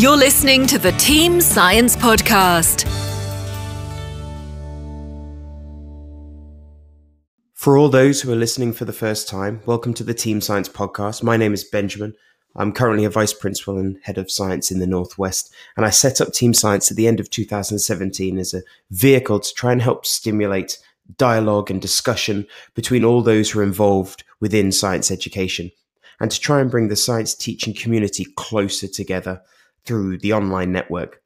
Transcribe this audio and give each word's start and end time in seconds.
You're 0.00 0.16
listening 0.16 0.66
to 0.68 0.78
the 0.78 0.92
Team 0.92 1.42
Science 1.42 1.94
Podcast. 1.94 2.88
For 7.52 7.76
all 7.76 7.90
those 7.90 8.22
who 8.22 8.32
are 8.32 8.36
listening 8.36 8.72
for 8.72 8.86
the 8.86 8.94
first 8.94 9.28
time, 9.28 9.60
welcome 9.66 9.92
to 9.92 10.02
the 10.02 10.14
Team 10.14 10.40
Science 10.40 10.70
Podcast. 10.70 11.22
My 11.22 11.36
name 11.36 11.52
is 11.52 11.64
Benjamin. 11.64 12.14
I'm 12.56 12.72
currently 12.72 13.04
a 13.04 13.10
vice 13.10 13.34
principal 13.34 13.76
and 13.76 13.98
head 14.02 14.16
of 14.16 14.30
science 14.30 14.70
in 14.70 14.78
the 14.78 14.86
Northwest, 14.86 15.52
and 15.76 15.84
I 15.84 15.90
set 15.90 16.22
up 16.22 16.32
Team 16.32 16.54
Science 16.54 16.90
at 16.90 16.96
the 16.96 17.06
end 17.06 17.20
of 17.20 17.28
2017 17.28 18.38
as 18.38 18.54
a 18.54 18.62
vehicle 18.90 19.40
to 19.40 19.54
try 19.54 19.70
and 19.70 19.82
help 19.82 20.06
stimulate 20.06 20.78
dialogue 21.18 21.70
and 21.70 21.82
discussion 21.82 22.46
between 22.74 23.04
all 23.04 23.20
those 23.20 23.50
who 23.50 23.60
are 23.60 23.64
involved 23.64 24.24
within 24.40 24.72
science 24.72 25.10
education, 25.10 25.70
and 26.20 26.30
to 26.30 26.40
try 26.40 26.58
and 26.58 26.70
bring 26.70 26.88
the 26.88 26.96
science 26.96 27.34
teaching 27.34 27.74
community 27.74 28.24
closer 28.36 28.88
together 28.88 29.42
through 29.84 30.18
the 30.18 30.32
online 30.32 30.72
network. 30.72 31.22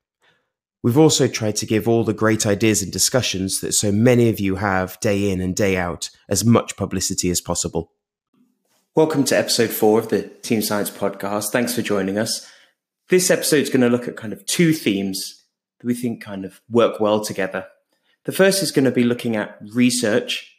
We've 0.83 0.99
also 0.99 1.29
tried 1.29 1.57
to 1.57 1.67
give 1.67 1.89
all 1.89 2.05
the 2.05 2.13
great 2.13 2.47
ideas 2.47 2.83
and 2.83 2.93
discussions 2.93 3.61
that 3.61 3.73
so 3.73 3.91
many 3.91 4.29
of 4.29 4.39
you 4.39 4.57
have 4.57 5.01
day 5.01 5.31
in 5.31 5.41
and 5.41 5.57
day 5.57 5.77
out 5.77 6.11
as 6.29 6.45
much 6.45 6.77
publicity 6.77 7.31
as 7.31 7.41
possible. 7.41 7.93
Welcome 8.95 9.25
to 9.25 9.39
episode 9.39 9.71
four 9.71 9.99
of 9.99 10.11
the 10.11 10.23
Team 10.23 10.63
Science 10.63 10.91
podcast. 10.91 11.51
Thanks 11.51 11.75
for 11.75 11.83
joining 11.83 12.19
us. 12.19 12.51
This 13.09 13.31
episode 13.31 13.63
is 13.63 13.71
going 13.71 13.81
to 13.81 13.89
look 13.89 14.07
at 14.09 14.17
kind 14.17 14.33
of 14.33 14.45
two 14.47 14.73
themes 14.73 15.45
that 15.81 15.87
we 15.87 15.95
think 15.95 16.23
kind 16.23 16.45
of 16.45 16.61
work 16.71 17.01
well 17.01 17.25
together. 17.25 17.67
The 18.25 18.33
first 18.33 18.63
is 18.63 18.71
going 18.71 18.85
to 18.85 18.91
be 18.91 19.05
looking 19.05 19.37
at 19.37 19.59
research 19.73 20.55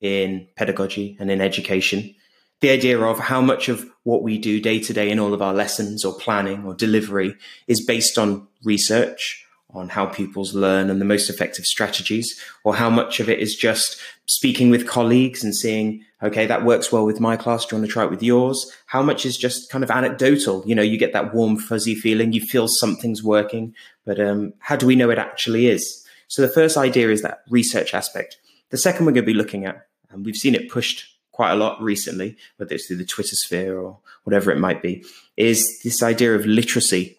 in 0.00 0.48
pedagogy 0.56 1.16
and 1.20 1.30
in 1.30 1.40
education. 1.40 2.14
The 2.60 2.70
idea 2.70 2.98
of 2.98 3.18
how 3.18 3.40
much 3.40 3.68
of 3.68 3.88
what 4.04 4.22
we 4.22 4.38
do 4.38 4.60
day 4.60 4.80
to 4.80 4.92
day 4.92 5.10
in 5.10 5.18
all 5.18 5.34
of 5.34 5.42
our 5.42 5.52
lessons 5.52 6.04
or 6.04 6.14
planning 6.14 6.64
or 6.64 6.74
delivery 6.74 7.34
is 7.66 7.84
based 7.84 8.18
on 8.18 8.48
research 8.64 9.46
on 9.70 9.90
how 9.90 10.06
pupils 10.06 10.54
learn 10.54 10.88
and 10.88 11.00
the 11.00 11.04
most 11.04 11.28
effective 11.28 11.66
strategies, 11.66 12.40
or 12.64 12.74
how 12.74 12.88
much 12.88 13.20
of 13.20 13.28
it 13.28 13.40
is 13.40 13.54
just 13.54 14.00
speaking 14.24 14.70
with 14.70 14.86
colleagues 14.86 15.44
and 15.44 15.54
seeing, 15.54 16.02
okay, 16.22 16.46
that 16.46 16.64
works 16.64 16.90
well 16.90 17.04
with 17.04 17.20
my 17.20 17.36
class. 17.36 17.66
Do 17.66 17.76
you 17.76 17.80
want 17.80 17.88
to 17.88 17.92
try 17.92 18.04
it 18.04 18.10
with 18.10 18.22
yours? 18.22 18.72
How 18.86 19.02
much 19.02 19.26
is 19.26 19.36
just 19.36 19.70
kind 19.70 19.84
of 19.84 19.90
anecdotal? 19.90 20.62
You 20.66 20.74
know, 20.74 20.82
you 20.82 20.96
get 20.96 21.12
that 21.12 21.34
warm, 21.34 21.58
fuzzy 21.58 21.94
feeling, 21.94 22.32
you 22.32 22.40
feel 22.40 22.68
something's 22.68 23.22
working, 23.22 23.74
but 24.06 24.18
um, 24.18 24.54
how 24.60 24.76
do 24.76 24.86
we 24.86 24.96
know 24.96 25.10
it 25.10 25.18
actually 25.18 25.66
is? 25.66 26.06
So 26.28 26.40
the 26.42 26.48
first 26.48 26.76
idea 26.76 27.10
is 27.10 27.20
that 27.22 27.42
research 27.50 27.92
aspect. 27.92 28.38
The 28.70 28.78
second 28.78 29.04
we're 29.04 29.12
going 29.12 29.26
to 29.26 29.32
be 29.32 29.34
looking 29.34 29.66
at, 29.66 29.86
and 30.10 30.24
we've 30.24 30.36
seen 30.36 30.54
it 30.54 30.70
pushed 30.70 31.15
quite 31.36 31.52
a 31.52 31.56
lot 31.56 31.80
recently, 31.82 32.34
whether 32.56 32.74
it's 32.74 32.86
through 32.86 32.96
the 32.96 33.04
Twitter 33.04 33.36
sphere 33.36 33.78
or 33.78 33.98
whatever 34.24 34.50
it 34.50 34.58
might 34.58 34.80
be, 34.80 35.04
is 35.36 35.80
this 35.84 36.02
idea 36.02 36.34
of 36.34 36.46
literacy 36.46 37.18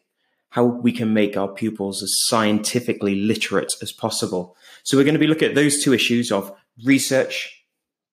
how 0.50 0.64
we 0.64 0.92
can 0.92 1.14
make 1.14 1.38
our 1.38 1.48
pupils 1.48 2.02
as 2.02 2.12
scientifically 2.26 3.14
literate 3.14 3.74
as 3.84 3.92
possible. 3.92 4.56
So 4.82 4.98
we're 4.98 5.04
going 5.04 5.14
to 5.14 5.20
be 5.20 5.28
looking 5.28 5.50
at 5.50 5.54
those 5.54 5.84
two 5.84 5.94
issues 5.94 6.32
of 6.32 6.52
research 6.84 7.64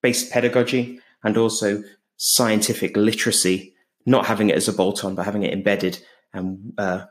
based 0.03 0.31
pedagogy 0.31 1.01
and 1.23 1.39
also 1.39 1.83
scientific 2.19 2.99
literacy, 2.99 3.75
not 4.05 4.27
having 4.27 4.51
it 4.51 4.57
as 4.57 4.69
a 4.69 4.75
bolt 4.75 5.07
on, 5.07 5.15
but 5.15 5.25
having 5.25 5.43
it 5.43 5.55
embedded 5.55 5.99
and 6.35 6.75
uh, 6.77 7.07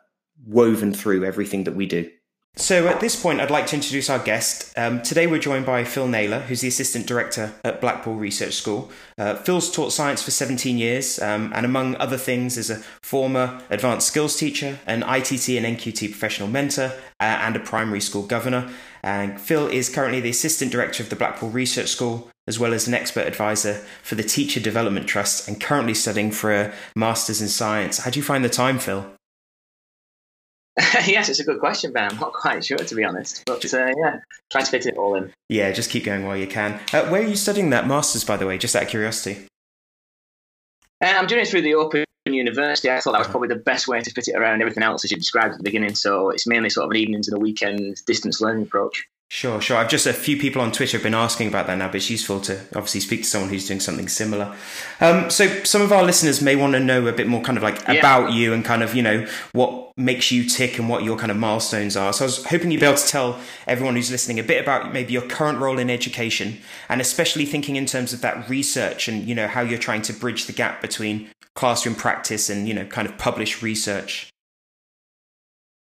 woven 0.46 0.94
through 0.94 1.26
everything 1.26 1.64
that 1.64 1.76
we 1.76 1.88
do. 1.88 2.12
So 2.56 2.88
at 2.88 3.00
this 3.00 3.20
point, 3.20 3.42
I'd 3.42 3.50
like 3.50 3.66
to 3.68 3.76
introduce 3.76 4.12
our 4.12 4.20
guest. 4.20 4.72
Um, 4.78 5.02
today, 5.02 5.26
we're 5.26 5.40
joined 5.40 5.66
by 5.66 5.84
Phil 5.84 6.08
Naylor, 6.08 6.40
who's 6.42 6.62
the 6.62 6.68
Assistant 6.68 7.08
Director 7.08 7.52
at 7.64 7.82
Blackpool 7.82 8.14
Research 8.14 8.54
School. 8.54 8.92
Uh, 9.18 9.36
Phil's 9.36 9.72
taught 9.72 9.92
science 9.92 10.22
for 10.22 10.30
17 10.30 10.78
years, 10.78 11.20
um, 11.20 11.52
and 11.56 11.66
among 11.66 11.96
other 11.96 12.16
things, 12.16 12.58
is 12.58 12.70
a 12.70 12.78
former 13.02 13.60
advanced 13.72 14.08
skills 14.08 14.38
teacher, 14.38 14.78
an 14.86 15.02
ITT 15.02 15.50
and 15.50 15.66
NQT 15.66 16.12
professional 16.12 16.48
mentor, 16.48 16.94
uh, 17.20 17.24
and 17.24 17.56
a 17.56 17.60
primary 17.60 18.00
school 18.00 18.24
governor. 18.24 18.70
And 19.02 19.42
Phil 19.42 19.68
is 19.68 19.90
currently 19.90 20.22
the 20.22 20.30
Assistant 20.30 20.72
Director 20.72 21.02
of 21.02 21.10
the 21.10 21.16
Blackpool 21.16 21.50
Research 21.50 21.90
School, 21.90 22.30
as 22.48 22.60
well 22.60 22.74
as 22.74 22.88
an 22.88 22.94
expert 22.94 23.28
advisor 23.28 23.84
for 24.04 24.14
the 24.14 24.24
Teacher 24.24 24.60
Development 24.60 25.08
Trust, 25.08 25.48
and 25.48 25.60
currently 25.60 25.96
studying 25.96 26.32
for 26.32 26.54
a 26.54 26.74
Master's 26.96 27.42
in 27.42 27.48
Science. 27.48 27.98
How 27.98 28.12
do 28.12 28.20
you 28.20 28.24
find 28.24 28.46
the 28.46 28.50
time, 28.50 28.78
Phil? 28.78 29.12
yes, 31.08 31.30
it's 31.30 31.40
a 31.40 31.44
good 31.44 31.60
question, 31.60 31.92
Ben. 31.92 32.12
I'm 32.12 32.20
not 32.20 32.34
quite 32.34 32.64
sure, 32.64 32.78
to 32.78 32.96
be 32.96 33.04
honest. 33.04 33.44
But 33.46 33.74
uh, 33.74 33.94
yeah, 33.98 34.20
try 34.52 34.62
to 34.62 34.70
fit 34.70 34.86
it 34.86 34.98
all 34.98 35.16
in. 35.16 35.34
Yeah, 35.50 35.72
just 35.72 35.90
keep 35.90 36.04
going 36.04 36.26
while 36.26 36.38
you 36.38 36.48
can. 36.48 36.80
Uh, 36.94 37.08
where 37.08 37.22
are 37.22 37.28
you 37.28 37.36
studying 37.36 37.72
that 37.72 37.88
master's, 37.88 38.24
by 38.24 38.38
the 38.38 38.46
way, 38.46 38.58
just 38.58 38.76
out 38.76 38.84
of 38.84 38.90
curiosity? 38.90 39.48
Uh, 41.02 41.14
I'm 41.16 41.26
doing 41.26 41.42
it 41.42 41.48
through 41.48 41.64
the 41.64 41.74
Open 41.74 42.06
University. 42.26 42.92
I 42.92 43.00
thought 43.00 43.14
that 43.14 43.20
was 43.20 43.26
uh-huh. 43.26 43.32
probably 43.32 43.50
the 43.50 43.62
best 43.64 43.88
way 43.88 44.02
to 44.02 44.12
fit 44.12 44.28
it 44.28 44.36
around 44.36 44.62
everything 44.62 44.84
else 44.84 45.04
as 45.04 45.12
you 45.12 45.18
described 45.18 45.54
at 45.54 45.58
the 45.58 45.64
beginning. 45.64 45.96
So 45.96 46.30
it's 46.30 46.46
mainly 46.46 46.70
sort 46.70 46.86
of 46.86 46.92
an 46.92 46.98
evenings 46.98 47.28
and 47.28 47.38
a 47.38 47.40
weekend 47.40 47.98
distance 48.06 48.40
learning 48.40 48.64
approach. 48.64 49.06
Sure, 49.30 49.60
sure. 49.60 49.78
I've 49.78 49.90
just 49.90 50.06
a 50.06 50.14
few 50.14 50.38
people 50.38 50.62
on 50.62 50.72
Twitter 50.72 50.98
have 50.98 51.04
been 51.04 51.16
asking 51.16 51.48
about 51.48 51.66
that 51.66 51.80
now, 51.80 51.88
but 51.88 51.96
it's 51.96 52.10
useful 52.10 52.40
to 52.42 52.60
obviously 52.76 53.00
speak 53.00 53.24
to 53.24 53.28
someone 53.28 53.50
who's 53.50 53.68
doing 53.68 53.80
something 53.80 54.08
similar. 54.08 54.56
Um, 55.02 55.32
so 55.32 55.48
some 55.64 55.82
of 55.82 55.92
our 55.92 56.04
listeners 56.04 56.40
may 56.40 56.56
want 56.56 56.74
to 56.74 56.80
know 56.80 57.08
a 57.08 57.12
bit 57.12 57.26
more 57.26 57.42
kind 57.42 57.58
of 57.58 57.64
like 57.64 57.82
yeah. 57.88 57.94
about 57.94 58.32
you 58.32 58.54
and 58.54 58.64
kind 58.64 58.84
of, 58.84 58.94
you 58.94 59.02
know, 59.02 59.26
what 59.54 59.92
makes 59.98 60.32
you 60.32 60.48
tick 60.48 60.78
and 60.78 60.88
what 60.88 61.04
your 61.04 61.18
kind 61.18 61.32
of 61.32 61.38
milestones 61.38 61.98
are. 61.98 62.14
So 62.14 62.26
I 62.26 62.28
was 62.28 62.46
hoping 62.46 62.70
you'd 62.70 62.82
be 62.82 62.86
able 62.86 62.98
to 62.98 63.08
tell 63.08 63.40
everyone 63.66 63.96
who's 63.96 64.12
listening 64.12 64.38
a 64.38 64.44
bit 64.44 64.62
about 64.62 64.94
maybe 64.94 65.14
your 65.14 65.24
current 65.24 65.58
role 65.58 65.80
in 65.80 65.90
education 65.90 66.60
and 66.88 67.02
especially 67.02 67.46
thinking 67.46 67.76
in 67.76 67.88
terms 67.88 68.14
of 68.14 68.22
that 68.22 68.48
research 68.48 69.08
and, 69.08 69.28
you 69.28 69.34
know, 69.34 69.48
how 69.48 69.62
you're 69.62 69.80
trying 69.80 70.04
to 70.04 70.14
bridge 70.14 70.46
the 70.46 70.54
gap 70.54 70.80
between 70.80 71.30
classroom 71.56 71.96
practice 71.96 72.52
and, 72.52 72.68
you 72.68 72.74
know, 72.74 72.86
kind 72.86 73.08
of 73.08 73.18
published 73.18 73.64
research. 73.64 74.33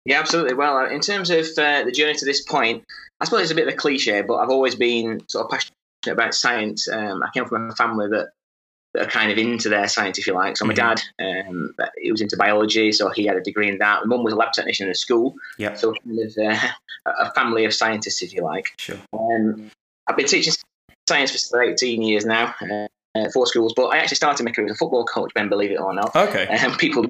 Yeah, 0.05 0.19
absolutely. 0.19 0.55
Well, 0.55 0.79
uh, 0.79 0.89
in 0.89 1.01
terms 1.01 1.31
of 1.31 1.47
uh, 1.59 1.85
the 1.85 1.93
journey 1.93 2.15
to 2.15 2.25
this 2.25 2.43
point, 2.43 2.85
I 3.21 3.25
suppose 3.25 3.43
it's 3.43 3.51
a 3.51 3.55
bit 3.55 3.69
of 3.69 3.75
a 3.75 3.77
cliche, 3.77 4.23
but 4.23 4.37
I've 4.37 4.51
always 4.51 4.75
been 4.75 5.23
sort 5.29 5.45
of 5.45 5.51
passionate 5.51 5.75
about 6.09 6.35
science. 6.35 6.89
Um, 6.89 7.23
I 7.23 7.29
came 7.35 7.45
from 7.45 7.71
a 7.71 7.75
family 7.75 8.09
that, 8.09 8.31
that 8.95 9.07
are 9.07 9.11
kind 9.11 9.31
of 9.31 9.37
into 9.37 9.69
their 9.69 9.89
science, 9.89 10.19
if 10.19 10.27
you 10.27 10.33
like. 10.33 10.57
So 10.57 10.65
my 10.65 10.75
mm-hmm. 10.75 10.95
dad, 11.19 11.49
um, 11.49 11.75
he 12.01 12.11
was 12.11 12.23
into 12.23 12.37
biology, 12.37 12.93
so 12.93 13.11
he 13.11 13.27
had 13.27 13.37
a 13.37 13.43
degree 13.43 13.69
in 13.69 13.79
that. 13.79 14.07
My 14.07 14.17
mum 14.17 14.25
was 14.25 14.33
a 14.33 14.37
lab 14.37 14.53
technician 14.53 14.87
in 14.87 14.93
a 14.93 14.95
school, 14.95 15.35
yeah. 15.59 15.75
so 15.75 15.93
kind 15.93 16.19
of 16.19 16.35
uh, 16.39 16.69
a 17.07 17.31
family 17.33 17.67
of 17.67 17.75
scientists, 17.75 18.23
if 18.23 18.33
you 18.33 18.43
like. 18.43 18.73
Sure. 18.79 18.97
Um, 19.13 19.71
I've 20.07 20.17
been 20.17 20.27
teaching 20.27 20.55
science 21.07 21.49
for 21.49 21.63
18 21.63 22.03
years 22.03 22.25
now. 22.25 22.55
Uh, 22.63 23.29
four 23.35 23.45
schools, 23.45 23.73
but 23.75 23.87
I 23.87 23.99
actually 23.99 24.15
started 24.15 24.45
my 24.45 24.53
career 24.53 24.69
as 24.69 24.75
a 24.75 24.77
football 24.77 25.05
coach, 25.05 25.33
Ben, 25.35 25.49
believe 25.49 25.73
it 25.73 25.81
or 25.81 25.93
not. 25.93 26.15
Okay. 26.15 26.47
Um, 26.47 26.77
people 26.77 27.07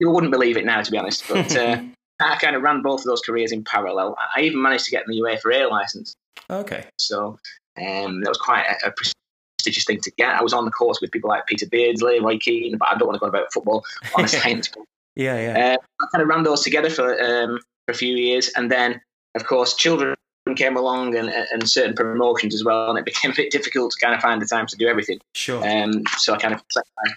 people 0.00 0.12
wouldn't 0.12 0.32
believe 0.32 0.56
it 0.56 0.64
now, 0.64 0.82
to 0.82 0.90
be 0.90 0.98
honest. 0.98 1.24
But 1.28 1.56
uh, 1.56 1.80
I 2.20 2.36
kind 2.36 2.56
of 2.56 2.62
ran 2.62 2.82
both 2.82 3.00
of 3.00 3.06
those 3.06 3.20
careers 3.20 3.52
in 3.52 3.64
parallel. 3.64 4.16
I 4.36 4.42
even 4.42 4.62
managed 4.62 4.84
to 4.86 4.90
get 4.90 5.04
the 5.06 5.20
UEFA 5.20 5.64
A 5.64 5.68
license. 5.68 6.14
Okay. 6.50 6.84
So 6.98 7.38
um, 7.76 8.20
that 8.20 8.28
was 8.28 8.38
quite 8.38 8.64
a, 8.66 8.88
a, 8.88 8.92
prestigious 8.92 9.84
thing 9.84 10.00
to 10.00 10.10
get. 10.12 10.34
I 10.34 10.42
was 10.42 10.52
on 10.52 10.64
the 10.64 10.70
course 10.70 11.00
with 11.00 11.10
people 11.10 11.28
like 11.28 11.46
Peter 11.46 11.66
Beardsley, 11.66 12.20
Roy 12.20 12.38
Keane, 12.38 12.76
but 12.78 12.88
I 12.88 12.96
don't 12.96 13.08
want 13.08 13.16
to 13.16 13.20
go 13.20 13.26
about 13.26 13.52
football 13.52 13.84
on 14.16 14.24
a 14.24 14.28
science. 14.28 14.70
yeah, 15.16 15.40
yeah. 15.40 15.74
Uh, 15.74 15.76
I 16.02 16.06
kind 16.12 16.22
of 16.22 16.28
ran 16.28 16.42
those 16.44 16.62
together 16.62 16.90
for, 16.90 17.20
um, 17.20 17.58
for 17.86 17.92
a 17.92 17.94
few 17.94 18.14
years, 18.14 18.50
and 18.56 18.70
then, 18.70 19.00
of 19.34 19.46
course, 19.46 19.74
children 19.74 20.14
came 20.56 20.76
along 20.76 21.16
and, 21.16 21.30
and 21.30 21.68
certain 21.68 21.94
promotions 21.94 22.54
as 22.54 22.62
well, 22.62 22.90
and 22.90 22.98
it 22.98 23.04
became 23.12 23.32
a 23.32 23.34
bit 23.34 23.50
difficult 23.50 23.92
to 23.92 24.04
kind 24.04 24.14
of 24.14 24.20
find 24.20 24.40
the 24.40 24.46
time 24.46 24.66
to 24.66 24.76
do 24.76 24.86
everything. 24.86 25.18
Sure. 25.34 25.66
Um, 25.66 26.04
so 26.18 26.34
I 26.34 26.38
kind 26.38 26.54
of 26.54 26.62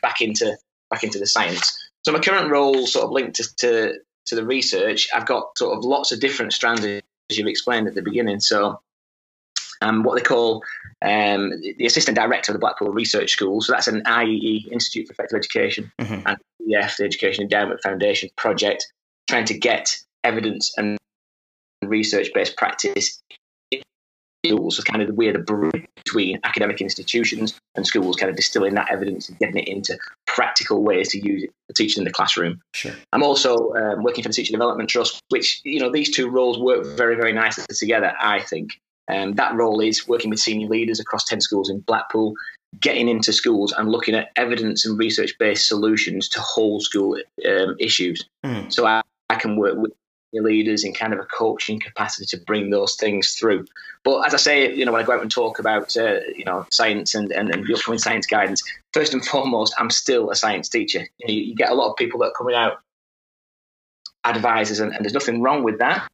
back 0.02 0.22
into 0.22 0.57
back 0.90 1.03
into 1.03 1.19
the 1.19 1.28
science. 1.28 1.90
So 2.06 2.13
my 2.13 2.19
current 2.19 2.50
role 2.50 2.88
sort 2.88 3.03
of 3.03 3.12
linked 3.12 3.36
to, 3.36 3.56
to 3.57 4.00
to 4.28 4.36
the 4.36 4.46
research, 4.46 5.08
I've 5.14 5.26
got 5.26 5.58
sort 5.58 5.78
of 5.78 5.84
lots 5.84 6.12
of 6.12 6.20
different 6.20 6.54
strands, 6.54 6.84
as 6.86 7.38
you've 7.38 7.48
explained 7.48 7.88
at 7.88 7.96
the 7.96 8.02
beginning. 8.02 8.40
So 8.40 8.80
I'm 9.82 9.90
um, 9.90 10.04
what 10.04 10.16
they 10.16 10.22
call 10.22 10.64
um, 11.02 11.52
the 11.78 11.86
assistant 11.86 12.18
director 12.18 12.52
of 12.52 12.56
the 12.56 12.60
Blackpool 12.60 12.90
Research 12.90 13.32
School. 13.32 13.62
So 13.62 13.74
that's 13.74 13.88
an 13.88 14.04
IEE 14.04 14.72
Institute 14.72 15.08
for 15.08 15.14
Effective 15.14 15.38
Education 15.38 15.92
mm-hmm. 16.00 16.28
and 16.28 16.38
EEF, 16.62 16.98
the 16.98 17.04
Education 17.04 17.44
Endowment 17.44 17.82
Foundation 17.82 18.30
project, 18.36 18.92
trying 19.30 19.46
to 19.46 19.58
get 19.58 19.96
evidence 20.24 20.74
and 20.78 20.98
research 21.84 22.30
based 22.34 22.57
practice 22.57 23.22
schools, 24.46 24.78
so 24.78 24.84
kind 24.84 25.01
of 25.01 25.07
the 25.07 25.13
weird 25.13 25.46
bridge 25.46 25.88
between 25.96 26.40
academic 26.44 26.81
institutions 26.81 27.60
and 27.75 27.86
schools, 27.86 28.16
kind 28.16 28.30
of 28.30 28.36
distilling 28.36 28.75
that 28.75 28.92
evidence 28.92 29.30
and 29.30 29.38
getting 29.40 29.57
it 29.57 29.68
into 29.68 29.98
practical 30.38 30.84
ways 30.84 31.10
to 31.10 31.18
use 31.18 31.44
it 31.44 31.50
for 31.66 31.74
teaching 31.74 32.01
in 32.01 32.06
the 32.06 32.12
classroom. 32.12 32.62
Sure. 32.75 32.94
I'm 33.12 33.24
also 33.24 33.74
um, 33.74 34.04
working 34.04 34.22
for 34.24 34.30
the 34.30 34.36
Teacher 34.36 34.51
Development 34.51 34.88
Trust, 34.88 35.19
which 35.30 35.60
you 35.63 35.80
know 35.80 35.92
these 35.92 36.12
two 36.12 36.30
roles 36.30 36.60
work 36.60 36.86
very 36.95 37.16
very 37.16 37.34
nicely 37.34 37.66
together. 37.75 38.13
I 38.22 38.39
think 38.42 38.69
um, 39.12 39.34
that 39.34 39.56
role 39.56 39.80
is 39.80 40.07
working 40.07 40.30
with 40.30 40.39
senior 40.39 40.68
leaders 40.68 41.00
across 41.00 41.25
ten 41.25 41.42
schools 41.42 41.72
in 41.72 41.80
Blackpool, 41.80 42.36
getting 42.80 43.10
into 43.10 43.34
schools 43.34 43.74
and 43.75 43.89
looking 43.89 44.13
at 44.13 44.30
evidence 44.36 44.86
and 44.86 44.98
research 45.00 45.34
based 45.39 45.68
solutions 45.68 46.30
to 46.30 46.39
whole 46.39 46.80
school 46.81 47.18
um, 47.50 47.75
issues. 47.80 48.24
Mm. 48.45 48.72
So 48.72 48.86
I, 48.86 49.01
I 49.31 49.36
can 49.36 49.57
work 49.57 49.75
with 49.78 49.92
leaders 50.33 50.83
in 50.83 50.94
kind 50.94 51.13
of 51.13 51.19
a 51.19 51.25
coaching 51.25 51.79
capacity 51.79 52.25
to 52.25 52.44
bring 52.45 52.69
those 52.69 52.95
things 52.95 53.33
through. 53.33 53.65
But 54.03 54.27
as 54.27 54.33
I 54.33 54.38
say, 54.38 54.74
you 54.74 54.85
know, 54.85 54.91
when 54.91 55.01
I 55.01 55.06
go 55.06 55.13
out 55.13 55.21
and 55.21 55.31
talk 55.31 55.59
about, 55.59 55.95
uh, 55.97 56.19
you 56.35 56.45
know, 56.45 56.65
science 56.71 57.15
and, 57.15 57.31
and, 57.31 57.50
and 57.50 57.65
the 57.65 57.74
upcoming 57.74 58.00
science 58.00 58.25
guidance, 58.25 58.62
first 58.94 59.13
and 59.13 59.25
foremost, 59.25 59.74
I'm 59.77 59.89
still 59.89 60.29
a 60.29 60.35
science 60.35 60.69
teacher. 60.69 61.07
You, 61.19 61.27
know, 61.27 61.33
you, 61.33 61.56
get 61.56 61.71
a 61.71 61.75
lot 61.75 61.89
of 61.89 61.95
people 61.95 62.19
that 62.19 62.27
are 62.27 62.33
coming 62.38 62.56
out 62.56 62.79
advisors, 64.25 64.79
and, 64.79 64.94
and 64.94 65.03
there's 65.03 65.13
nothing 65.13 65.41
wrong 65.41 65.63
with 65.63 65.79
that. 65.79 66.07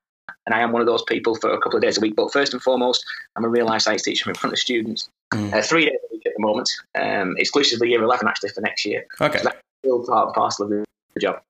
And 0.45 0.53
I 0.53 0.59
am 0.59 0.71
one 0.71 0.81
of 0.81 0.87
those 0.87 1.03
people 1.03 1.35
for 1.35 1.51
a 1.51 1.59
couple 1.59 1.77
of 1.77 1.81
days 1.81 1.97
a 1.97 2.01
week. 2.01 2.15
But 2.15 2.31
first 2.31 2.53
and 2.53 2.61
foremost, 2.61 3.05
I'm 3.35 3.45
a 3.45 3.49
real 3.49 3.65
life 3.65 3.81
science 3.81 4.03
teacher 4.03 4.29
in 4.29 4.35
front 4.35 4.53
of 4.53 4.59
students, 4.59 5.09
mm. 5.33 5.53
uh, 5.53 5.61
three 5.61 5.85
days 5.85 5.99
a 6.09 6.13
week 6.13 6.25
at 6.25 6.33
the 6.35 6.41
moment, 6.41 6.69
um, 6.99 7.35
exclusively 7.37 7.89
year 7.89 8.03
11 8.03 8.27
actually 8.27 8.49
for 8.49 8.61
next 8.61 8.85
year. 8.85 9.05
Okay. 9.21 9.37
So 9.37 9.43
that's 9.45 9.57
still 9.79 10.05
part 10.05 10.27
and 10.27 10.35
parcel 10.35 10.65
of 10.65 10.69
the 10.69 11.19
job. 11.19 11.41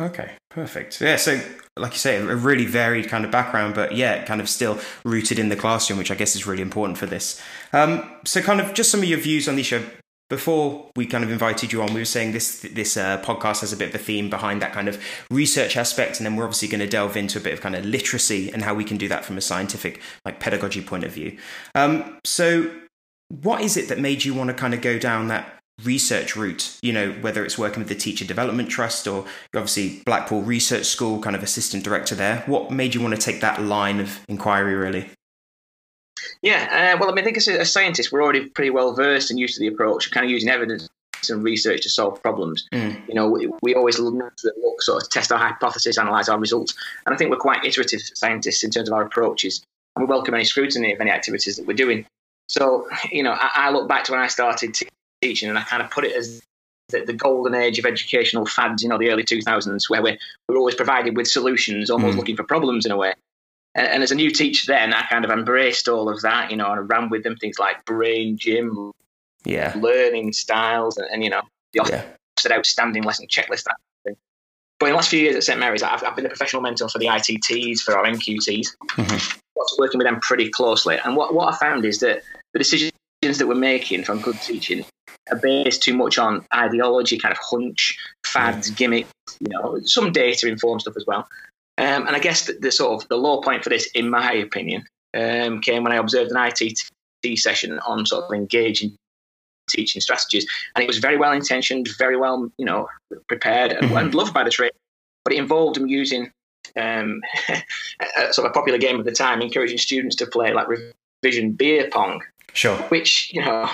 Okay, 0.00 0.32
perfect. 0.48 1.00
Yeah, 1.00 1.16
so 1.16 1.38
like 1.76 1.92
you 1.92 1.98
say, 1.98 2.16
a 2.16 2.36
really 2.36 2.64
varied 2.64 3.08
kind 3.08 3.24
of 3.24 3.30
background, 3.30 3.74
but 3.74 3.94
yeah, 3.94 4.24
kind 4.24 4.40
of 4.40 4.48
still 4.48 4.78
rooted 5.04 5.38
in 5.38 5.50
the 5.50 5.56
classroom, 5.56 5.98
which 5.98 6.10
I 6.10 6.14
guess 6.14 6.34
is 6.34 6.46
really 6.46 6.62
important 6.62 6.96
for 6.96 7.06
this. 7.06 7.40
Um, 7.72 8.10
so, 8.24 8.40
kind 8.40 8.60
of 8.60 8.72
just 8.72 8.90
some 8.90 9.00
of 9.00 9.06
your 9.06 9.18
views 9.18 9.48
on 9.48 9.56
the 9.56 9.62
show. 9.62 9.82
Before 10.30 10.88
we 10.94 11.06
kind 11.06 11.24
of 11.24 11.32
invited 11.32 11.72
you 11.72 11.82
on, 11.82 11.92
we 11.92 12.00
were 12.00 12.04
saying 12.04 12.32
this 12.32 12.60
this 12.72 12.96
uh, 12.96 13.20
podcast 13.20 13.62
has 13.62 13.72
a 13.72 13.76
bit 13.76 13.88
of 13.88 13.94
a 13.96 13.98
theme 13.98 14.30
behind 14.30 14.62
that 14.62 14.72
kind 14.72 14.88
of 14.88 15.02
research 15.28 15.76
aspect, 15.76 16.18
and 16.18 16.26
then 16.26 16.36
we're 16.36 16.44
obviously 16.44 16.68
going 16.68 16.80
to 16.80 16.86
delve 16.86 17.16
into 17.16 17.38
a 17.38 17.42
bit 17.42 17.52
of 17.52 17.60
kind 17.60 17.74
of 17.74 17.84
literacy 17.84 18.50
and 18.52 18.62
how 18.62 18.72
we 18.72 18.84
can 18.84 18.96
do 18.96 19.08
that 19.08 19.24
from 19.24 19.36
a 19.36 19.40
scientific, 19.40 20.00
like 20.24 20.38
pedagogy 20.38 20.82
point 20.82 21.02
of 21.04 21.10
view. 21.10 21.36
Um, 21.74 22.18
so, 22.24 22.70
what 23.28 23.60
is 23.60 23.76
it 23.76 23.88
that 23.88 23.98
made 23.98 24.24
you 24.24 24.32
want 24.32 24.48
to 24.48 24.54
kind 24.54 24.72
of 24.72 24.80
go 24.80 24.98
down 25.00 25.28
that 25.28 25.59
research 25.84 26.36
route, 26.36 26.78
you 26.82 26.92
know, 26.92 27.12
whether 27.20 27.44
it's 27.44 27.58
working 27.58 27.80
with 27.80 27.88
the 27.88 27.94
Teacher 27.94 28.24
Development 28.24 28.68
Trust 28.68 29.06
or 29.06 29.24
obviously 29.54 30.02
Blackpool 30.04 30.42
Research 30.42 30.86
School, 30.86 31.20
kind 31.20 31.36
of 31.36 31.42
assistant 31.42 31.84
director 31.84 32.14
there. 32.14 32.42
What 32.46 32.70
made 32.70 32.94
you 32.94 33.00
want 33.00 33.14
to 33.14 33.20
take 33.20 33.40
that 33.40 33.62
line 33.62 34.00
of 34.00 34.20
inquiry, 34.28 34.74
really? 34.74 35.10
Yeah, 36.42 36.94
uh, 36.94 36.98
well, 36.98 37.10
I 37.10 37.12
mean, 37.12 37.22
I 37.22 37.24
think 37.24 37.36
as 37.36 37.48
a 37.48 37.64
scientist, 37.64 38.12
we're 38.12 38.22
already 38.22 38.48
pretty 38.48 38.70
well 38.70 38.94
versed 38.94 39.30
and 39.30 39.38
used 39.38 39.54
to 39.54 39.60
the 39.60 39.68
approach 39.68 40.06
of 40.06 40.12
kind 40.12 40.24
of 40.24 40.30
using 40.30 40.48
evidence 40.48 40.88
and 41.28 41.44
research 41.44 41.82
to 41.82 41.90
solve 41.90 42.22
problems. 42.22 42.66
Mm. 42.72 43.06
You 43.08 43.14
know, 43.14 43.28
we, 43.28 43.50
we 43.62 43.74
always 43.74 43.98
look, 43.98 44.14
look, 44.14 44.82
sort 44.82 45.02
of 45.02 45.10
test 45.10 45.30
our 45.30 45.38
hypothesis, 45.38 45.98
analyze 45.98 46.28
our 46.28 46.38
results, 46.38 46.74
and 47.04 47.14
I 47.14 47.18
think 47.18 47.30
we're 47.30 47.36
quite 47.36 47.64
iterative 47.64 48.00
scientists 48.14 48.64
in 48.64 48.70
terms 48.70 48.88
of 48.88 48.94
our 48.94 49.02
approaches, 49.02 49.62
and 49.96 50.06
we 50.06 50.10
welcome 50.10 50.34
any 50.34 50.44
scrutiny 50.44 50.92
of 50.92 51.00
any 51.00 51.10
activities 51.10 51.56
that 51.56 51.66
we're 51.66 51.74
doing. 51.74 52.06
So, 52.48 52.88
you 53.12 53.22
know, 53.22 53.32
I, 53.32 53.50
I 53.54 53.70
look 53.70 53.86
back 53.86 54.04
to 54.04 54.12
when 54.12 54.20
I 54.20 54.28
started 54.28 54.74
teaching, 55.22 55.48
and 55.48 55.58
I 55.58 55.62
kind 55.62 55.82
of 55.82 55.90
put 55.90 56.04
it 56.04 56.16
as 56.16 56.42
the, 56.90 57.04
the, 57.04 57.12
golden 57.12 57.54
age 57.54 57.78
of 57.78 57.86
educational 57.86 58.46
fads, 58.46 58.82
you 58.82 58.88
know, 58.88 58.98
the 58.98 59.10
early 59.10 59.22
2000s, 59.22 59.88
where 59.88 60.02
we're, 60.02 60.18
we're 60.48 60.56
always 60.56 60.74
provided 60.74 61.16
with 61.16 61.28
solutions, 61.28 61.90
almost 61.90 62.14
mm. 62.14 62.18
looking 62.18 62.36
for 62.36 62.44
problems 62.44 62.86
in 62.86 62.92
a 62.92 62.96
way. 62.96 63.14
And, 63.74 63.86
and, 63.86 64.02
as 64.02 64.10
a 64.10 64.16
new 64.16 64.30
teacher, 64.30 64.64
then 64.66 64.92
I 64.92 65.02
kind 65.02 65.24
of 65.24 65.30
embraced 65.30 65.88
all 65.88 66.08
of 66.08 66.22
that, 66.22 66.50
you 66.50 66.56
know, 66.56 66.70
and 66.70 66.80
I 66.80 66.82
ran 66.82 67.08
with 67.08 67.22
them 67.22 67.36
things 67.36 67.58
like 67.58 67.84
brain 67.84 68.36
gym, 68.36 68.92
yeah, 69.44 69.74
learning 69.78 70.32
styles, 70.32 70.96
and, 70.96 71.08
and 71.12 71.22
you 71.22 71.30
know, 71.30 71.42
the 71.72 71.88
yeah. 71.88 72.52
outstanding 72.56 73.04
lesson 73.04 73.28
checklist. 73.28 73.64
That 73.64 73.76
thing. 74.04 74.16
But 74.80 74.86
in 74.86 74.92
the 74.92 74.96
last 74.96 75.10
few 75.10 75.20
years 75.20 75.36
at 75.36 75.44
St 75.44 75.60
Mary's, 75.60 75.82
I've, 75.82 76.02
I've 76.02 76.16
been 76.16 76.26
a 76.26 76.30
professional 76.30 76.62
mentor 76.62 76.88
for 76.88 76.98
the 76.98 77.06
ITTs, 77.06 77.80
for 77.80 77.96
our 77.96 78.06
NQTs, 78.06 78.66
mm-hmm. 78.90 79.38
working 79.78 79.98
with 79.98 80.06
them 80.06 80.18
pretty 80.20 80.50
closely. 80.50 80.98
And 81.04 81.16
what, 81.16 81.34
what 81.34 81.54
I 81.54 81.56
found 81.56 81.84
is 81.84 82.00
that 82.00 82.22
the 82.52 82.58
decisions 82.58 82.92
that 83.22 83.46
we're 83.46 83.54
making 83.54 84.04
from 84.04 84.20
good 84.20 84.40
teaching 84.40 84.84
are 85.32 85.38
based 85.38 85.82
too 85.82 85.94
much 85.94 86.18
on 86.18 86.44
ideology, 86.54 87.18
kind 87.18 87.32
of 87.32 87.38
hunch, 87.40 87.98
fads, 88.26 88.70
gimmicks, 88.70 89.10
you 89.40 89.48
know, 89.50 89.78
some 89.84 90.12
data 90.12 90.48
informed 90.48 90.82
stuff 90.82 90.96
as 90.96 91.06
well. 91.06 91.28
Um, 91.78 92.06
and 92.06 92.14
I 92.14 92.18
guess 92.18 92.46
the, 92.46 92.54
the, 92.54 92.72
sort 92.72 93.02
of 93.02 93.08
the 93.08 93.16
low 93.16 93.40
point 93.40 93.64
for 93.64 93.70
this, 93.70 93.90
in 93.94 94.10
my 94.10 94.32
opinion, 94.32 94.84
um, 95.14 95.60
came 95.60 95.82
when 95.82 95.92
I 95.92 95.96
observed 95.96 96.30
an 96.30 96.36
ITT 96.36 97.38
session 97.38 97.78
on 97.80 98.06
sort 98.06 98.24
of 98.24 98.32
engaging 98.32 98.96
teaching 99.68 100.00
strategies, 100.00 100.46
and 100.74 100.82
it 100.82 100.86
was 100.86 100.98
very 100.98 101.16
well 101.16 101.32
intentioned, 101.32 101.88
very 101.96 102.16
well, 102.16 102.50
you 102.58 102.64
know, 102.64 102.88
prepared, 103.28 103.72
and, 103.72 103.86
mm-hmm. 103.86 103.96
and 103.96 104.14
loved 104.14 104.34
by 104.34 104.44
the 104.44 104.50
trade. 104.50 104.72
But 105.24 105.34
it 105.34 105.38
involved 105.38 105.76
them 105.76 105.86
using 105.86 106.30
um, 106.76 107.20
a, 107.48 108.32
sort 108.32 108.46
of 108.46 108.50
a 108.50 108.54
popular 108.54 108.78
game 108.78 108.98
of 108.98 109.04
the 109.04 109.12
time, 109.12 109.40
encouraging 109.40 109.78
students 109.78 110.16
to 110.16 110.26
play 110.26 110.52
like 110.52 110.66
revision 111.22 111.52
beer 111.52 111.88
pong. 111.90 112.22
Sure. 112.52 112.76
Which 112.88 113.32
you 113.32 113.42
know, 113.42 113.70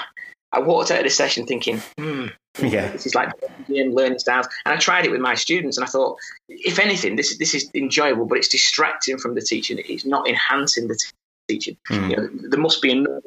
I 0.52 0.60
walked 0.60 0.90
out 0.90 0.98
of 0.98 1.04
this 1.04 1.16
session 1.16 1.46
thinking, 1.46 1.82
hmm, 1.98 2.26
yeah, 2.62 2.90
this 2.90 3.06
is 3.06 3.14
like 3.14 3.30
learning 3.68 4.18
styles. 4.18 4.46
And 4.64 4.74
I 4.74 4.76
tried 4.78 5.04
it 5.04 5.10
with 5.10 5.20
my 5.20 5.34
students, 5.34 5.76
and 5.76 5.84
I 5.84 5.88
thought, 5.88 6.18
if 6.48 6.78
anything, 6.78 7.16
this 7.16 7.36
this 7.38 7.54
is 7.54 7.70
enjoyable, 7.74 8.26
but 8.26 8.38
it's 8.38 8.48
distracting 8.48 9.18
from 9.18 9.34
the 9.34 9.40
teaching. 9.40 9.78
It's 9.78 10.04
not 10.04 10.28
enhancing 10.28 10.88
the 10.88 10.98
teaching. 11.48 11.76
Mm. 11.90 12.10
You 12.10 12.16
know, 12.16 12.28
there 12.50 12.60
must 12.60 12.80
be 12.80 12.92
another 12.92 13.20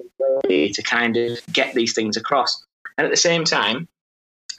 way 0.45 0.71
to 0.71 0.81
kind 0.81 1.17
of 1.17 1.39
get 1.51 1.73
these 1.73 1.93
things 1.93 2.17
across. 2.17 2.63
And 2.97 3.05
at 3.05 3.11
the 3.11 3.17
same 3.17 3.43
time, 3.43 3.87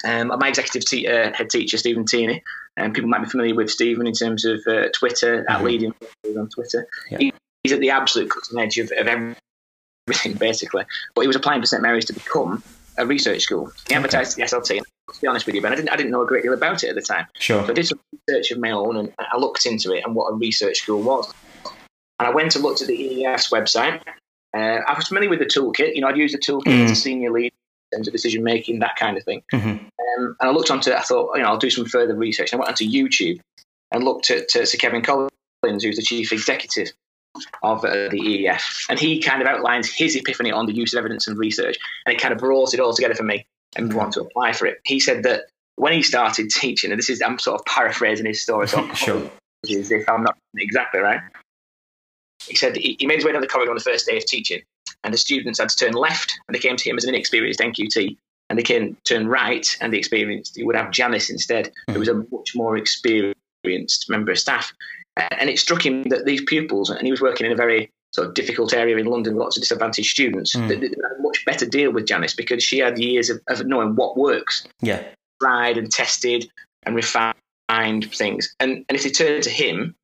um, 0.04 0.28
my 0.38 0.48
executive 0.48 0.84
te- 0.84 1.06
uh, 1.06 1.32
head 1.32 1.50
teacher, 1.50 1.76
Stephen 1.76 2.06
Tierney, 2.06 2.42
and 2.76 2.86
um, 2.86 2.92
people 2.92 3.10
might 3.10 3.22
be 3.22 3.28
familiar 3.28 3.54
with 3.54 3.70
Stephen 3.70 4.06
in 4.06 4.14
terms 4.14 4.44
of 4.44 4.60
uh, 4.66 4.88
Twitter, 4.94 5.42
mm-hmm. 5.42 5.52
at 5.52 5.64
leading 5.64 5.94
on 6.36 6.48
Twitter. 6.48 6.86
Yeah. 7.10 7.18
He, 7.18 7.32
he's 7.62 7.72
at 7.72 7.80
the 7.80 7.90
absolute 7.90 8.30
cutting 8.30 8.60
edge 8.60 8.78
of, 8.78 8.90
of 8.96 9.36
everything, 10.10 10.34
basically. 10.34 10.84
But 11.14 11.22
he 11.22 11.26
was 11.26 11.36
applying 11.36 11.60
for 11.60 11.66
St 11.66 11.82
Mary's 11.82 12.04
to 12.06 12.12
become 12.12 12.62
a 12.98 13.06
research 13.06 13.42
school. 13.42 13.72
He 13.88 13.94
advertised 13.94 14.38
okay. 14.38 14.46
the 14.46 14.56
SLT. 14.56 14.76
And 14.78 14.86
to 15.14 15.20
be 15.20 15.26
honest 15.26 15.46
with 15.46 15.54
you, 15.54 15.62
Ben, 15.62 15.72
I 15.72 15.76
didn't, 15.76 15.90
I 15.90 15.96
didn't 15.96 16.12
know 16.12 16.22
a 16.22 16.26
great 16.26 16.42
deal 16.42 16.52
about 16.52 16.84
it 16.84 16.88
at 16.88 16.94
the 16.94 17.02
time. 17.02 17.26
Sure. 17.38 17.64
So 17.64 17.70
I 17.70 17.74
did 17.74 17.86
some 17.86 18.00
research 18.28 18.50
of 18.50 18.58
my 18.58 18.70
own 18.70 18.96
and 18.96 19.12
I 19.18 19.36
looked 19.38 19.66
into 19.66 19.92
it 19.92 20.04
and 20.04 20.14
what 20.14 20.26
a 20.30 20.34
research 20.34 20.78
school 20.78 21.02
was. 21.02 21.32
And 22.18 22.28
I 22.28 22.30
went 22.30 22.54
and 22.54 22.64
looked 22.64 22.82
at 22.82 22.88
the 22.88 22.96
EEF's 22.96 23.50
website. 23.50 24.02
Uh, 24.54 24.80
I 24.86 24.94
was 24.94 25.08
familiar 25.08 25.30
with 25.30 25.38
the 25.38 25.46
toolkit. 25.46 25.94
You 25.94 26.02
know, 26.02 26.08
I'd 26.08 26.16
used 26.16 26.34
the 26.34 26.38
toolkit 26.38 26.64
mm. 26.64 26.84
as 26.84 26.90
a 26.90 26.96
senior 26.96 27.30
lead 27.30 27.52
in 27.92 27.98
terms 27.98 28.08
of 28.08 28.12
decision 28.12 28.44
making, 28.44 28.80
that 28.80 28.96
kind 28.96 29.16
of 29.16 29.24
thing. 29.24 29.42
Mm-hmm. 29.52 29.68
Um, 29.68 29.86
and 30.18 30.36
I 30.40 30.50
looked 30.50 30.70
onto. 30.70 30.92
I 30.92 31.00
thought, 31.00 31.36
you 31.36 31.42
know, 31.42 31.48
I'll 31.48 31.58
do 31.58 31.70
some 31.70 31.86
further 31.86 32.14
research. 32.14 32.52
And 32.52 32.60
I 32.60 32.64
went 32.64 32.68
onto 32.68 32.84
YouTube 32.84 33.40
and 33.90 34.04
looked 34.04 34.30
at 34.30 34.54
uh, 34.54 34.66
Sir 34.66 34.78
Kevan 34.78 35.02
Collins, 35.02 35.30
who's 35.62 35.96
the 35.96 36.02
chief 36.02 36.32
executive 36.32 36.92
of 37.62 37.84
uh, 37.84 38.08
the 38.08 38.20
EEF. 38.20 38.62
And 38.88 38.98
he 38.98 39.20
kind 39.20 39.42
of 39.42 39.48
outlines 39.48 39.92
his 39.92 40.16
epiphany 40.16 40.50
on 40.50 40.66
the 40.66 40.74
use 40.74 40.94
of 40.94 40.98
evidence 40.98 41.28
and 41.28 41.38
research. 41.38 41.76
And 42.06 42.14
it 42.14 42.20
kind 42.20 42.32
of 42.32 42.38
brought 42.38 42.74
it 42.74 42.80
all 42.80 42.94
together 42.94 43.14
for 43.14 43.22
me 43.22 43.46
and 43.76 43.92
want 43.92 44.12
to 44.14 44.22
apply 44.22 44.52
for 44.52 44.66
it. 44.66 44.80
He 44.84 45.00
said 45.00 45.22
that 45.22 45.44
when 45.76 45.92
he 45.92 46.02
started 46.02 46.50
teaching, 46.50 46.90
and 46.90 46.98
this 46.98 47.08
is, 47.08 47.22
I'm 47.22 47.38
sort 47.38 47.58
of 47.58 47.64
paraphrasing 47.66 48.26
his 48.26 48.42
story, 48.42 48.68
so 48.68 48.86
sure. 48.94 49.30
if 49.64 50.08
I'm 50.08 50.22
not 50.22 50.36
exactly 50.56 51.00
right. 51.00 51.20
He 52.46 52.56
said 52.56 52.76
he 52.76 53.06
made 53.06 53.16
his 53.16 53.24
way 53.24 53.32
down 53.32 53.42
the 53.42 53.46
corridor 53.46 53.70
on 53.70 53.76
the 53.76 53.82
first 53.82 54.06
day 54.06 54.16
of 54.16 54.24
teaching, 54.24 54.62
and 55.04 55.14
the 55.14 55.18
students 55.18 55.58
had 55.58 55.68
to 55.68 55.76
turn 55.76 55.92
left, 55.92 56.38
and 56.48 56.54
they 56.54 56.58
came 56.58 56.76
to 56.76 56.88
him 56.88 56.96
as 56.96 57.04
an 57.04 57.14
inexperienced 57.14 57.60
NQT, 57.60 58.16
and 58.48 58.58
they 58.58 58.62
can 58.62 58.96
turn 59.04 59.28
right, 59.28 59.66
and 59.80 59.92
the 59.92 59.98
experienced 59.98 60.56
he 60.56 60.64
would 60.64 60.76
have 60.76 60.90
Janice 60.90 61.30
instead, 61.30 61.66
mm-hmm. 61.66 61.92
who 61.92 61.98
was 62.00 62.08
a 62.08 62.14
much 62.14 62.54
more 62.54 62.76
experienced 62.76 64.08
member 64.08 64.32
of 64.32 64.38
staff. 64.38 64.72
And 65.16 65.50
it 65.50 65.58
struck 65.58 65.84
him 65.84 66.04
that 66.04 66.24
these 66.24 66.42
pupils, 66.44 66.90
and 66.90 67.02
he 67.02 67.10
was 67.10 67.20
working 67.20 67.46
in 67.46 67.52
a 67.52 67.56
very 67.56 67.90
sort 68.12 68.28
of 68.28 68.34
difficult 68.34 68.72
area 68.72 68.96
in 68.96 69.06
London, 69.06 69.36
lots 69.36 69.56
of 69.56 69.62
disadvantaged 69.62 70.10
students, 70.10 70.56
mm. 70.56 70.68
that, 70.68 70.80
that 70.80 70.90
had 70.90 71.18
a 71.18 71.22
much 71.22 71.44
better 71.44 71.66
deal 71.66 71.92
with 71.92 72.06
Janice 72.06 72.34
because 72.34 72.62
she 72.62 72.78
had 72.78 72.98
years 72.98 73.30
of, 73.30 73.40
of 73.48 73.64
knowing 73.66 73.94
what 73.94 74.16
works. 74.16 74.66
Yeah. 74.80 75.02
Tried 75.40 75.78
and 75.78 75.90
tested 75.90 76.50
and 76.84 76.96
refined 76.96 77.34
things. 78.14 78.54
And, 78.60 78.84
and 78.88 78.96
if 78.96 79.02
they 79.02 79.10
turned 79.10 79.44
to 79.44 79.50
him, 79.50 79.94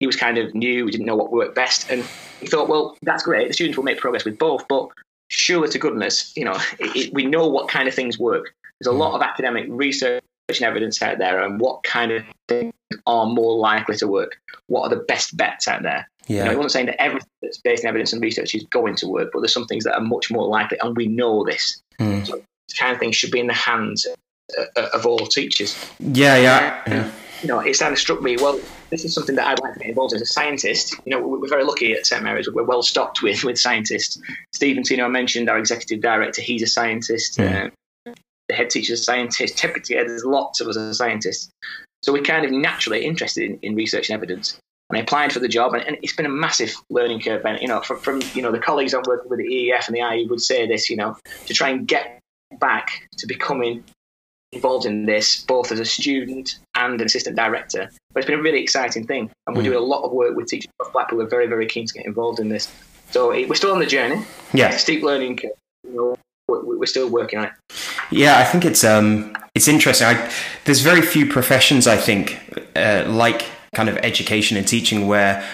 he 0.00 0.06
was 0.06 0.16
kind 0.16 0.38
of 0.38 0.54
new, 0.54 0.86
he 0.86 0.92
didn't 0.92 1.06
know 1.06 1.16
what 1.16 1.32
worked 1.32 1.54
best. 1.54 1.90
And 1.90 2.04
he 2.40 2.46
thought, 2.46 2.68
well, 2.68 2.96
that's 3.02 3.22
great. 3.22 3.48
The 3.48 3.54
students 3.54 3.76
will 3.76 3.84
make 3.84 3.98
progress 3.98 4.24
with 4.24 4.38
both, 4.38 4.66
but 4.68 4.88
surely 5.28 5.68
to 5.70 5.78
goodness, 5.78 6.32
you 6.36 6.44
know, 6.44 6.58
it, 6.78 6.96
it, 6.96 7.14
we 7.14 7.24
know 7.24 7.48
what 7.48 7.68
kind 7.68 7.88
of 7.88 7.94
things 7.94 8.18
work. 8.18 8.54
There's 8.80 8.94
a 8.94 8.96
mm. 8.96 9.00
lot 9.00 9.14
of 9.14 9.22
academic 9.22 9.66
research 9.68 10.22
evidence 10.48 11.02
out 11.02 11.18
there 11.18 11.42
and 11.42 11.60
what 11.60 11.82
kind 11.82 12.12
of 12.12 12.22
things 12.48 12.72
are 13.06 13.26
more 13.26 13.56
likely 13.56 13.96
to 13.96 14.06
work. 14.06 14.40
What 14.68 14.82
are 14.82 14.96
the 14.96 15.02
best 15.02 15.36
bets 15.36 15.66
out 15.66 15.82
there? 15.82 16.08
Yeah. 16.28 16.38
You 16.38 16.44
know, 16.44 16.50
I 16.50 16.54
wasn't 16.56 16.72
saying 16.72 16.86
that 16.86 17.02
everything 17.02 17.28
that's 17.42 17.58
based 17.58 17.84
in 17.84 17.88
evidence 17.88 18.12
and 18.12 18.22
research 18.22 18.54
is 18.54 18.64
going 18.64 18.96
to 18.96 19.08
work, 19.08 19.30
but 19.32 19.40
there's 19.40 19.52
some 19.52 19.66
things 19.66 19.84
that 19.84 19.94
are 19.94 20.00
much 20.00 20.30
more 20.30 20.46
likely, 20.46 20.78
and 20.80 20.96
we 20.96 21.06
know 21.06 21.44
this. 21.44 21.80
Mm. 22.00 22.26
So 22.26 22.42
this 22.68 22.78
kind 22.78 22.92
of 22.92 22.98
thing 22.98 23.12
should 23.12 23.30
be 23.30 23.40
in 23.40 23.46
the 23.46 23.54
hands 23.54 24.06
of, 24.76 24.84
of 24.84 25.06
all 25.06 25.18
teachers. 25.18 25.76
Yeah, 25.98 26.36
yeah, 26.36 26.82
yeah. 26.86 27.10
You 27.42 27.48
know, 27.48 27.60
it's 27.60 27.80
kind 27.80 27.92
of 27.92 27.98
struck 27.98 28.22
me. 28.22 28.36
Well, 28.36 28.58
this 28.90 29.04
is 29.04 29.14
something 29.14 29.36
that 29.36 29.46
I'd 29.46 29.60
like 29.60 29.74
to 29.74 29.78
get 29.78 29.88
involved 29.90 30.14
in 30.14 30.16
as 30.16 30.22
a 30.22 30.32
scientist. 30.32 30.94
You 31.04 31.10
know, 31.10 31.26
we're 31.26 31.48
very 31.48 31.64
lucky 31.64 31.92
at 31.92 32.06
St 32.06 32.22
Mary's. 32.22 32.50
We're 32.50 32.64
well 32.64 32.82
stocked 32.82 33.22
with 33.22 33.44
with 33.44 33.58
scientists. 33.58 34.20
Stephen 34.52 34.82
Tierney 34.82 35.02
I 35.02 35.08
mentioned 35.08 35.48
our 35.48 35.58
executive 35.58 36.00
director. 36.00 36.42
He's 36.42 36.62
a 36.62 36.66
scientist. 36.66 37.38
Mm. 37.38 37.66
Uh, 37.66 37.70
the 38.48 38.54
head 38.54 38.70
teacher 38.70 38.92
is 38.92 39.00
a 39.00 39.04
scientist. 39.04 39.58
Typically, 39.58 39.96
there's 39.96 40.24
lots 40.24 40.60
of 40.60 40.68
us 40.68 40.76
as 40.76 40.98
scientists. 40.98 41.50
So 42.02 42.12
we're 42.12 42.22
kind 42.22 42.44
of 42.44 42.52
naturally 42.52 43.04
interested 43.04 43.44
in, 43.44 43.58
in 43.62 43.74
research 43.74 44.10
and 44.10 44.14
evidence. 44.14 44.58
And 44.90 44.98
I 44.98 45.02
applied 45.02 45.32
for 45.32 45.40
the 45.40 45.48
job, 45.48 45.74
and, 45.74 45.82
and 45.82 45.96
it's 46.02 46.14
been 46.14 46.26
a 46.26 46.30
massive 46.30 46.74
learning 46.90 47.20
curve. 47.20 47.44
And 47.44 47.60
you 47.60 47.66
know, 47.66 47.80
from, 47.80 47.98
from 47.98 48.22
you 48.34 48.42
know 48.42 48.52
the 48.52 48.58
colleagues 48.58 48.94
I'm 48.94 49.02
working 49.06 49.28
with 49.28 49.40
the 49.40 49.48
EEF 49.48 49.88
and 49.88 49.96
the 49.96 50.00
IEE 50.00 50.28
would 50.30 50.40
say 50.40 50.66
this, 50.66 50.88
you 50.88 50.96
know, 50.96 51.16
to 51.46 51.54
try 51.54 51.70
and 51.70 51.88
get 51.88 52.20
back 52.60 53.08
to 53.18 53.26
becoming 53.26 53.82
involved 54.52 54.86
in 54.86 55.06
this, 55.06 55.42
both 55.44 55.72
as 55.72 55.80
a 55.80 55.84
student 55.84 56.58
and 56.76 57.00
an 57.00 57.06
assistant 57.06 57.36
director. 57.36 57.90
But 58.12 58.20
it's 58.20 58.26
been 58.26 58.38
a 58.38 58.42
really 58.42 58.62
exciting 58.62 59.06
thing, 59.06 59.30
and 59.46 59.56
we're 59.56 59.62
mm. 59.62 59.66
doing 59.66 59.78
a 59.78 59.80
lot 59.80 60.04
of 60.04 60.12
work 60.12 60.36
with 60.36 60.46
teachers 60.46 60.70
at 60.84 60.92
Blackpool. 60.92 61.18
We're 61.18 61.26
very, 61.26 61.48
very 61.48 61.66
keen 61.66 61.86
to 61.86 61.94
get 61.94 62.06
involved 62.06 62.38
in 62.38 62.48
this. 62.48 62.72
So 63.10 63.32
it, 63.32 63.48
we're 63.48 63.56
still 63.56 63.72
on 63.72 63.80
the 63.80 63.86
journey. 63.86 64.24
Yeah, 64.52 64.70
steep 64.70 65.02
learning 65.02 65.38
curve. 65.38 65.50
You 65.84 65.94
know, 65.94 66.16
we're 66.48 66.86
still 66.86 67.08
working 67.08 67.38
on 67.38 67.46
it. 67.46 67.52
Yeah, 68.10 68.38
I 68.38 68.44
think 68.44 68.64
it's 68.64 68.84
um, 68.84 69.36
it's 69.54 69.68
interesting. 69.68 70.06
I, 70.06 70.32
there's 70.64 70.80
very 70.80 71.02
few 71.02 71.26
professions 71.26 71.86
I 71.86 71.96
think 71.96 72.40
uh, 72.76 73.04
like 73.08 73.46
kind 73.74 73.88
of 73.88 73.96
education 73.98 74.56
and 74.56 74.66
teaching 74.66 75.06
where 75.06 75.44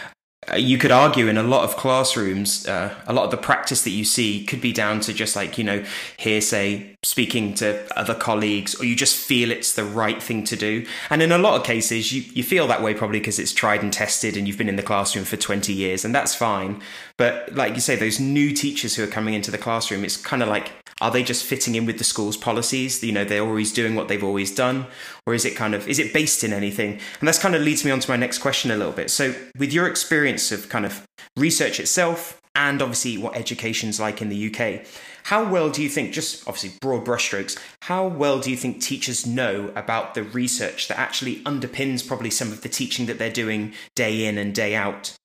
uh, 0.50 0.56
you 0.56 0.76
could 0.76 0.90
argue 0.90 1.28
in 1.28 1.38
a 1.38 1.42
lot 1.42 1.64
of 1.64 1.76
classrooms, 1.76 2.66
uh, 2.66 2.94
a 3.06 3.12
lot 3.12 3.25
of 3.25 3.30
the 3.30 3.37
practice 3.37 3.84
that 3.84 3.90
you 3.90 4.04
see 4.04 4.44
could 4.44 4.61
be 4.61 4.72
down 4.72 5.00
to 5.00 5.12
just 5.12 5.37
like, 5.37 5.56
you 5.56 5.64
know, 5.64 5.84
hearsay, 6.18 6.91
speaking 7.04 7.52
to 7.54 7.85
other 7.99 8.14
colleagues, 8.14 8.80
or 8.80 8.85
you 8.85 8.94
just 8.94 9.16
feel 9.16 9.50
it's 9.50 9.75
the 9.75 9.85
right 9.85 10.23
thing 10.23 10.44
to 10.44 10.56
do. 10.56 10.87
And 11.11 11.21
in 11.21 11.32
a 11.32 11.38
lot 11.38 11.59
of 11.59 11.66
cases, 11.66 12.12
you, 12.12 12.23
you 12.32 12.44
feel 12.44 12.68
that 12.68 12.82
way 12.82 12.94
probably 12.94 13.18
because 13.18 13.40
it's 13.40 13.52
tried 13.52 13.82
and 13.82 13.92
tested 13.92 14.37
and 14.37 14.47
you've 14.47 14.59
been 14.59 14.68
in 14.68 14.76
the 14.76 14.82
classroom 14.82 15.25
for 15.25 15.37
20 15.37 15.73
years, 15.73 16.04
and 16.04 16.14
that's 16.14 16.35
fine. 16.35 16.80
But 17.16 17.54
like 17.54 17.75
you 17.75 17.80
say, 17.80 17.97
those 17.97 18.21
new 18.21 18.52
teachers 18.52 18.94
who 18.94 19.02
are 19.02 19.09
coming 19.09 19.35
into 19.35 19.50
the 19.50 19.59
classroom, 19.59 20.04
it's 20.04 20.16
kind 20.16 20.42
of 20.42 20.49
like, 20.49 20.71
are 21.00 21.11
they 21.11 21.25
just 21.25 21.44
fitting 21.44 21.75
in 21.75 21.87
with 21.87 21.99
the 21.99 22.04
school's 22.04 22.37
policies? 22.37 23.02
You 23.02 23.11
know, 23.11 23.25
they're 23.25 23.42
always 23.42 23.73
doing 23.73 23.97
what 23.97 24.06
they've 24.06 24.23
always 24.23 24.54
done, 24.54 24.87
or 25.26 25.35
is 25.35 25.44
it 25.44 25.56
kind 25.56 25.75
of 25.75 25.88
is 25.88 25.99
it 25.99 26.12
based 26.12 26.44
in 26.44 26.52
anything? 26.52 27.00
And 27.18 27.26
that's 27.26 27.40
kind 27.40 27.56
of 27.56 27.62
leads 27.62 27.85
me 27.85 27.90
on 27.90 27.99
to 27.99 28.11
my 28.11 28.16
next 28.16 28.38
question 28.38 28.71
a 28.71 28.76
little 28.76 28.92
bit. 28.92 29.11
So, 29.11 29.35
with 29.59 29.73
your 29.73 29.88
experience 29.88 30.52
of 30.52 30.68
kind 30.68 30.87
of 30.87 31.04
research 31.37 31.80
itself, 31.80 32.40
and 32.54 32.82
obviously 32.82 33.18
what 33.18 33.35
education's 33.37 33.99
like 33.99 34.21
in 34.21 34.28
the 34.28 34.54
UK, 34.54 34.87
how 35.25 35.49
well 35.49 35.71
do 35.71 35.83
you 35.83 35.88
think, 35.88 36.12
just 36.12 36.47
obviously 36.49 36.73
broad 36.81 37.05
brushstrokes, 37.05 37.59
how 37.83 38.07
well 38.07 38.38
do 38.38 38.50
you 38.50 38.57
think 38.57 38.81
teachers 38.81 39.26
know 39.26 39.73
about 39.76 40.14
the 40.14 40.23
research 40.23 40.88
that 40.88 40.99
actually 40.99 41.37
underpins 41.45 42.07
probably 42.07 42.31
some 42.31 42.52
of 42.52 42.62
the 42.62 42.69
teaching 42.69 43.07
that 43.07 43.19
they're 43.19 43.31
doing 43.31 43.73
day 43.95 44.26
in 44.26 44.38
and 44.38 44.55
day 44.55 44.75
out? 44.75 45.17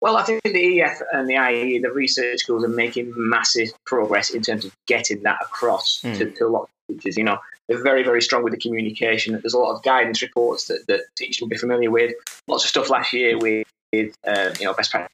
Well, 0.00 0.16
I 0.16 0.22
think 0.22 0.42
the 0.42 0.54
EEF 0.54 1.02
and 1.12 1.28
the 1.28 1.34
IEE, 1.34 1.82
the 1.82 1.92
research 1.92 2.40
schools, 2.40 2.64
are 2.64 2.68
making 2.68 3.12
massive 3.16 3.68
progress 3.84 4.30
in 4.30 4.40
terms 4.40 4.64
of 4.64 4.74
getting 4.86 5.22
that 5.24 5.38
across 5.42 6.00
mm. 6.02 6.16
to, 6.16 6.30
to, 6.30 6.46
a 6.46 6.48
lot 6.48 6.62
of 6.62 6.68
teachers. 6.88 7.18
You 7.18 7.24
know, 7.24 7.38
they're 7.68 7.82
very, 7.82 8.02
very 8.02 8.22
strong 8.22 8.42
with 8.42 8.54
the 8.54 8.58
communication. 8.58 9.38
There's 9.38 9.52
a 9.52 9.58
lot 9.58 9.76
of 9.76 9.82
guidance 9.82 10.22
reports 10.22 10.68
that, 10.68 10.86
that 10.88 11.02
teachers 11.16 11.42
will 11.42 11.48
be 11.48 11.58
familiar 11.58 11.90
with. 11.90 12.14
Lots 12.48 12.64
of 12.64 12.70
stuff 12.70 12.88
last 12.88 13.12
year 13.12 13.36
with, 13.36 13.66
uh, 13.92 14.54
you 14.58 14.64
know, 14.64 14.72
best 14.72 14.90
practice 14.90 15.10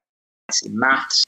in 0.65 0.79
maths. 0.79 1.25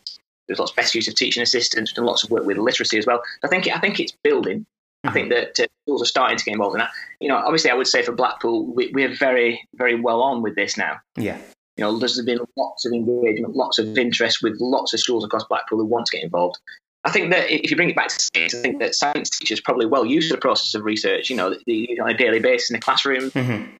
There's 0.48 0.58
lots 0.58 0.72
of 0.72 0.76
best 0.76 0.94
use 0.94 1.06
of 1.06 1.14
teaching 1.14 1.42
assistants 1.42 1.92
and 1.96 2.06
lots 2.06 2.24
of 2.24 2.30
work 2.30 2.44
with 2.44 2.56
literacy 2.56 2.98
as 2.98 3.06
well. 3.06 3.22
I 3.44 3.48
think 3.48 3.68
I 3.68 3.78
think 3.78 4.00
it's 4.00 4.12
building. 4.24 4.66
I 5.04 5.12
think 5.12 5.30
mm-hmm. 5.30 5.44
that 5.54 5.60
uh, 5.60 5.66
schools 5.84 6.02
are 6.02 6.06
starting 6.06 6.36
to 6.38 6.44
get 6.44 6.52
involved 6.52 6.74
in 6.74 6.80
that. 6.80 6.90
You 7.20 7.28
know, 7.28 7.36
obviously, 7.36 7.70
I 7.70 7.74
would 7.74 7.86
say 7.86 8.02
for 8.02 8.12
Blackpool, 8.12 8.66
we, 8.74 8.90
we're 8.92 9.14
very, 9.14 9.66
very 9.74 9.94
well 9.94 10.22
on 10.22 10.42
with 10.42 10.56
this 10.56 10.76
now. 10.76 10.96
Yeah. 11.16 11.38
You 11.76 11.84
know, 11.84 11.98
there's 11.98 12.20
been 12.22 12.40
lots 12.56 12.84
of 12.84 12.92
engagement, 12.92 13.54
lots 13.54 13.78
of 13.78 13.96
interest 13.96 14.42
with 14.42 14.56
lots 14.60 14.92
of 14.92 14.98
schools 14.98 15.24
across 15.24 15.44
Blackpool 15.44 15.78
who 15.78 15.84
want 15.84 16.06
to 16.06 16.16
get 16.16 16.24
involved. 16.24 16.58
I 17.04 17.10
think 17.10 17.30
that 17.30 17.48
if 17.48 17.70
you 17.70 17.76
bring 17.76 17.90
it 17.90 17.96
back 17.96 18.08
to 18.08 18.18
science, 18.18 18.54
I 18.56 18.58
think 18.60 18.80
that 18.80 18.96
science 18.96 19.30
teachers 19.30 19.60
probably 19.60 19.86
well 19.86 20.04
used 20.04 20.30
to 20.30 20.34
the 20.34 20.40
process 20.40 20.74
of 20.74 20.82
research, 20.82 21.30
you 21.30 21.36
know, 21.36 21.46
on 21.46 22.10
a 22.10 22.16
daily 22.16 22.40
basis 22.40 22.70
in 22.70 22.74
the 22.74 22.80
classroom. 22.80 23.30
Mm-hmm. 23.30 23.76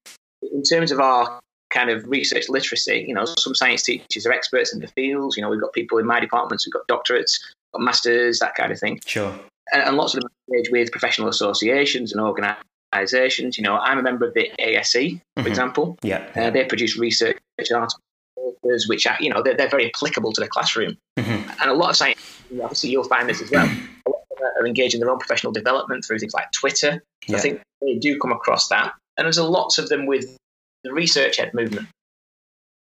In 0.53 0.63
terms 0.63 0.93
of 0.93 1.01
our 1.01 1.41
kind 1.71 1.91
of 1.91 2.07
research 2.09 2.49
literacy, 2.49 3.05
you 3.07 3.15
know, 3.15 3.25
some 3.25 3.55
science 3.55 3.83
teachers 3.83 4.27
are 4.27 4.33
experts 4.33 4.73
in 4.73 4.81
the 4.81 4.89
fields. 4.89 5.37
You 5.37 5.43
know, 5.43 5.51
we've 5.51 5.61
got 5.61 5.73
people 5.73 5.99
in 5.99 6.07
my 6.07 6.21
departments 6.21 6.65
who've 6.65 6.73
got 6.73 6.89
doctorates, 6.89 7.39
got 7.75 7.83
masters, 7.83 8.39
that 8.39 8.55
kind 8.55 8.73
of 8.73 8.79
thing. 8.79 9.01
Sure. 9.07 9.39
And, 9.73 9.83
and 9.83 9.97
lots 9.97 10.15
of 10.15 10.21
them 10.21 10.31
engage 10.51 10.71
with 10.71 10.91
professional 10.91 11.29
associations 11.29 12.13
and 12.13 12.21
organisations. 12.21 13.59
You 13.59 13.65
know, 13.65 13.77
I'm 13.77 13.99
a 13.99 14.03
member 14.03 14.27
of 14.27 14.35
the 14.35 14.51
ASE, 14.59 14.93
for 14.93 14.99
mm-hmm. 14.99 15.47
example. 15.47 15.99
Yeah. 16.03 16.27
Uh, 16.35 16.51
they 16.51 16.65
produce 16.65 16.97
research 16.97 17.39
articles 17.59 18.01
which 18.87 19.07
are, 19.07 19.17
you 19.21 19.31
know, 19.31 19.43
they're, 19.43 19.57
they're 19.57 19.69
very 19.69 19.87
applicable 19.87 20.33
to 20.33 20.41
the 20.41 20.49
classroom. 20.49 20.97
Mm-hmm. 21.19 21.51
And 21.61 21.71
a 21.71 21.75
lot 21.75 21.91
of 21.91 21.97
science, 21.97 22.21
obviously, 22.63 22.91
you'll 22.91 23.05
find 23.05 23.29
this 23.29 23.41
as 23.41 23.51
well. 23.51 23.69
are 24.61 24.67
engaging 24.67 25.01
in 25.01 25.07
their 25.07 25.13
own 25.13 25.19
professional 25.19 25.53
development 25.53 26.05
through 26.05 26.19
things 26.19 26.35
like 26.35 26.51
Twitter. 26.53 27.03
Yeah. 27.27 27.37
I 27.37 27.41
think 27.41 27.61
they 27.83 27.97
do 27.97 28.19
come 28.19 28.33
across 28.33 28.69
that. 28.69 28.93
And 29.17 29.25
there's 29.25 29.39
a 29.39 29.45
lots 29.45 29.79
of 29.79 29.89
them 29.89 30.07
with 30.07 30.37
the 30.85 30.91
researchED 30.91 31.55
movement. 31.55 31.89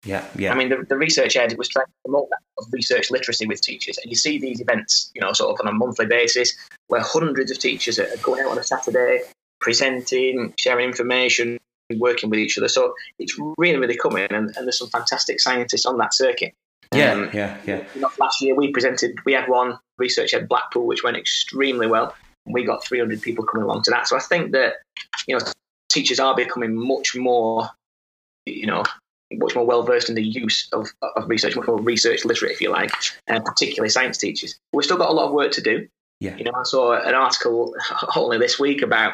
Yeah, 0.06 0.25
yeah. 0.38 0.54
I 0.54 0.56
mean, 0.56 0.70
the, 0.70 0.77
the 0.77 0.96
researchED 0.96 1.58
was 1.58 1.68
trying 1.70 1.86
to 1.86 1.92
promote 2.06 2.30
that 2.30 2.39
of 2.60 2.66
research 2.72 3.12
literacy 3.12 3.46
with 3.48 3.62
teachers, 3.62 3.98
and 3.98 4.10
you 4.10 4.16
see 4.16 4.39
these 4.39 4.62
events, 4.62 5.12
you 5.13 5.22
know, 5.22 5.34
sort 5.34 5.54
of 5.54 5.66
on 5.66 5.74
a 5.74 5.75
monthly 5.75 6.06
basis, 6.06 6.54
where 6.88 7.01
hundreds 7.01 7.51
of 7.51 7.60
teachers 7.60 8.00
are 8.00 8.08
going 8.22 8.44
out 8.44 8.51
on 8.51 8.58
a 8.58 8.63
Saturday, 8.63 9.22
presenting, 9.60 10.54
sharing 10.58 10.88
information, 10.88 11.58
working 11.98 12.30
with 12.30 12.39
each 12.39 12.58
other. 12.58 12.68
So 12.68 12.94
it's 13.20 13.38
really, 13.58 13.77
really 13.77 13.98
coming, 13.98 14.27
and, 14.30 14.56
and 14.56 14.66
there's 14.66 14.77
some 14.77 14.89
fantastic 14.89 15.39
scientists 15.39 15.86
on 15.86 15.98
that 15.98 16.13
circuit. 16.13 16.54
Yeah, 16.94 17.12
um, 17.12 17.30
yeah, 17.34 17.58
yeah. 17.66 17.84
last 18.20 18.42
year 18.42 18.56
we 18.56 18.72
presented, 18.72 19.18
we 19.25 19.34
had 19.34 19.50
one 19.50 19.77
research 19.98 20.34
at 20.34 20.48
Blackpool, 20.48 20.86
which 20.86 21.04
went 21.04 21.18
extremely 21.18 21.88
well. 21.88 22.16
And 22.46 22.54
we 22.54 22.63
got 22.63 22.86
300 22.86 23.22
people 23.22 23.46
coming 23.46 23.66
along 23.66 23.84
to 23.84 23.92
that. 23.92 24.08
So 24.08 24.16
I 24.16 24.22
think 24.22 24.54
that, 24.54 24.75
you 25.27 25.38
know, 25.38 25.46
teachers 25.89 26.20
are 26.20 26.36
becoming 26.36 26.75
much 26.75 27.16
more, 27.16 27.70
you 28.48 28.68
know, 28.68 28.84
much 29.34 29.56
more 29.56 29.66
well 29.66 29.84
versed 29.84 30.10
in 30.10 30.16
the 30.16 30.24
use 30.24 30.70
of, 30.72 30.89
of 31.01 31.27
research, 31.27 31.56
much 31.56 31.68
more 31.68 31.80
research 31.80 32.25
literate, 32.25 32.54
if 32.54 32.62
you 32.62 32.72
like, 32.72 32.92
and 33.27 33.44
particularly 33.44 33.89
science 33.89 34.18
teachers. 34.18 34.58
We've 34.74 34.86
still 34.86 34.98
got 34.98 35.10
a 35.10 35.13
lot 35.13 35.27
of 35.27 35.34
work 35.34 35.51
to 35.54 35.62
do. 35.62 35.88
Yeah. 36.20 36.36
You 36.36 36.46
know, 36.46 36.54
I 36.56 36.63
saw 36.63 36.94
an 36.94 37.13
article 37.13 37.75
only 38.16 38.38
this 38.38 38.60
week 38.60 38.82
about 38.82 39.13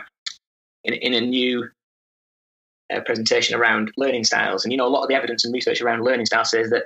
in, 0.83 0.93
in 0.93 1.13
a 1.13 1.21
new 1.21 1.69
uh, 2.93 3.01
presentation 3.01 3.55
around 3.55 3.91
learning 3.97 4.23
styles. 4.23 4.63
And, 4.63 4.71
you 4.71 4.77
know, 4.77 4.87
a 4.87 4.89
lot 4.89 5.03
of 5.03 5.09
the 5.09 5.15
evidence 5.15 5.43
and 5.43 5.53
research 5.53 5.81
around 5.81 6.03
learning 6.03 6.25
styles 6.25 6.51
says 6.51 6.69
that 6.69 6.83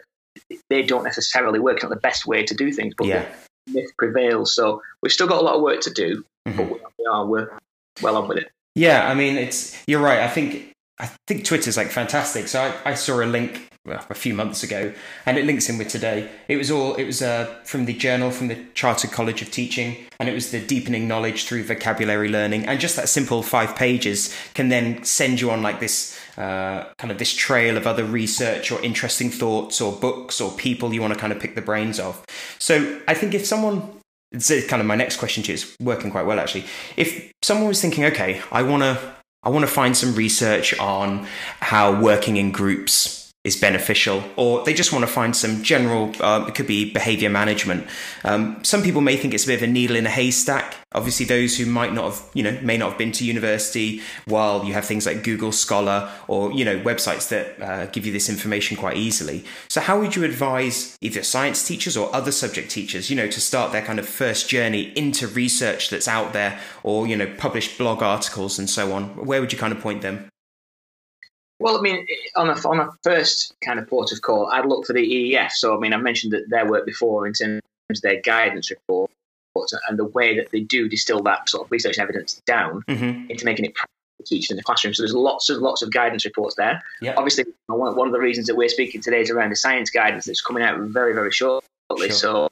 they 0.69 0.83
don't 0.83 1.03
necessarily 1.03 1.59
work. 1.59 1.75
It's 1.75 1.83
not 1.83 1.89
the 1.89 1.97
best 1.97 2.25
way 2.25 2.43
to 2.43 2.53
do 2.55 2.71
things, 2.71 2.93
but 2.97 3.07
yeah. 3.07 3.25
the 3.65 3.73
myth 3.73 3.91
prevails. 3.97 4.55
So 4.55 4.81
we've 5.01 5.11
still 5.11 5.27
got 5.27 5.41
a 5.41 5.45
lot 5.45 5.55
of 5.55 5.61
work 5.61 5.81
to 5.81 5.91
do, 5.91 6.23
mm-hmm. 6.47 6.57
but 6.57 6.69
we 6.69 7.05
are 7.11 7.25
we're 7.25 7.57
well 8.01 8.17
on 8.17 8.27
with 8.27 8.37
it. 8.37 8.51
Yeah, 8.75 9.09
I 9.09 9.15
mean, 9.15 9.37
it's 9.37 9.83
you're 9.87 10.01
right. 10.01 10.19
I 10.19 10.27
think 10.27 10.71
I 10.99 11.07
think 11.27 11.45
Twitter's 11.45 11.77
like 11.77 11.89
fantastic. 11.89 12.47
So 12.47 12.61
I, 12.61 12.91
I 12.91 12.93
saw 12.95 13.21
a 13.21 13.25
link 13.25 13.69
well, 13.87 14.05
a 14.09 14.15
few 14.15 14.33
months 14.33 14.63
ago, 14.63 14.93
and 15.25 15.37
it 15.37 15.45
links 15.45 15.69
in 15.69 15.77
with 15.77 15.87
today. 15.87 16.29
It 16.49 16.57
was 16.57 16.69
all 16.69 16.95
it 16.95 17.05
was 17.05 17.21
uh, 17.21 17.45
from 17.63 17.85
the 17.85 17.93
journal 17.93 18.31
from 18.31 18.49
the 18.49 18.65
Chartered 18.73 19.11
College 19.11 19.41
of 19.41 19.49
Teaching, 19.49 19.95
and 20.19 20.27
it 20.27 20.33
was 20.33 20.51
the 20.51 20.59
deepening 20.59 21.07
knowledge 21.07 21.45
through 21.45 21.63
vocabulary 21.63 22.27
learning, 22.27 22.65
and 22.65 22.79
just 22.79 22.97
that 22.97 23.07
simple 23.07 23.41
five 23.41 23.75
pages 23.75 24.35
can 24.55 24.69
then 24.69 25.03
send 25.05 25.39
you 25.39 25.51
on 25.51 25.63
like 25.63 25.79
this 25.79 26.19
uh, 26.37 26.85
kind 26.97 27.11
of 27.11 27.17
this 27.17 27.33
trail 27.33 27.77
of 27.77 27.87
other 27.87 28.03
research 28.03 28.71
or 28.71 28.81
interesting 28.81 29.29
thoughts 29.29 29.79
or 29.79 29.93
books 29.93 30.41
or 30.41 30.51
people 30.51 30.93
you 30.93 31.01
want 31.01 31.13
to 31.13 31.19
kind 31.19 31.31
of 31.31 31.39
pick 31.39 31.55
the 31.55 31.61
brains 31.61 31.99
of. 31.99 32.25
So 32.59 32.99
I 33.07 33.13
think 33.13 33.33
if 33.33 33.45
someone 33.45 33.93
it's 34.33 34.49
kind 34.67 34.81
of 34.81 34.85
my 34.85 34.95
next 34.95 35.17
question 35.17 35.41
to 35.43 35.51
you. 35.51 35.53
It's 35.53 35.75
working 35.79 36.11
quite 36.11 36.25
well 36.25 36.39
actually. 36.39 36.65
If 36.97 37.31
someone 37.41 37.69
was 37.69 37.81
thinking, 37.81 38.03
okay, 38.05 38.41
I 38.51 38.61
want 38.63 38.83
to 38.83 39.16
I 39.43 39.49
want 39.49 39.63
to 39.63 39.71
find 39.71 39.95
some 39.95 40.15
research 40.15 40.77
on 40.79 41.27
how 41.59 42.01
working 42.01 42.37
in 42.37 42.51
groups 42.51 43.16
is 43.47 43.55
beneficial, 43.55 44.21
or 44.35 44.63
they 44.65 44.73
just 44.73 44.91
want 44.91 45.03
to 45.03 45.11
find 45.11 45.33
some 45.33 45.63
general, 45.63 46.11
uh, 46.19 46.45
it 46.47 46.53
could 46.53 46.67
be 46.67 46.91
behavior 46.91 47.29
management. 47.29 47.87
Um, 48.25 48.61
some 48.61 48.83
people 48.83 48.99
may 48.99 49.15
think 49.15 49.33
it's 49.33 49.45
a 49.45 49.47
bit 49.47 49.55
of 49.55 49.63
a 49.63 49.67
needle 49.67 49.95
in 49.95 50.05
a 50.05 50.09
haystack. 50.09 50.75
Obviously, 50.91 51.25
those 51.25 51.57
who 51.57 51.65
might 51.65 51.93
not 51.93 52.05
have, 52.11 52.21
you 52.33 52.43
know, 52.43 52.59
may 52.61 52.75
not 52.77 52.89
have 52.89 52.97
been 52.97 53.13
to 53.13 53.25
university, 53.25 54.01
while 54.25 54.65
you 54.65 54.73
have 54.73 54.83
things 54.83 55.05
like 55.05 55.23
Google 55.23 55.53
Scholar 55.53 56.11
or, 56.27 56.51
you 56.51 56.65
know, 56.65 56.77
websites 56.79 57.29
that 57.29 57.61
uh, 57.61 57.85
give 57.87 58.05
you 58.05 58.11
this 58.11 58.27
information 58.29 58.75
quite 58.75 58.97
easily. 58.97 59.45
So, 59.69 59.79
how 59.79 59.97
would 59.99 60.17
you 60.17 60.25
advise 60.25 60.97
either 60.99 61.23
science 61.23 61.65
teachers 61.65 61.95
or 61.95 62.13
other 62.13 62.33
subject 62.33 62.69
teachers, 62.69 63.09
you 63.09 63.15
know, 63.15 63.27
to 63.29 63.39
start 63.39 63.71
their 63.71 63.81
kind 63.81 63.97
of 63.97 64.07
first 64.07 64.49
journey 64.49 64.91
into 64.97 65.25
research 65.25 65.89
that's 65.89 66.07
out 66.07 66.33
there 66.33 66.59
or, 66.83 67.07
you 67.07 67.15
know, 67.15 67.33
published 67.37 67.77
blog 67.77 68.03
articles 68.03 68.59
and 68.59 68.69
so 68.69 68.91
on? 68.91 69.15
Where 69.25 69.39
would 69.39 69.53
you 69.53 69.57
kind 69.57 69.71
of 69.71 69.79
point 69.79 70.01
them? 70.01 70.29
Well, 71.59 71.77
I 71.77 71.81
mean, 71.81 72.05
on 72.35 72.49
a, 72.49 72.67
on 72.67 72.79
a 72.79 72.91
first 73.03 73.55
kind 73.61 73.79
of 73.79 73.87
port 73.87 74.11
of 74.11 74.21
call, 74.21 74.47
I'd 74.51 74.65
look 74.65 74.85
for 74.85 74.93
the 74.93 74.99
EEF. 74.99 75.51
So, 75.51 75.75
I 75.75 75.79
mean, 75.79 75.93
I 75.93 75.97
mentioned 75.97 76.33
that 76.33 76.49
their 76.49 76.69
work 76.69 76.85
before 76.85 77.25
in 77.25 77.33
terms 77.33 77.61
of 77.89 78.01
their 78.01 78.21
guidance 78.21 78.69
report 78.69 79.11
and 79.89 79.97
the 79.97 80.05
way 80.05 80.35
that 80.35 80.51
they 80.51 80.59
do 80.59 80.87
distill 80.87 81.21
that 81.23 81.49
sort 81.49 81.65
of 81.65 81.71
research 81.71 81.97
evidence 81.97 82.41
down 82.45 82.83
mm-hmm. 82.87 83.29
into 83.29 83.43
making 83.43 83.65
it 83.65 83.73
practical 83.73 84.25
teaching 84.25 84.53
in 84.53 84.57
the 84.57 84.63
classroom. 84.63 84.93
So 84.93 85.01
there's 85.01 85.15
lots 85.15 85.49
and 85.49 85.61
lots 85.61 85.81
of 85.81 85.91
guidance 85.91 86.25
reports 86.25 86.55
there. 86.55 86.83
Yep. 87.01 87.15
Obviously, 87.17 87.45
one, 87.67 88.07
of 88.07 88.13
the 88.13 88.19
reasons 88.19 88.47
that 88.47 88.55
we're 88.55 88.69
speaking 88.69 89.01
today 89.01 89.21
is 89.21 89.31
around 89.31 89.49
the 89.49 89.55
science 89.55 89.89
guidance 89.89 90.25
that's 90.25 90.41
coming 90.41 90.63
out 90.63 90.79
very, 90.79 91.13
very 91.13 91.31
shortly. 91.31 91.63
Sure. 91.89 92.11
So, 92.11 92.49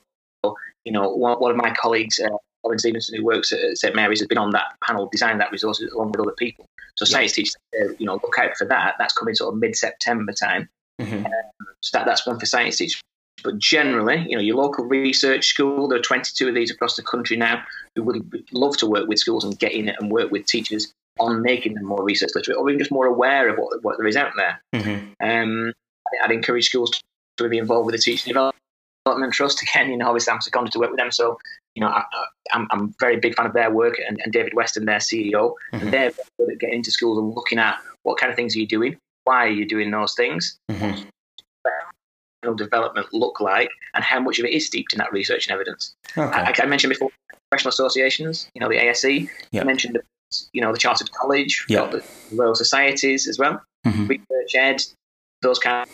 you 0.84 0.92
know, 0.92 1.10
one, 1.10 1.38
one 1.38 1.52
of 1.52 1.58
my 1.58 1.72
colleagues, 1.72 2.20
uh, 2.20 2.30
Colin 2.64 2.80
Stevenson, 2.80 3.18
who 3.18 3.24
works 3.24 3.52
at 3.52 3.78
St 3.78 3.96
Mary's, 3.96 4.20
has 4.20 4.28
been 4.28 4.38
on 4.38 4.52
that 4.52 4.66
panel, 4.84 5.10
designed 5.12 5.40
that 5.42 5.52
resource 5.52 5.84
along 5.94 6.12
with 6.12 6.22
other 6.22 6.36
people. 6.38 6.66
So 6.98 7.06
science 7.06 7.34
teachers, 7.34 7.56
uh, 7.82 7.90
you 7.98 8.06
know, 8.06 8.14
look 8.14 8.38
out 8.40 8.56
for 8.58 8.66
that. 8.66 8.96
That's 8.98 9.14
coming 9.14 9.36
sort 9.36 9.54
of 9.54 9.60
mid-September 9.60 10.34
time. 10.34 10.70
Mm-hmm. 11.02 11.26
Um, 11.26 11.34
so 11.82 11.98
that, 11.98 12.06
that's 12.06 12.26
one 12.26 12.40
for 12.40 12.46
science 12.46 12.78
teachers. 12.78 13.02
But 13.44 13.60
generally, 13.60 14.26
you 14.30 14.36
know, 14.36 14.42
your 14.42 14.56
local 14.56 14.86
research 14.86 15.48
school, 15.48 15.88
there 15.88 16.00
are 16.00 16.02
22 16.02 16.48
of 16.48 16.56
these 16.56 16.72
across 16.72 16.96
the 16.96 17.04
country 17.04 17.38
now 17.38 17.64
who 17.96 18.04
would 18.04 18.46
love 18.54 18.78
to 18.78 18.88
work 18.88 19.08
with 19.08 19.20
schools 19.20 19.44
and 19.44 19.60
get 19.60 19.74
in 19.74 19.90
it 19.90 19.96
and 20.00 20.10
work 20.10 20.32
with 20.32 20.46
teachers 20.46 20.92
on 21.20 21.42
making 21.42 21.76
them 21.76 21.86
more 21.86 22.04
research 22.04 22.32
literate 22.34 22.58
or 22.58 22.70
even 22.70 22.80
just 22.80 22.92
more 22.92 23.06
aware 23.06 23.50
of 23.50 23.58
what, 23.58 23.84
what 23.84 23.98
there 23.98 24.08
is 24.08 24.16
out 24.16 24.32
there. 24.36 24.62
Mm-hmm. 24.74 25.26
Um, 25.26 25.74
I'd 26.24 26.32
encourage 26.32 26.66
schools 26.66 26.92
to 27.38 27.50
be 27.50 27.58
involved 27.58 27.86
with 27.86 27.96
the 27.96 28.02
teaching 28.02 28.32
development 28.32 28.56
Development 29.06 29.34
Trust. 29.34 29.62
Again, 29.62 29.90
you 29.92 29.98
know, 29.98 30.08
obviously 30.08 30.34
I'm 30.34 30.42
seconded 30.42 30.74
to 30.74 30.80
work 30.80 30.92
with 30.92 31.00
them, 31.00 31.12
so 31.12 31.38
you 31.76 31.82
know, 31.82 31.88
I, 31.88 32.04
am 32.54 32.68
a 32.72 32.88
very 33.00 33.18
big 33.18 33.36
fan 33.36 33.46
of 33.46 33.54
their 33.54 33.70
work 33.70 34.00
and, 34.08 34.20
and 34.24 34.32
David 34.32 34.54
Weston, 34.54 34.86
their 34.86 35.00
CEO, 35.00 35.32
mm-hmm. 35.34 35.78
and 35.78 35.92
they're 35.94 36.12
good 36.40 36.54
at 36.54 36.60
getting 36.60 36.78
into 36.78 36.92
schools 36.92 37.18
and 37.18 37.36
looking 37.36 37.60
at 37.60 37.78
what 38.04 38.18
kind 38.18 38.30
of 38.30 38.36
things 38.36 38.56
are 38.56 38.60
you 38.60 38.68
doing, 38.68 38.98
why 39.26 39.46
are 39.46 39.50
you 39.50 39.68
doing 39.68 39.92
those 39.92 40.16
things, 40.16 40.58
mm-hmm. 40.72 42.56
development 42.56 43.08
look 43.12 43.42
like, 43.42 43.70
and 43.94 44.04
how 44.04 44.20
much 44.22 44.40
of 44.40 44.46
it 44.46 44.54
is 44.54 44.66
steeped 44.66 44.94
in 44.94 45.00
that 45.00 45.12
research 45.12 45.48
and 45.48 45.54
evidence. 45.54 45.94
Okay. 46.18 46.38
I, 46.38 46.54
I, 46.58 46.66
mentioned 46.66 46.94
before 46.94 47.10
professional 47.50 47.70
associations, 47.70 48.50
you 48.54 48.62
know, 48.62 48.70
the 48.70 48.78
ASE. 48.78 49.04
Yep. 49.04 49.30
I 49.54 49.64
mentioned, 49.64 50.00
you 50.54 50.62
know, 50.62 50.72
the 50.72 50.78
Chartered 50.78 51.12
College, 51.12 51.66
yep. 51.68 51.92
the 51.92 52.04
Royal 52.32 52.56
Societies 52.56 53.28
as 53.28 53.38
well, 53.38 53.62
mm-hmm. 53.86 54.06
researchED, 54.06 54.94
those 55.42 55.60
kind 55.60 55.90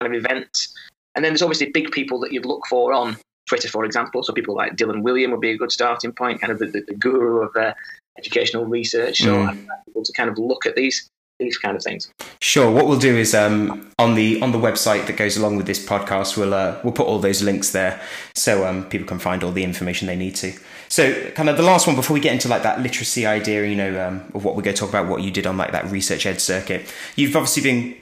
of 0.00 0.12
events. 0.12 0.74
And 1.14 1.24
then 1.24 1.32
there's 1.32 1.42
obviously 1.42 1.70
big 1.70 1.90
people 1.90 2.18
that 2.20 2.32
you'd 2.32 2.46
look 2.46 2.66
for 2.66 2.92
on 2.92 3.16
Twitter, 3.48 3.68
for 3.68 3.84
example. 3.84 4.22
So 4.22 4.32
people 4.32 4.54
like 4.54 4.76
Dylan 4.76 5.02
Wiliam 5.02 5.30
would 5.30 5.40
be 5.40 5.50
a 5.50 5.56
good 5.56 5.72
starting 5.72 6.12
point, 6.12 6.40
kind 6.40 6.52
of 6.52 6.58
the, 6.58 6.66
the, 6.66 6.80
the 6.88 6.94
guru 6.94 7.42
of 7.42 7.54
uh, 7.56 7.74
educational 8.18 8.64
research. 8.64 9.18
So 9.18 9.34
mm. 9.34 9.48
I'm 9.48 9.68
able 9.88 10.02
to 10.02 10.12
kind 10.12 10.30
of 10.30 10.38
look 10.38 10.66
at 10.66 10.76
these 10.76 11.08
these 11.40 11.58
kind 11.58 11.76
of 11.76 11.82
things. 11.82 12.12
Sure. 12.40 12.70
What 12.70 12.86
we'll 12.86 12.98
do 12.98 13.16
is 13.16 13.34
um, 13.34 13.90
on 13.98 14.14
the 14.14 14.40
on 14.40 14.52
the 14.52 14.58
website 14.58 15.06
that 15.06 15.16
goes 15.16 15.36
along 15.36 15.56
with 15.56 15.66
this 15.66 15.84
podcast, 15.84 16.36
we'll 16.36 16.54
uh, 16.54 16.78
we'll 16.84 16.92
put 16.92 17.06
all 17.06 17.18
those 17.18 17.42
links 17.42 17.70
there 17.70 18.00
so 18.34 18.66
um, 18.66 18.84
people 18.88 19.06
can 19.06 19.18
find 19.18 19.42
all 19.42 19.52
the 19.52 19.64
information 19.64 20.06
they 20.06 20.16
need 20.16 20.36
to. 20.36 20.52
So, 20.88 21.30
kind 21.32 21.48
of 21.48 21.56
the 21.56 21.62
last 21.62 21.86
one 21.86 21.96
before 21.96 22.14
we 22.14 22.20
get 22.20 22.32
into 22.32 22.48
like 22.48 22.62
that 22.62 22.80
literacy 22.80 23.26
idea, 23.26 23.66
you 23.66 23.74
know, 23.74 24.06
um, 24.06 24.30
of 24.32 24.44
what 24.44 24.54
we're 24.54 24.62
going 24.62 24.76
to 24.76 24.80
talk 24.80 24.90
about, 24.90 25.08
what 25.08 25.22
you 25.22 25.30
did 25.30 25.46
on 25.46 25.56
like 25.56 25.72
that 25.72 25.86
researchED 25.86 26.38
circuit. 26.38 26.92
You've 27.16 27.34
obviously 27.34 27.62
been 27.62 27.96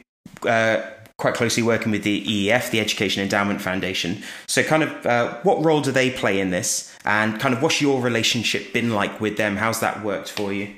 uh, 0.47 0.83
quite 1.23 1.35
closely 1.35 1.63
working 1.63 1.93
with 1.93 2.03
the 2.03 2.21
EEF, 2.25 2.73
the 2.73 2.81
Education 2.81 3.23
Endowment 3.23 3.61
Foundation. 3.61 4.23
So, 4.49 4.65
kind 4.65 4.83
of, 4.83 5.07
uh, 5.07 5.39
what 5.45 5.65
role 5.65 5.81
do 5.81 5.93
they 5.93 6.11
play 6.11 6.41
in 6.41 6.51
this, 6.51 6.95
and 7.05 7.41
kind 7.41 7.55
of, 7.55 7.63
what's 7.63 7.81
your 7.81 8.03
relationship 8.03 8.73
been 8.73 8.91
like 8.91 9.21
with 9.21 9.37
them? 9.37 9.57
How's 9.57 9.79
that 9.81 10.03
worked 10.03 10.29
for 10.29 10.53
you? 10.53 10.75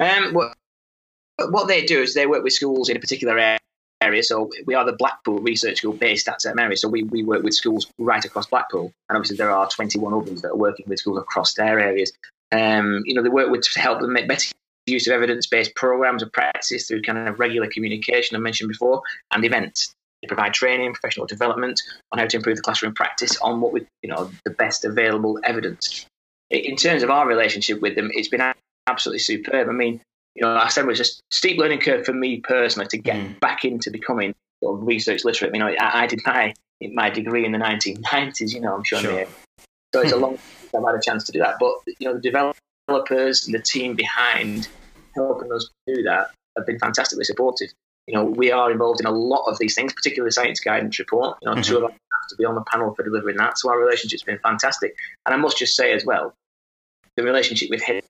Um, 0.00 0.34
well, 0.34 0.52
what 1.48 1.68
they 1.68 1.86
do 1.86 2.02
is 2.02 2.14
they 2.14 2.26
work 2.26 2.42
with 2.42 2.52
schools 2.52 2.88
in 2.88 2.96
a 2.96 3.00
particular 3.00 3.58
area. 4.02 4.22
So 4.24 4.50
we 4.66 4.74
are 4.74 4.84
the 4.84 4.92
Blackpool 4.92 5.38
Research 5.38 5.78
School 5.78 5.92
based 5.92 6.28
at 6.28 6.42
St 6.42 6.56
Mary. 6.56 6.76
So 6.76 6.88
we, 6.88 7.04
we 7.04 7.22
work 7.22 7.44
with 7.44 7.54
schools 7.54 7.86
right 7.98 8.24
across 8.24 8.46
Blackpool, 8.46 8.92
and 9.08 9.16
obviously 9.16 9.36
there 9.36 9.52
are 9.52 9.68
21 9.68 10.12
others 10.12 10.42
that 10.42 10.50
are 10.50 10.56
working 10.56 10.86
with 10.88 10.98
schools 10.98 11.18
across 11.18 11.54
their 11.54 11.78
areas. 11.78 12.12
Um, 12.50 13.02
you 13.04 13.14
know, 13.14 13.22
they 13.22 13.28
work 13.28 13.50
with 13.50 13.62
to 13.62 13.80
help 13.80 14.00
them 14.00 14.12
make 14.12 14.26
better 14.26 14.50
use 14.86 15.06
of 15.06 15.14
evidence-based 15.14 15.74
programs 15.74 16.22
and 16.22 16.32
practices 16.32 16.86
through 16.86 17.02
kind 17.02 17.28
of 17.28 17.38
regular 17.38 17.68
communication 17.68 18.36
I 18.36 18.40
mentioned 18.40 18.68
before 18.68 19.02
and 19.32 19.44
events. 19.44 19.94
They 20.22 20.28
provide 20.28 20.54
training, 20.54 20.92
professional 20.94 21.26
development 21.26 21.80
on 22.12 22.18
how 22.18 22.26
to 22.26 22.36
improve 22.36 22.56
the 22.56 22.62
classroom 22.62 22.94
practice 22.94 23.38
on 23.40 23.60
what 23.60 23.72
we, 23.72 23.86
you 24.02 24.08
know, 24.08 24.30
the 24.44 24.50
best 24.50 24.84
available 24.84 25.38
evidence. 25.44 26.06
In 26.50 26.76
terms 26.76 27.02
of 27.02 27.10
our 27.10 27.26
relationship 27.26 27.80
with 27.80 27.94
them, 27.94 28.10
it's 28.14 28.28
been 28.28 28.54
absolutely 28.86 29.18
superb. 29.18 29.68
I 29.68 29.72
mean, 29.72 30.00
you 30.34 30.42
know, 30.42 30.54
I 30.56 30.68
said 30.68 30.84
it 30.84 30.88
was 30.88 31.00
a 31.00 31.04
steep 31.30 31.58
learning 31.58 31.80
curve 31.80 32.04
for 32.04 32.12
me 32.12 32.40
personally 32.40 32.88
to 32.88 32.98
get 32.98 33.16
mm. 33.16 33.40
back 33.40 33.64
into 33.64 33.90
becoming 33.90 34.34
sort 34.62 34.80
of 34.80 34.86
research 34.86 35.24
literate. 35.24 35.54
You 35.54 35.60
know, 35.60 35.74
I, 35.78 36.04
I, 36.04 36.06
did 36.06 36.20
my 36.24 36.54
my 36.92 37.10
degree 37.10 37.44
in 37.44 37.52
the 37.52 37.58
1990s. 37.58 38.52
You 38.52 38.60
know, 38.60 38.74
I'm 38.74 38.84
sure. 38.84 39.00
sure. 39.00 39.26
So 39.94 40.00
it's 40.00 40.12
a 40.12 40.16
long. 40.16 40.38
I've 40.76 40.84
had 40.84 40.94
a 40.96 41.00
chance 41.00 41.24
to 41.24 41.32
do 41.32 41.38
that, 41.38 41.56
but 41.60 41.74
you 41.98 42.08
know, 42.08 42.14
the 42.14 42.20
develop 42.20 42.56
developers 42.86 43.46
and 43.46 43.54
the 43.54 43.60
team 43.60 43.94
behind 43.94 44.68
helping 45.14 45.52
us 45.52 45.70
do 45.86 46.02
that 46.02 46.30
have 46.56 46.66
been 46.66 46.78
fantastically 46.78 47.24
supportive. 47.24 47.70
You 48.06 48.14
know, 48.14 48.24
we 48.24 48.52
are 48.52 48.70
involved 48.70 49.00
in 49.00 49.06
a 49.06 49.10
lot 49.10 49.44
of 49.46 49.58
these 49.58 49.74
things, 49.74 49.92
particularly 49.92 50.28
the 50.28 50.32
science 50.32 50.60
guidance 50.60 50.98
report. 50.98 51.38
You 51.40 51.48
know, 51.48 51.54
mm-hmm. 51.54 51.62
two 51.62 51.78
of 51.78 51.84
us 51.84 51.90
have 51.90 52.28
to 52.30 52.36
be 52.36 52.44
on 52.44 52.54
the 52.54 52.64
panel 52.70 52.94
for 52.94 53.02
delivering 53.02 53.36
that. 53.38 53.58
So 53.58 53.70
our 53.70 53.78
relationship's 53.78 54.22
been 54.22 54.38
fantastic. 54.40 54.96
And 55.24 55.34
I 55.34 55.38
must 55.38 55.56
just 55.56 55.74
say 55.74 55.92
as 55.92 56.04
well, 56.04 56.34
the 57.16 57.22
relationship 57.22 57.70
with 57.70 57.82
head 57.82 58.02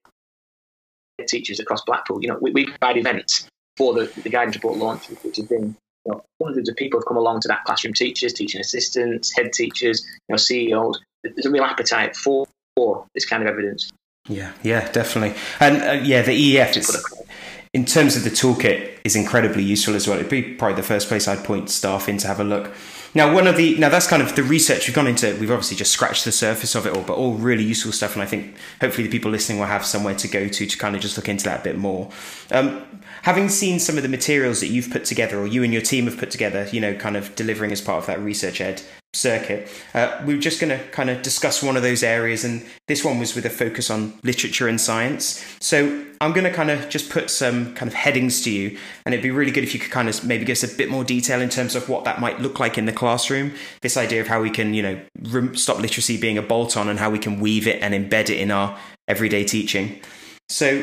teachers 1.28 1.60
across 1.60 1.82
Blackpool, 1.82 2.20
you 2.20 2.28
know, 2.28 2.38
we, 2.40 2.50
we 2.50 2.66
provide 2.66 2.96
events 2.96 3.46
for 3.76 3.94
the, 3.94 4.12
the 4.22 4.30
guidance 4.30 4.56
report 4.56 4.78
launch, 4.78 5.08
which 5.22 5.36
has 5.36 5.46
been 5.46 5.76
you 6.06 6.12
know, 6.12 6.24
hundreds 6.42 6.68
of 6.68 6.76
people 6.76 6.98
have 7.00 7.06
come 7.06 7.16
along 7.16 7.40
to 7.40 7.48
that 7.48 7.64
classroom 7.64 7.94
teachers, 7.94 8.32
teaching 8.32 8.60
assistants, 8.60 9.32
head 9.32 9.52
teachers, 9.52 10.04
you 10.28 10.32
know, 10.32 10.36
CEOs. 10.36 11.00
There's 11.22 11.46
a 11.46 11.50
real 11.50 11.64
appetite 11.64 12.16
for, 12.16 12.46
for 12.76 13.06
this 13.14 13.24
kind 13.24 13.42
of 13.42 13.48
evidence. 13.48 13.90
Yeah, 14.28 14.52
yeah, 14.62 14.90
definitely. 14.90 15.38
And 15.60 15.82
uh, 15.82 16.02
yeah, 16.02 16.22
the 16.22 16.56
EEF, 16.56 17.26
in 17.74 17.84
terms 17.84 18.16
of 18.16 18.24
the 18.24 18.30
toolkit, 18.30 18.98
is 19.04 19.16
incredibly 19.16 19.62
useful 19.62 19.94
as 19.94 20.08
well. 20.08 20.18
It'd 20.18 20.30
be 20.30 20.42
probably 20.42 20.76
the 20.76 20.82
first 20.82 21.08
place 21.08 21.28
I'd 21.28 21.44
point 21.44 21.68
staff 21.68 22.08
in 22.08 22.16
to 22.18 22.26
have 22.26 22.40
a 22.40 22.44
look. 22.44 22.74
Now, 23.14 23.32
one 23.32 23.46
of 23.46 23.56
the 23.56 23.78
now 23.78 23.90
that's 23.90 24.08
kind 24.08 24.22
of 24.22 24.34
the 24.34 24.42
research 24.42 24.88
we've 24.88 24.94
gone 24.94 25.06
into. 25.06 25.36
We've 25.38 25.50
obviously 25.50 25.76
just 25.76 25.92
scratched 25.92 26.24
the 26.24 26.32
surface 26.32 26.74
of 26.74 26.86
it 26.86 26.96
all, 26.96 27.02
but 27.02 27.14
all 27.14 27.34
really 27.34 27.64
useful 27.64 27.92
stuff. 27.92 28.14
And 28.14 28.22
I 28.22 28.26
think 28.26 28.56
hopefully 28.80 29.06
the 29.06 29.12
people 29.12 29.30
listening 29.30 29.58
will 29.58 29.66
have 29.66 29.84
somewhere 29.84 30.14
to 30.14 30.26
go 30.26 30.48
to 30.48 30.66
to 30.66 30.78
kind 30.78 30.96
of 30.96 31.02
just 31.02 31.18
look 31.18 31.28
into 31.28 31.44
that 31.44 31.60
a 31.60 31.64
bit 31.64 31.76
more. 31.76 32.10
Um, 32.50 32.82
having 33.22 33.50
seen 33.50 33.78
some 33.78 33.98
of 33.98 34.02
the 34.02 34.08
materials 34.08 34.60
that 34.60 34.68
you've 34.68 34.90
put 34.90 35.04
together, 35.04 35.38
or 35.38 35.46
you 35.46 35.62
and 35.62 35.72
your 35.72 35.82
team 35.82 36.06
have 36.06 36.16
put 36.16 36.30
together, 36.30 36.66
you 36.72 36.80
know, 36.80 36.94
kind 36.94 37.16
of 37.16 37.36
delivering 37.36 37.72
as 37.72 37.82
part 37.82 37.98
of 37.98 38.06
that 38.06 38.20
researchED 38.20 38.82
circuit. 39.14 39.68
Uh, 39.94 40.22
we 40.26 40.34
are 40.34 40.40
just 40.40 40.60
going 40.60 40.76
to 40.76 40.84
kind 40.88 41.08
of 41.08 41.22
discuss 41.22 41.62
one 41.62 41.76
of 41.76 41.82
those 41.82 42.02
areas, 42.02 42.44
and 42.44 42.64
this 42.88 43.04
one 43.04 43.18
was 43.18 43.34
with 43.34 43.46
a 43.46 43.50
focus 43.50 43.90
on 43.90 44.12
literature 44.22 44.68
and 44.68 44.80
science. 44.80 45.44
So 45.60 46.04
I'm 46.20 46.32
going 46.32 46.44
to 46.44 46.52
kind 46.52 46.70
of 46.70 46.88
just 46.88 47.10
put 47.10 47.30
some 47.30 47.74
kind 47.74 47.88
of 47.88 47.94
headings 47.94 48.42
to 48.42 48.50
you, 48.50 48.78
and 49.04 49.14
it'd 49.14 49.22
be 49.22 49.30
really 49.30 49.52
good 49.52 49.64
if 49.64 49.74
you 49.74 49.80
could 49.80 49.90
kind 49.90 50.08
of 50.08 50.24
maybe 50.24 50.44
give 50.44 50.54
us 50.54 50.64
a 50.64 50.76
bit 50.76 50.88
more 50.88 51.04
detail 51.04 51.40
in 51.40 51.48
terms 51.48 51.74
of 51.74 51.88
what 51.88 52.04
that 52.04 52.20
might 52.20 52.40
look 52.40 52.60
like 52.60 52.76
in 52.76 52.86
the 52.86 52.92
classroom. 52.92 53.52
This 53.82 53.96
idea 53.96 54.20
of 54.20 54.26
how 54.26 54.42
we 54.42 54.50
can, 54.50 54.74
you 54.74 54.82
know, 54.82 55.52
stop 55.54 55.78
literacy 55.78 56.16
being 56.20 56.38
a 56.38 56.42
bolt 56.42 56.76
on, 56.76 56.88
and 56.88 56.98
how 56.98 57.10
we 57.10 57.18
can 57.18 57.40
weave 57.40 57.66
it 57.66 57.82
and 57.82 57.94
embed 57.94 58.30
it 58.30 58.38
in 58.38 58.50
our 58.50 58.78
everyday 59.06 59.44
teaching. 59.44 60.00
So 60.48 60.82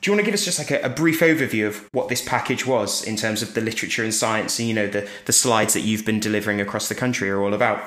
do 0.00 0.10
you 0.10 0.16
want 0.16 0.24
to 0.24 0.24
give 0.24 0.34
us 0.34 0.44
just 0.44 0.58
like 0.58 0.70
a, 0.70 0.80
a, 0.82 0.88
brief 0.88 1.20
overview 1.20 1.66
of 1.66 1.88
what 1.92 2.08
this 2.08 2.26
package 2.26 2.66
was 2.66 3.02
in 3.02 3.16
terms 3.16 3.42
of 3.42 3.54
the 3.54 3.60
literature 3.60 4.04
and 4.04 4.14
science 4.14 4.58
and 4.58 4.68
you 4.68 4.74
know 4.74 4.86
the, 4.86 5.08
the 5.26 5.32
slides 5.32 5.74
that 5.74 5.80
you've 5.80 6.06
been 6.06 6.20
delivering 6.20 6.60
across 6.60 6.88
the 6.88 6.94
country 6.94 7.28
are 7.30 7.42
all 7.42 7.54
about? 7.54 7.82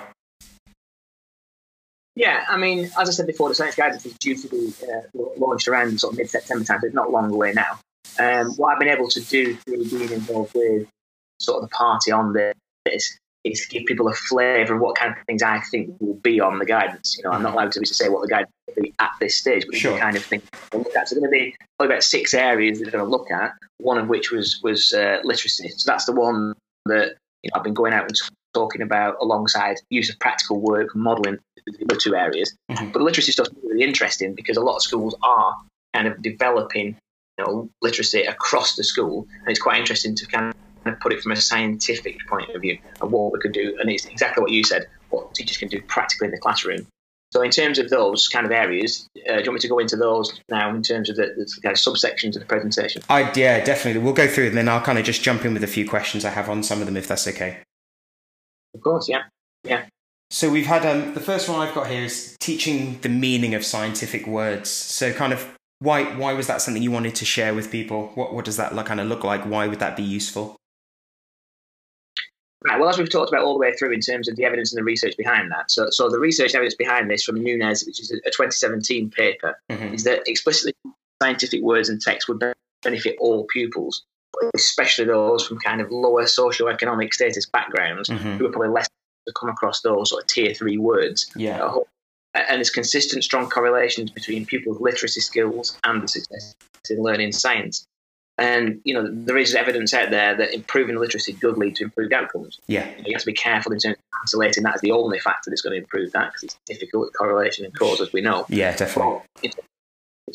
Yeah, 2.16 2.44
I 2.50 2.58
mean, 2.58 2.92
as 3.00 3.08
I 3.08 3.12
said 3.12 3.28
before, 3.28 3.48
the 3.48 3.56
science 3.56 3.76
guidance 3.76 4.06
is 4.06 4.14
due 4.18 4.36
to 4.36 4.48
be 4.50 4.74
uh, 4.84 5.02
launched 5.38 5.70
around 5.70 6.00
sort 6.00 6.14
of 6.14 6.18
mid-September 6.18 6.66
time, 6.66 6.80
so 6.82 6.88
it's 6.88 6.96
not 6.96 7.10
long 7.10 7.32
away 7.32 7.54
now. 7.54 7.80
Um, 8.20 8.52
what 8.58 8.74
I've 8.74 8.80
been 8.80 8.90
able 8.90 9.08
to 9.08 9.22
do 9.22 9.56
through 9.56 9.86
being 9.86 10.12
involved 10.12 10.54
with 10.54 10.88
sort 11.40 11.64
of 11.64 11.70
the 11.70 11.74
party 11.74 12.12
on 12.12 12.34
this 12.86 13.18
is 13.44 13.62
to 13.62 13.70
give 13.70 13.86
people 13.86 14.08
a 14.08 14.14
flavour 14.14 14.76
of 14.76 14.82
what 14.82 14.96
kind 14.96 15.12
of 15.12 15.18
things 15.26 15.42
I 15.42 15.60
think 15.72 15.96
will 16.00 16.16
be 16.16 16.40
on 16.40 16.60
the 16.60 16.66
guidance. 16.66 17.18
You 17.18 17.24
know, 17.24 17.32
I'm 17.32 17.44
not 17.44 17.54
allowed 17.54 17.72
to, 17.74 17.80
to 17.80 17.94
say 17.94 18.10
what 18.10 18.22
the 18.22 18.28
guidance 18.28 18.52
will 18.68 18.84
be 18.84 18.94
at 19.00 19.12
this 19.20 19.38
stage, 19.38 19.66
but 19.66 19.76
sure. 19.76 19.98
kind 19.98 20.16
of 20.16 20.24
thing 20.24 20.42
to 20.72 20.78
look 20.78 20.96
at. 20.96 21.10
So 21.10 21.16
there's 21.16 21.24
going 21.28 21.32
to 21.32 21.52
be 21.52 21.56
probably 21.78 21.96
about 21.96 22.04
six 22.04 22.34
areas 22.34 22.80
that 22.80 22.86
they're 22.86 22.92
going 22.92 23.06
to 23.06 23.10
look 23.10 23.32
at. 23.32 23.54
One 23.80 23.98
of 23.98 24.08
which 24.08 24.32
was 24.32 24.60
was 24.64 24.94
uh, 24.94 25.20
literacy. 25.24 25.70
So 25.70 25.92
that's 25.92 26.06
the 26.06 26.14
one 26.14 26.54
that 26.86 27.16
you 27.44 27.50
know 27.50 27.58
I've 27.58 27.64
been 27.64 27.74
going 27.74 27.94
out 27.94 28.04
and 28.04 28.16
talking 28.54 28.82
about 28.82 29.16
alongside 29.22 29.78
use 29.90 30.10
of 30.10 30.20
practical 30.20 30.60
work, 30.60 30.96
modelling 30.96 31.38
the 31.66 31.96
two 31.96 32.16
areas. 32.16 32.56
Mm-hmm. 32.70 32.92
But 32.92 33.00
the 33.00 33.06
literacy 33.06 33.32
stuff 33.32 33.48
is 33.48 33.56
really 33.64 33.84
interesting 33.84 34.36
because 34.36 34.58
a 34.58 34.62
lot 34.62 34.76
of 34.76 34.82
schools 34.84 35.16
are 35.24 35.56
kind 35.94 36.08
of 36.08 36.22
developing 36.22 36.98
you 37.38 37.46
know 37.46 37.70
literacy 37.82 38.24
across 38.24 38.76
the 38.76 38.84
school, 38.84 39.28
and 39.40 39.50
it's 39.50 39.62
quite 39.62 39.80
interesting 39.80 40.16
to 40.16 40.26
kind 40.28 40.50
of 40.50 40.61
and 40.86 41.00
put 41.00 41.14
it 41.14 41.22
from 41.22 41.32
a 41.32 41.36
scientific 41.36 42.18
point 42.28 42.50
of 42.50 42.62
view 42.62 42.78
and 43.02 43.12
what 43.12 43.32
we 43.32 43.40
could 43.40 43.52
do. 43.52 43.76
And 43.80 43.90
it's 43.90 44.06
exactly 44.06 44.42
what 44.42 44.52
you 44.52 44.64
said, 44.64 44.88
what 45.10 45.34
teachers 45.34 45.58
can 45.58 45.68
do 45.68 45.82
practically 45.84 46.26
in 46.26 46.32
the 46.32 46.40
classroom. 46.40 46.88
So, 47.32 47.42
in 47.42 47.52
terms 47.52 47.80
of 47.80 47.90
those 47.90 48.28
kind 48.28 48.46
of 48.46 48.52
areas, 48.52 49.08
uh, 49.30 49.38
do 49.38 49.44
you 49.44 49.52
want 49.52 49.54
me 49.54 49.60
to 49.60 49.68
go 49.70 49.80
into 49.80 49.96
those 49.96 50.38
now 50.50 50.70
in 50.76 50.82
terms 50.82 51.10
of 51.10 51.16
the, 51.16 51.34
the 51.38 51.62
kind 51.64 51.74
of 51.74 51.80
subsections 51.80 52.36
of 52.36 52.42
the 52.42 52.46
presentation? 52.46 53.02
I, 53.10 53.32
yeah, 53.36 53.64
definitely. 53.64 54.02
We'll 54.02 54.14
go 54.14 54.28
through 54.28 54.48
and 54.48 54.58
then 54.58 54.68
I'll 54.68 54.82
kind 54.82 55.00
of 55.00 55.06
just 55.06 55.24
jump 55.24 55.46
in 55.46 55.54
with 55.54 55.64
a 55.64 55.68
few 55.68 55.88
questions 55.88 56.26
I 56.26 56.32
have 56.32 56.50
on 56.50 56.62
some 56.62 56.82
of 56.82 56.88
them, 56.88 56.98
if 56.98 57.08
that's 57.08 57.28
okay. 57.30 57.60
Of 58.74 58.82
course, 58.82 59.08
yeah. 59.08 59.24
Yeah. 59.64 59.86
So 60.30 60.50
we've 60.50 60.66
had 60.66 60.86
um, 60.86 61.14
the 61.14 61.20
first 61.20 61.48
one 61.48 61.60
I've 61.60 61.76
got 61.76 61.88
here 61.88 62.04
is 62.04 62.36
teaching 62.40 63.00
the 63.02 63.10
meaning 63.10 63.54
of 63.54 63.66
scientific 63.66 64.28
words. 64.28 64.70
So 64.70 65.14
kind 65.14 65.34
of 65.34 65.58
why 65.80 66.04
why 66.16 66.34
was 66.34 66.48
that 66.48 66.62
something 66.62 66.84
you 66.84 66.92
wanted 66.92 67.16
to 67.16 67.26
share 67.26 67.54
with 67.54 67.72
people? 67.72 68.12
What 68.16 68.34
what 68.34 68.46
does 68.46 68.58
that 68.58 68.76
look, 68.76 68.86
kind 68.86 69.00
of 69.00 69.08
look 69.08 69.24
like? 69.24 69.44
Why 69.44 69.68
would 69.68 69.80
that 69.80 69.98
be 69.98 70.04
useful? 70.04 70.56
Right. 72.64 72.80
Well, 72.80 72.90
as 72.90 72.98
we've 73.00 73.10
talked 73.10 73.30
about 73.30 73.44
all 73.44 73.54
the 73.54 73.60
way 73.60 73.74
through 73.74 73.92
in 73.92 74.02
terms 74.02 74.28
of 74.28 74.36
the 74.36 74.46
evidence 74.46 74.72
and 74.72 74.80
the 74.80 74.84
research 74.84 75.18
behind 75.18 75.52
that. 75.52 75.72
So, 75.72 75.88
so 75.90 76.10
the 76.10 76.20
research 76.20 76.54
evidence 76.54 76.76
behind 76.76 77.10
this 77.10 77.24
from 77.24 77.42
Nunez, 77.42 77.84
which 77.86 78.00
is 78.00 78.12
a 78.12 78.18
2017 78.18 79.10
paper, 79.10 79.60
mm-hmm. 79.70 79.96
is 79.96 80.04
that 80.04 80.22
explicitly 80.28 80.74
scientific 81.22 81.62
words 81.64 81.90
and 81.90 82.00
text 82.00 82.28
would 82.28 82.44
benefit 82.84 83.16
all 83.20 83.46
pupils, 83.46 84.04
especially 84.54 85.06
those 85.06 85.46
from 85.46 85.58
kind 85.60 85.82
of 85.82 85.92
lower 85.92 86.24
socioeconomic 86.24 87.14
status 87.14 87.48
backgrounds 87.48 88.10
mm-hmm. 88.10 88.38
who 88.38 88.46
are 88.46 88.52
probably 88.52 88.70
less 88.70 88.88
to 89.28 89.34
come 89.40 89.50
across 89.50 89.82
those 89.82 90.10
sort 90.10 90.24
of 90.24 90.28
tier 90.28 90.54
three 90.54 90.78
words. 90.78 91.32
Yeah. 91.36 91.78
and 92.36 92.58
there's 92.58 92.70
consistent, 92.70 93.24
strong 93.24 93.50
correlations 93.50 94.12
between 94.12 94.46
pupils' 94.46 94.80
literacy 94.80 95.22
skills 95.22 95.80
and 95.84 96.04
the 96.04 96.08
success 96.08 96.56
in 96.90 97.02
learning 97.02 97.32
science. 97.32 97.88
And 98.42 98.82
you 98.86 98.96
know 98.96 99.08
there 99.08 99.38
is 99.38 99.54
evidence 99.54 99.94
out 99.94 100.10
there 100.10 100.36
that 100.36 100.52
improving 100.52 100.96
literacy 100.98 101.34
does 101.34 101.58
lead 101.58 101.76
to 101.76 101.84
improved 101.84 102.12
outcomes. 102.12 102.60
Yeah. 102.66 102.90
You, 102.90 102.98
know, 102.98 103.04
you 103.06 103.14
have 103.14 103.22
to 103.22 103.28
be 103.28 103.34
careful 103.34 103.72
in 103.72 103.78
terms 103.78 103.98
of 103.98 104.20
isolating 104.24 104.64
that 104.64 104.76
as 104.76 104.82
the 104.82 104.92
only 104.92 105.20
factor 105.20 105.52
that's 105.52 105.62
going 105.62 105.74
to 105.74 105.78
improve 105.78 106.12
that 106.14 106.32
because 106.32 106.44
it's 106.44 106.58
difficult 106.66 107.06
with 107.06 107.14
correlation 107.14 107.66
and 107.66 107.78
cause, 107.78 108.02
as 108.02 108.12
we 108.12 108.22
know. 108.22 108.48
Yeah, 108.50 108.76
definitely. 108.76 109.22
But 109.44 109.56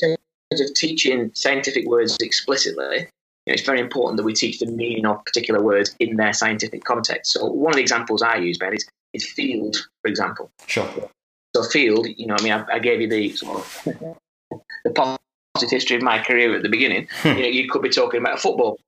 in 0.03 0.16
terms 0.53 0.71
of 0.71 0.75
teaching 0.75 1.33
scientific 1.35 1.88
words 1.88 2.16
explicitly, 2.21 2.99
you 2.99 3.51
know, 3.51 3.55
it's 3.55 3.62
very 3.62 3.81
important 3.81 4.19
that 4.19 4.25
we 4.25 4.35
teach 4.35 4.61
the 4.61 4.66
meaning 4.66 5.05
of 5.05 5.25
particular 5.25 5.61
words 5.61 5.97
in 5.99 6.14
their 6.14 6.33
scientific 6.33 6.85
context. 6.85 7.33
So 7.33 7.45
one 7.47 7.73
of 7.73 7.77
the 7.77 7.83
examples 7.83 8.23
I 8.23 8.37
use, 8.37 8.57
Ben, 8.57 8.73
is, 8.73 8.88
is 9.14 9.29
field, 9.29 9.77
for 10.03 10.09
example. 10.09 10.49
Sure. 10.66 10.88
So 11.57 11.64
field, 11.64 12.07
you 12.16 12.27
know, 12.27 12.37
I 12.38 12.42
mean, 12.45 12.53
I, 12.53 12.75
I 12.75 12.79
gave 12.79 13.01
you 13.01 13.09
the 13.09 13.31
sort 13.31 13.59
of 13.59 13.85
the 14.85 14.90
positive 15.57 15.75
history 15.75 15.97
of 15.97 16.03
my 16.03 16.19
career 16.19 16.55
at 16.55 16.62
the 16.62 16.69
beginning. 16.69 17.09
Hmm. 17.23 17.29
you 17.29 17.42
know, 17.42 17.49
you 17.49 17.69
could 17.69 17.83
be 17.83 17.88
talking 17.88 18.21
about 18.21 18.40
football. 18.40 18.79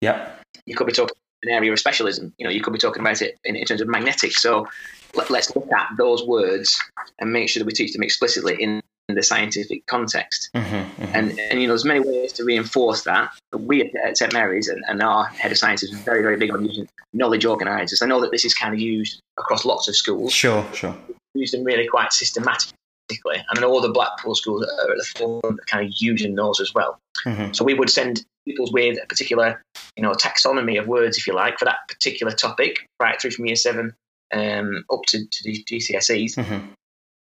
Yeah. 0.00 0.30
You 0.66 0.76
could 0.76 0.86
be 0.86 0.92
talking 0.92 1.16
an 1.42 1.50
area 1.50 1.72
of 1.72 1.78
specialism. 1.78 2.32
You 2.38 2.44
know, 2.44 2.50
you 2.50 2.62
could 2.62 2.72
be 2.72 2.78
talking 2.78 3.00
about 3.00 3.20
it 3.22 3.38
in, 3.44 3.56
in 3.56 3.64
terms 3.64 3.80
of 3.80 3.88
magnetics. 3.88 4.40
So 4.40 4.66
let, 5.14 5.30
us 5.30 5.54
look 5.54 5.70
at 5.72 5.88
those 5.98 6.24
words 6.24 6.80
and 7.18 7.32
make 7.32 7.48
sure 7.48 7.60
that 7.60 7.66
we 7.66 7.72
teach 7.72 7.92
them 7.92 8.02
explicitly 8.02 8.62
in, 8.62 8.80
in 9.08 9.14
the 9.14 9.22
scientific 9.22 9.86
context. 9.86 10.50
Mm-hmm, 10.54 10.74
mm-hmm. 10.74 11.14
And, 11.14 11.38
and 11.38 11.60
you 11.60 11.66
know, 11.66 11.72
there's 11.72 11.84
many 11.84 12.00
ways 12.00 12.32
to 12.34 12.44
reinforce 12.44 13.02
that. 13.02 13.30
We 13.52 13.90
at 14.04 14.16
St 14.16 14.32
Mary's 14.32 14.68
and, 14.68 14.82
and 14.88 15.02
our 15.02 15.26
head 15.26 15.52
of 15.52 15.58
science 15.58 15.82
is 15.82 15.90
very, 15.90 16.22
very 16.22 16.36
big 16.36 16.52
on 16.52 16.64
using 16.64 16.88
knowledge 17.12 17.44
organisers. 17.44 18.02
I 18.02 18.06
know 18.06 18.20
that 18.20 18.30
this 18.30 18.44
is 18.44 18.54
kind 18.54 18.72
of 18.72 18.80
used 18.80 19.20
across 19.38 19.64
lots 19.64 19.88
of 19.88 19.96
schools. 19.96 20.32
Sure, 20.32 20.64
sure. 20.72 20.96
Use 21.34 21.50
them 21.50 21.64
really 21.64 21.86
quite 21.86 22.12
systematically. 22.12 22.78
And 23.10 23.58
I 23.58 23.60
know 23.60 23.70
all 23.70 23.80
the 23.80 23.90
Blackpool 23.90 24.34
schools 24.34 24.62
are 24.62 24.92
at 24.92 24.98
the 24.98 25.04
forefront 25.16 25.60
of 25.60 25.66
kind 25.66 25.86
of 25.86 25.92
using 25.98 26.34
those 26.34 26.60
as 26.60 26.72
well. 26.74 26.98
Mm-hmm. 27.26 27.52
So 27.52 27.64
we 27.64 27.74
would 27.74 27.90
send 27.90 28.24
pupils 28.46 28.72
with 28.72 28.98
a 29.02 29.06
particular, 29.06 29.62
you 29.96 30.02
know, 30.02 30.12
taxonomy 30.12 30.78
of 30.78 30.86
words, 30.86 31.18
if 31.18 31.26
you 31.26 31.34
like, 31.34 31.58
for 31.58 31.64
that 31.64 31.78
particular 31.88 32.32
topic, 32.32 32.86
right 33.00 33.20
through 33.20 33.32
from 33.32 33.46
year 33.46 33.56
seven 33.56 33.94
um, 34.32 34.84
up 34.90 35.02
to, 35.08 35.26
to 35.26 35.44
the 35.44 35.64
GCSEs. 35.64 36.34
Mm-hmm. 36.34 36.66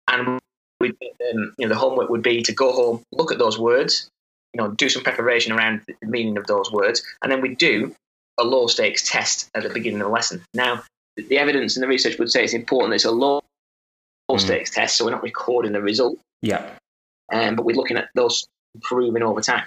And 0.09 0.41
we, 0.81 0.89
um, 0.89 1.55
you 1.59 1.67
know, 1.67 1.69
the 1.69 1.79
homework 1.79 2.11
would 2.11 2.23
be 2.23 2.43
to 2.43 2.53
go 2.53 2.73
home, 2.73 3.03
look 3.13 3.33
at 3.33 3.39
those 3.39 3.59
words, 3.59 4.09
you 4.55 4.61
know, 4.61 4.71
do 4.73 4.89
some 4.89 5.03
preparation 5.03 5.53
around 5.53 5.83
the 5.87 6.07
meaning 6.07 6.37
of 6.37 6.47
those 6.47 6.73
words, 6.73 7.03
and 7.23 7.31
then 7.31 7.41
we 7.41 7.55
do 7.55 7.95
a 8.39 8.45
low 8.45 8.67
stakes 8.67 9.09
test 9.09 9.49
at 9.55 9.63
the 9.63 9.69
beginning 9.69 10.01
of 10.01 10.07
the 10.07 10.13
lesson. 10.13 10.43
Now, 10.55 10.83
the 11.17 11.39
evidence 11.39 11.77
and 11.77 11.83
the 11.83 11.89
research 11.89 12.19
would 12.19 12.31
say 12.31 12.43
it's 12.43 12.55
important 12.55 12.91
that 12.91 12.97
it's 12.97 13.05
a 13.05 13.11
low 13.11 13.43
Mm. 14.37 14.40
stakes 14.40 14.71
test, 14.71 14.97
so 14.97 15.05
we're 15.05 15.11
not 15.11 15.23
recording 15.23 15.73
the 15.73 15.81
result, 15.81 16.19
Yeah. 16.43 16.71
um, 17.33 17.57
but 17.57 17.64
we're 17.64 17.77
looking 17.77 17.97
at 17.97 18.09
those 18.14 18.47
improving 18.75 19.23
over 19.23 19.40
time. 19.40 19.64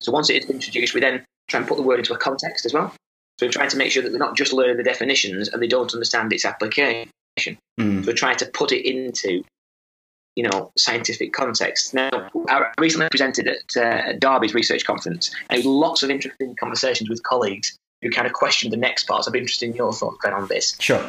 So 0.00 0.12
once 0.12 0.30
it 0.30 0.42
is 0.44 0.50
introduced, 0.50 0.94
we 0.94 1.00
then 1.00 1.24
try 1.48 1.60
and 1.60 1.68
put 1.68 1.76
the 1.76 1.82
word 1.82 1.98
into 1.98 2.14
a 2.14 2.18
context 2.18 2.66
as 2.66 2.72
well. 2.72 2.94
So 3.38 3.46
we're 3.46 3.52
trying 3.52 3.70
to 3.70 3.76
make 3.76 3.90
sure 3.90 4.02
that 4.02 4.10
they're 4.10 4.18
not 4.18 4.36
just 4.36 4.52
learning 4.52 4.76
the 4.76 4.82
definitions 4.82 5.48
and 5.48 5.62
they 5.62 5.66
don't 5.66 5.92
understand 5.92 6.32
its 6.32 6.44
application. 6.44 7.08
Mm. 7.80 8.04
So 8.04 8.06
we're 8.06 8.14
trying 8.14 8.36
to 8.36 8.46
put 8.46 8.72
it 8.72 8.88
into, 8.88 9.42
you 10.36 10.44
know, 10.44 10.70
scientific 10.76 11.32
context. 11.32 11.94
Now, 11.94 12.10
I 12.48 12.72
recently 12.78 13.08
presented 13.10 13.48
at 13.48 13.76
uh, 13.76 14.12
Derby's 14.18 14.54
research 14.54 14.84
conference, 14.84 15.34
and 15.50 15.58
had 15.58 15.66
lots 15.66 16.02
of 16.02 16.10
interesting 16.10 16.54
conversations 16.56 17.08
with 17.08 17.22
colleagues 17.22 17.76
who 18.02 18.10
kind 18.10 18.26
of 18.26 18.32
questioned 18.32 18.72
the 18.72 18.76
next 18.76 19.04
part. 19.04 19.24
So 19.24 19.30
I'd 19.30 19.32
be 19.32 19.38
interested 19.38 19.68
in 19.70 19.76
your 19.76 19.92
thoughts, 19.92 20.18
Ben, 20.22 20.32
on 20.32 20.48
this. 20.48 20.76
Sure. 20.78 21.04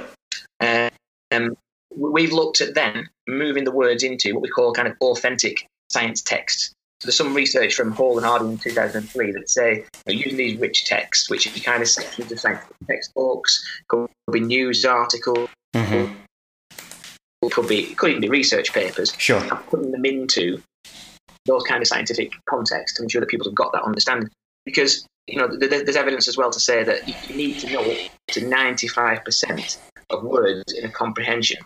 Uh, 0.59 0.89
um, 1.31 1.57
we've 1.95 2.31
looked 2.33 2.61
at 2.61 2.75
then 2.75 3.07
moving 3.27 3.63
the 3.63 3.71
words 3.71 4.03
into 4.03 4.33
what 4.33 4.41
we 4.43 4.49
call 4.49 4.73
kind 4.73 4.87
of 4.87 4.95
authentic 5.01 5.65
science 5.91 6.21
texts. 6.21 6.73
So 7.01 7.07
there's 7.07 7.17
some 7.17 7.33
research 7.33 7.73
from 7.75 7.91
Hall 7.91 8.17
and 8.17 8.25
Harding 8.25 8.51
in 8.53 8.57
2003 8.57 9.31
that 9.33 9.49
say 9.49 9.85
using 10.07 10.37
these 10.37 10.57
rich 10.59 10.85
texts, 10.85 11.29
which 11.29 11.45
are 11.47 11.59
kind 11.59 11.81
of 11.81 11.89
sections 11.89 12.31
of 12.31 12.39
scientific 12.39 12.75
textbooks, 12.87 13.61
could 13.89 14.07
be 14.31 14.39
news 14.39 14.85
articles, 14.85 15.49
Mm-hmm. 15.75 16.13
could 17.49 17.67
be 17.67 17.93
could 17.95 18.11
even 18.11 18.21
be 18.21 18.29
research 18.29 18.71
papers, 18.73 19.13
Sure. 19.17 19.39
and 19.39 19.49
putting 19.67 19.91
them 19.91 20.05
into 20.05 20.61
those 21.45 21.63
kind 21.63 21.81
of 21.81 21.87
scientific 21.87 22.31
contexts 22.47 22.95
to 22.97 23.03
ensure 23.03 23.19
that 23.19 23.27
people 23.29 23.47
have 23.47 23.55
got 23.55 23.71
that 23.73 23.83
understanding. 23.83 24.29
Because 24.65 25.05
you 25.27 25.37
know, 25.37 25.47
th- 25.47 25.69
th- 25.71 25.83
there's 25.85 25.95
evidence 25.97 26.27
as 26.27 26.37
well 26.37 26.51
to 26.51 26.59
say 26.59 26.83
that 26.83 27.07
you 27.07 27.15
you 27.27 27.35
need 27.35 27.59
to 27.59 27.71
know 27.73 27.81
up 27.81 27.97
to 28.29 28.41
95% 28.41 29.77
of 30.09 30.23
words 30.23 30.73
in 30.73 30.85
a 30.85 30.89
comprehension 30.89 31.57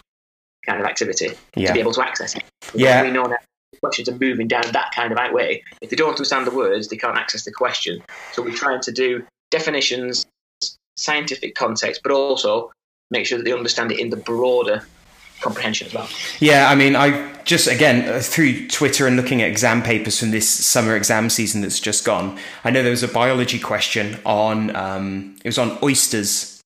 kind 0.68 0.80
of 0.80 0.86
activity 0.86 1.30
to 1.30 1.74
be 1.74 1.80
able 1.80 1.94
to 1.94 2.04
access 2.04 2.36
it. 2.36 2.44
Yeah. 2.74 3.04
We 3.04 3.12
know 3.12 3.28
that 3.28 3.44
questions 3.80 4.10
are 4.10 4.18
moving 4.18 4.48
down 4.48 4.64
that 4.72 4.92
kind 4.94 5.12
of 5.12 5.34
way. 5.34 5.64
If 5.82 5.90
they 5.90 5.96
don't 5.96 6.10
understand 6.10 6.48
the 6.48 6.52
words, 6.52 6.88
they 6.88 6.98
can't 6.98 7.18
access 7.18 7.46
the 7.46 7.52
question. 7.52 8.02
So 8.34 8.42
we're 8.42 8.56
trying 8.56 8.82
to 8.82 8.92
do 8.92 9.26
definitions, 9.52 10.26
scientific 10.98 11.56
context, 11.56 12.02
but 12.04 12.12
also 12.12 12.72
make 13.12 13.26
sure 13.26 13.38
that 13.38 13.46
they 13.46 13.54
understand 13.54 13.92
it 13.92 14.00
in 14.00 14.10
the 14.10 14.18
broader 14.18 14.86
comprehension 15.42 15.88
as 15.88 15.94
well. 15.94 16.10
Yeah, 16.40 16.70
I 16.70 16.76
mean, 16.76 16.96
I 16.96 17.34
just 17.44 17.68
again 17.68 18.10
uh, 18.10 18.20
through 18.20 18.68
Twitter 18.68 19.08
and 19.08 19.16
looking 19.16 19.42
at 19.42 19.50
exam 19.50 19.84
papers 19.84 20.20
from 20.20 20.32
this 20.32 20.50
summer 20.50 20.96
exam 20.96 21.30
season 21.30 21.62
that's 21.62 21.80
just 21.80 22.04
gone. 22.04 22.38
I 22.64 22.72
know 22.72 22.82
there 22.82 22.92
was 22.92 23.04
a 23.04 23.08
biology 23.08 23.60
question 23.60 24.20
on 24.26 24.76
um, 24.76 25.36
it 25.44 25.48
was 25.48 25.58
on 25.58 25.78
oysters. 25.84 26.57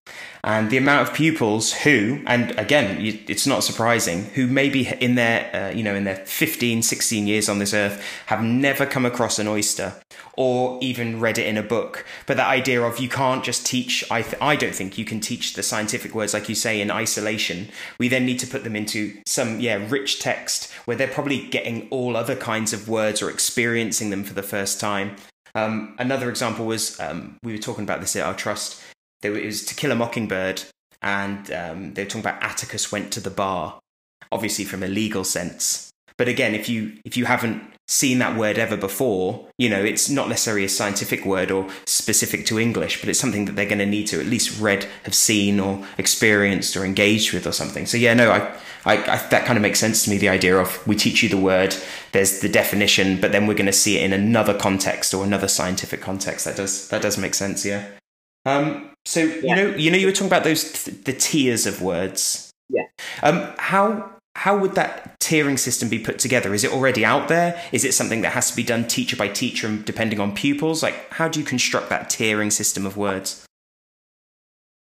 And 0.43 0.71
the 0.71 0.77
amount 0.77 1.07
of 1.07 1.13
pupils 1.13 1.71
who, 1.71 2.21
and 2.25 2.57
again, 2.57 2.97
it's 2.99 3.45
not 3.45 3.63
surprising, 3.63 4.25
who 4.33 4.47
maybe 4.47 4.87
in 4.87 5.15
their, 5.15 5.55
uh, 5.55 5.75
you 5.75 5.83
know, 5.83 5.93
in 5.93 6.03
their 6.03 6.15
15, 6.15 6.81
16 6.81 7.27
years 7.27 7.47
on 7.47 7.59
this 7.59 7.73
earth 7.73 8.03
have 8.25 8.41
never 8.41 8.85
come 8.85 9.05
across 9.05 9.37
an 9.37 9.47
oyster 9.47 10.01
or 10.33 10.79
even 10.81 11.19
read 11.19 11.37
it 11.37 11.45
in 11.45 11.57
a 11.57 11.63
book. 11.63 12.05
But 12.25 12.37
that 12.37 12.47
idea 12.47 12.81
of 12.81 12.99
you 12.99 13.07
can't 13.07 13.43
just 13.43 13.65
teach, 13.65 14.03
I, 14.09 14.23
th- 14.23 14.41
I 14.41 14.55
don't 14.55 14.73
think 14.73 14.97
you 14.97 15.05
can 15.05 15.19
teach 15.19 15.53
the 15.53 15.61
scientific 15.61 16.15
words, 16.15 16.33
like 16.33 16.49
you 16.49 16.55
say, 16.55 16.81
in 16.81 16.89
isolation. 16.89 17.69
We 17.99 18.07
then 18.07 18.25
need 18.25 18.39
to 18.39 18.47
put 18.47 18.63
them 18.63 18.75
into 18.75 19.21
some, 19.27 19.59
yeah, 19.59 19.85
rich 19.89 20.19
text 20.19 20.71
where 20.85 20.97
they're 20.97 21.07
probably 21.07 21.47
getting 21.47 21.87
all 21.89 22.17
other 22.17 22.35
kinds 22.35 22.73
of 22.73 22.89
words 22.89 23.21
or 23.21 23.29
experiencing 23.29 24.09
them 24.09 24.23
for 24.23 24.33
the 24.33 24.43
first 24.43 24.79
time. 24.79 25.17
Um, 25.53 25.95
another 25.99 26.29
example 26.29 26.65
was 26.65 26.99
um, 26.99 27.37
we 27.43 27.51
were 27.51 27.57
talking 27.57 27.83
about 27.83 27.99
this 27.99 28.15
at 28.15 28.25
our 28.25 28.33
trust. 28.33 28.81
There 29.21 29.31
was 29.31 29.65
To 29.65 29.75
Kill 29.75 29.91
a 29.91 29.95
Mockingbird, 29.95 30.63
and 31.01 31.51
um, 31.51 31.93
they 31.93 32.03
were 32.03 32.09
talking 32.09 32.21
about 32.21 32.43
Atticus 32.43 32.91
went 32.91 33.11
to 33.13 33.19
the 33.19 33.29
bar, 33.29 33.79
obviously 34.31 34.65
from 34.65 34.83
a 34.83 34.87
legal 34.87 35.23
sense. 35.23 35.91
But 36.17 36.27
again, 36.27 36.53
if 36.53 36.69
you 36.69 36.99
if 37.03 37.17
you 37.17 37.25
haven't 37.25 37.63
seen 37.87 38.19
that 38.19 38.37
word 38.37 38.57
ever 38.57 38.77
before, 38.77 39.47
you 39.57 39.69
know 39.69 39.83
it's 39.83 40.09
not 40.09 40.29
necessarily 40.29 40.63
a 40.63 40.69
scientific 40.69 41.25
word 41.25 41.49
or 41.49 41.67
specific 41.85 42.45
to 42.45 42.59
English, 42.59 42.99
but 42.99 43.09
it's 43.09 43.19
something 43.19 43.45
that 43.45 43.55
they're 43.55 43.65
going 43.65 43.79
to 43.79 43.85
need 43.85 44.07
to 44.07 44.19
at 44.19 44.27
least 44.27 44.59
read, 44.59 44.87
have 45.03 45.15
seen, 45.15 45.59
or 45.59 45.83
experienced, 45.97 46.77
or 46.77 46.85
engaged 46.85 47.33
with, 47.33 47.47
or 47.47 47.51
something. 47.51 47.85
So 47.87 47.97
yeah, 47.97 48.13
no, 48.13 48.29
I, 48.31 48.39
I, 48.85 48.97
I 48.97 49.27
that 49.29 49.45
kind 49.45 49.57
of 49.57 49.63
makes 49.63 49.79
sense 49.79 50.03
to 50.03 50.11
me. 50.11 50.17
The 50.17 50.29
idea 50.29 50.57
of 50.57 50.85
we 50.87 50.95
teach 50.95 51.23
you 51.23 51.29
the 51.29 51.37
word, 51.37 51.75
there's 52.11 52.39
the 52.39 52.49
definition, 52.49 53.19
but 53.19 53.31
then 53.31 53.47
we're 53.47 53.55
going 53.55 53.65
to 53.65 53.73
see 53.73 53.97
it 53.97 54.03
in 54.03 54.13
another 54.13 54.55
context 54.57 55.13
or 55.13 55.23
another 55.23 55.47
scientific 55.47 56.01
context. 56.01 56.45
That 56.45 56.57
does 56.57 56.87
that 56.89 57.01
does 57.01 57.17
make 57.17 57.33
sense. 57.33 57.65
Yeah. 57.65 57.87
Um, 58.45 58.90
so 59.05 59.21
you 59.21 59.55
know, 59.55 59.75
you 59.75 59.91
know, 59.91 59.97
you 59.97 60.05
were 60.05 60.11
talking 60.11 60.27
about 60.27 60.43
those 60.43 60.83
th- 60.83 61.03
the 61.03 61.13
tiers 61.13 61.65
of 61.65 61.81
words. 61.81 62.51
Yeah. 62.69 62.83
Um, 63.23 63.53
how 63.57 64.09
how 64.35 64.57
would 64.57 64.75
that 64.75 65.19
tiering 65.19 65.59
system 65.59 65.89
be 65.89 65.99
put 65.99 66.19
together? 66.19 66.53
Is 66.53 66.63
it 66.63 66.71
already 66.71 67.03
out 67.03 67.27
there? 67.27 67.61
Is 67.71 67.83
it 67.83 67.93
something 67.93 68.21
that 68.21 68.31
has 68.31 68.49
to 68.49 68.55
be 68.55 68.63
done 68.63 68.87
teacher 68.87 69.15
by 69.17 69.27
teacher 69.27 69.67
and 69.67 69.83
depending 69.83 70.19
on 70.19 70.33
pupils? 70.33 70.81
Like, 70.81 71.11
how 71.13 71.27
do 71.27 71.39
you 71.39 71.45
construct 71.45 71.89
that 71.89 72.09
tiering 72.09 72.51
system 72.51 72.85
of 72.85 72.95
words? 72.95 73.45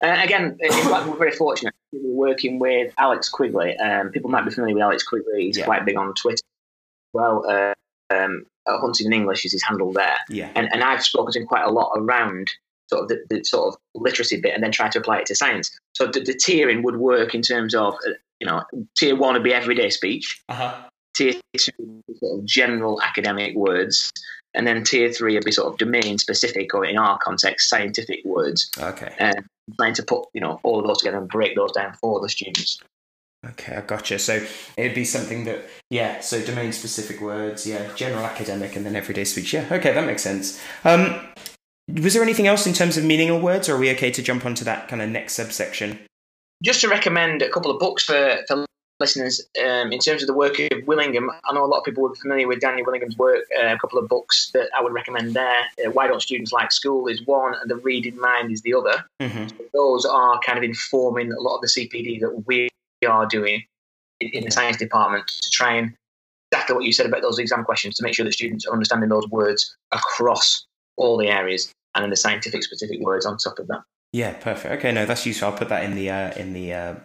Uh, 0.03 0.15
again, 0.23 0.57
fact, 0.59 1.07
we're 1.07 1.17
very 1.17 1.31
fortunate. 1.31 1.73
We're 1.91 2.29
working 2.29 2.59
with 2.59 2.93
Alex 2.97 3.29
Quigley. 3.29 3.75
Um, 3.77 4.09
people 4.09 4.29
might 4.29 4.45
be 4.45 4.51
familiar 4.51 4.75
with 4.75 4.83
Alex 4.83 5.03
Quigley. 5.03 5.45
He's 5.45 5.57
Yeah. 5.57 5.65
quite 5.65 5.85
big 5.85 5.97
on 5.97 6.13
Twitter. 6.13 6.43
Well, 7.13 7.43
uh, 7.49 7.73
um, 8.13 8.45
uh, 8.67 8.77
Hunting 8.79 9.07
in 9.07 9.13
English 9.13 9.45
is 9.45 9.53
his 9.53 9.63
handle 9.63 9.91
there. 9.93 10.17
Yeah. 10.29 10.49
and, 10.55 10.71
and 10.71 10.83
I've 10.83 11.03
spoken 11.03 11.31
to 11.33 11.39
him 11.39 11.47
quite 11.47 11.65
a 11.65 11.71
lot 11.71 11.93
around 11.95 12.51
sort 12.89 13.03
of 13.03 13.07
the, 13.09 13.23
the 13.29 13.43
sort 13.43 13.73
of 13.73 13.79
literacy 13.95 14.39
bit 14.39 14.53
and 14.53 14.63
then 14.63 14.71
try 14.71 14.89
to 14.89 14.99
apply 14.99 15.19
it 15.19 15.25
to 15.27 15.35
science. 15.35 15.77
So 15.93 16.07
the, 16.07 16.19
the 16.21 16.33
tiering 16.33 16.83
would 16.83 16.97
work 16.97 17.35
in 17.35 17.41
terms 17.41 17.75
of, 17.75 17.93
uh, 18.07 18.11
you 18.39 18.47
know, 18.47 18.63
tier 18.97 19.15
one 19.15 19.33
would 19.33 19.43
be 19.43 19.53
everyday 19.53 19.89
speech, 19.89 20.41
Uh 20.49 20.53
huh. 20.53 20.75
tier 21.15 21.33
two 21.57 21.71
would 21.79 22.03
be 22.07 22.13
sort 22.19 22.39
of 22.39 22.45
general 22.45 23.01
academic 23.01 23.55
words, 23.55 24.11
and 24.53 24.65
then 24.65 24.83
tier 24.83 25.11
three 25.11 25.35
would 25.35 25.45
be 25.45 25.51
sort 25.51 25.71
of 25.71 25.77
domain 25.77 26.17
specific 26.17 26.73
or 26.73 26.85
in 26.85 26.97
our 26.97 27.17
context, 27.19 27.69
scientific 27.69 28.23
words. 28.25 28.69
Okay. 28.79 29.13
And 29.19 29.45
trying 29.77 29.93
to 29.95 30.03
put, 30.03 30.27
you 30.33 30.41
know, 30.41 30.59
all 30.63 30.79
of 30.79 30.87
those 30.87 30.99
together 30.99 31.17
and 31.17 31.27
break 31.27 31.55
those 31.55 31.73
down 31.73 31.93
for 31.93 32.21
the 32.21 32.29
students. 32.29 32.79
Okay, 33.45 33.75
I 33.75 33.81
gotcha. 33.81 34.17
So 34.17 34.43
it'd 34.77 34.95
be 34.95 35.05
something 35.05 35.45
that, 35.45 35.65
yeah, 35.89 36.21
so 36.21 36.43
domain 36.43 36.71
specific 36.73 37.21
words, 37.21 37.67
yeah, 37.67 37.93
general 37.95 38.25
academic, 38.25 38.75
and 38.75 38.85
then 38.85 38.95
everyday 38.95 39.25
speech. 39.25 39.53
Yeah, 39.53 39.67
okay, 39.71 39.93
that 39.93 40.05
makes 40.05 40.23
sense. 40.23 40.59
Um, 40.83 41.19
was 41.87 42.13
there 42.13 42.23
anything 42.23 42.47
else 42.47 42.67
in 42.67 42.73
terms 42.73 42.97
of 42.97 43.03
meaning 43.03 43.29
of 43.29 43.41
words, 43.41 43.69
or 43.69 43.75
are 43.75 43.79
we 43.79 43.91
okay 43.91 44.11
to 44.11 44.21
jump 44.21 44.45
onto 44.45 44.65
that 44.65 44.87
kind 44.87 45.01
of 45.01 45.09
next 45.09 45.33
subsection? 45.33 45.99
Just 46.63 46.81
to 46.81 46.89
recommend 46.89 47.41
a 47.41 47.49
couple 47.49 47.71
of 47.71 47.79
books 47.79 48.03
for, 48.03 48.39
for 48.47 48.65
listeners, 48.99 49.41
um, 49.63 49.91
in 49.91 49.99
terms 49.99 50.21
of 50.21 50.27
the 50.27 50.33
work 50.33 50.59
of 50.59 50.85
Willingham, 50.85 51.29
I 51.45 51.53
know 51.53 51.63
a 51.63 51.67
lot 51.67 51.79
of 51.79 51.85
people 51.85 52.07
are 52.07 52.15
familiar 52.15 52.47
with 52.47 52.59
Daniel 52.59 52.85
Willingham's 52.85 53.17
work. 53.17 53.45
Uh, 53.57 53.67
a 53.67 53.77
couple 53.77 53.99
of 53.99 54.09
books 54.09 54.51
that 54.53 54.69
I 54.77 54.81
would 54.81 54.93
recommend 54.93 55.33
there. 55.33 55.59
Uh, 55.85 55.91
Why 55.91 56.07
Don't 56.07 56.21
Students 56.21 56.51
Like 56.51 56.71
School 56.71 57.07
is 57.07 57.25
one, 57.25 57.53
and 57.61 57.69
The 57.69 57.77
Reading 57.77 58.19
Mind 58.19 58.51
is 58.51 58.61
the 58.63 58.73
other. 58.73 59.05
Mm-hmm. 59.21 59.47
So 59.47 59.55
those 59.73 60.05
are 60.05 60.39
kind 60.39 60.57
of 60.57 60.63
informing 60.63 61.31
a 61.31 61.39
lot 61.39 61.55
of 61.55 61.61
the 61.61 61.67
CPD 61.67 62.19
that 62.21 62.43
we 62.47 62.69
are 63.07 63.25
doing 63.27 63.63
in, 64.19 64.29
in 64.29 64.43
the 64.43 64.51
science 64.51 64.77
department 64.77 65.27
to 65.27 65.49
try 65.51 65.75
and 65.75 65.93
exactly 66.51 66.75
what 66.75 66.85
you 66.85 66.91
said 66.91 67.05
about 67.05 67.21
those 67.21 67.39
exam 67.39 67.63
questions 67.63 67.95
to 67.95 68.03
make 68.03 68.15
sure 68.15 68.25
that 68.25 68.33
students 68.33 68.65
are 68.65 68.73
understanding 68.73 69.09
those 69.09 69.27
words 69.27 69.75
across 69.91 70.65
all 70.95 71.17
the 71.17 71.27
areas 71.27 71.71
and 71.97 72.03
then 72.03 72.11
the 72.11 72.15
scientific 72.15 72.63
specific 72.63 72.99
words 73.01 73.25
on 73.25 73.37
top 73.37 73.57
of 73.57 73.67
that. 73.67 73.81
Yeah, 74.13 74.33
perfect. 74.33 74.73
Okay, 74.75 74.91
no, 74.91 75.05
that's 75.05 75.25
useful. 75.25 75.49
I'll 75.49 75.57
put 75.57 75.69
that 75.69 75.83
in 75.83 75.95
the 75.95 76.09
uh, 76.09 76.31
in 76.35 76.53
the 76.53 76.73
uh, 76.73 76.95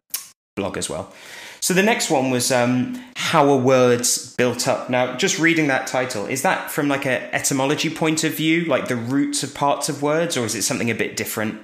blog 0.55 0.77
as 0.77 0.89
well. 0.89 1.13
So 1.61 1.73
the 1.75 1.83
next 1.83 2.11
one 2.11 2.31
was 2.31 2.53
um, 2.53 3.03
how 3.17 3.49
are 3.51 3.57
words 3.57 4.35
built 4.37 4.69
up? 4.69 4.91
Now, 4.91 5.17
just 5.17 5.39
reading 5.39 5.69
that 5.69 5.87
title, 5.87 6.27
is 6.27 6.43
that 6.43 6.71
from 6.71 6.89
like 6.89 7.07
a 7.07 7.35
etymology 7.35 7.89
point 7.89 8.23
of 8.25 8.35
view, 8.35 8.67
like 8.67 8.89
the 8.89 8.97
roots 8.97 9.43
of 9.43 9.55
parts 9.55 9.89
of 9.89 10.03
words, 10.03 10.37
or 10.37 10.45
is 10.45 10.55
it 10.55 10.63
something 10.63 10.91
a 10.91 10.95
bit 10.95 11.17
different? 11.17 11.61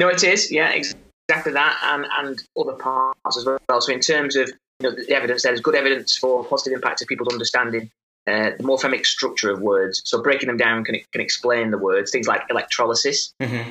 No, 0.00 0.08
it 0.08 0.24
is. 0.24 0.50
Yeah, 0.50 0.70
exactly 0.70 1.52
that, 1.52 1.78
and 1.82 2.06
and 2.18 2.42
other 2.58 2.72
parts 2.72 3.36
as 3.36 3.44
well. 3.44 3.80
So 3.80 3.92
in 3.92 4.00
terms 4.00 4.34
of 4.34 4.48
you 4.80 4.88
know, 4.88 4.96
the 4.96 5.14
evidence, 5.14 5.42
there's 5.42 5.60
good 5.60 5.74
evidence 5.74 6.16
for 6.16 6.42
positive 6.44 6.72
impact 6.72 7.02
of 7.02 7.08
people's 7.08 7.32
understanding 7.32 7.90
uh, 8.26 8.50
the 8.56 8.64
morphemic 8.64 9.06
structure 9.06 9.50
of 9.50 9.60
words. 9.60 10.02
So 10.04 10.22
breaking 10.22 10.46
them 10.48 10.56
down 10.56 10.84
can 10.84 10.96
can 11.12 11.20
explain 11.20 11.70
the 11.70 11.78
words. 11.78 12.10
Things 12.10 12.26
like 12.26 12.42
electrolysis. 12.50 13.34
Mm-hmm. 13.40 13.70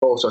Also, 0.00 0.30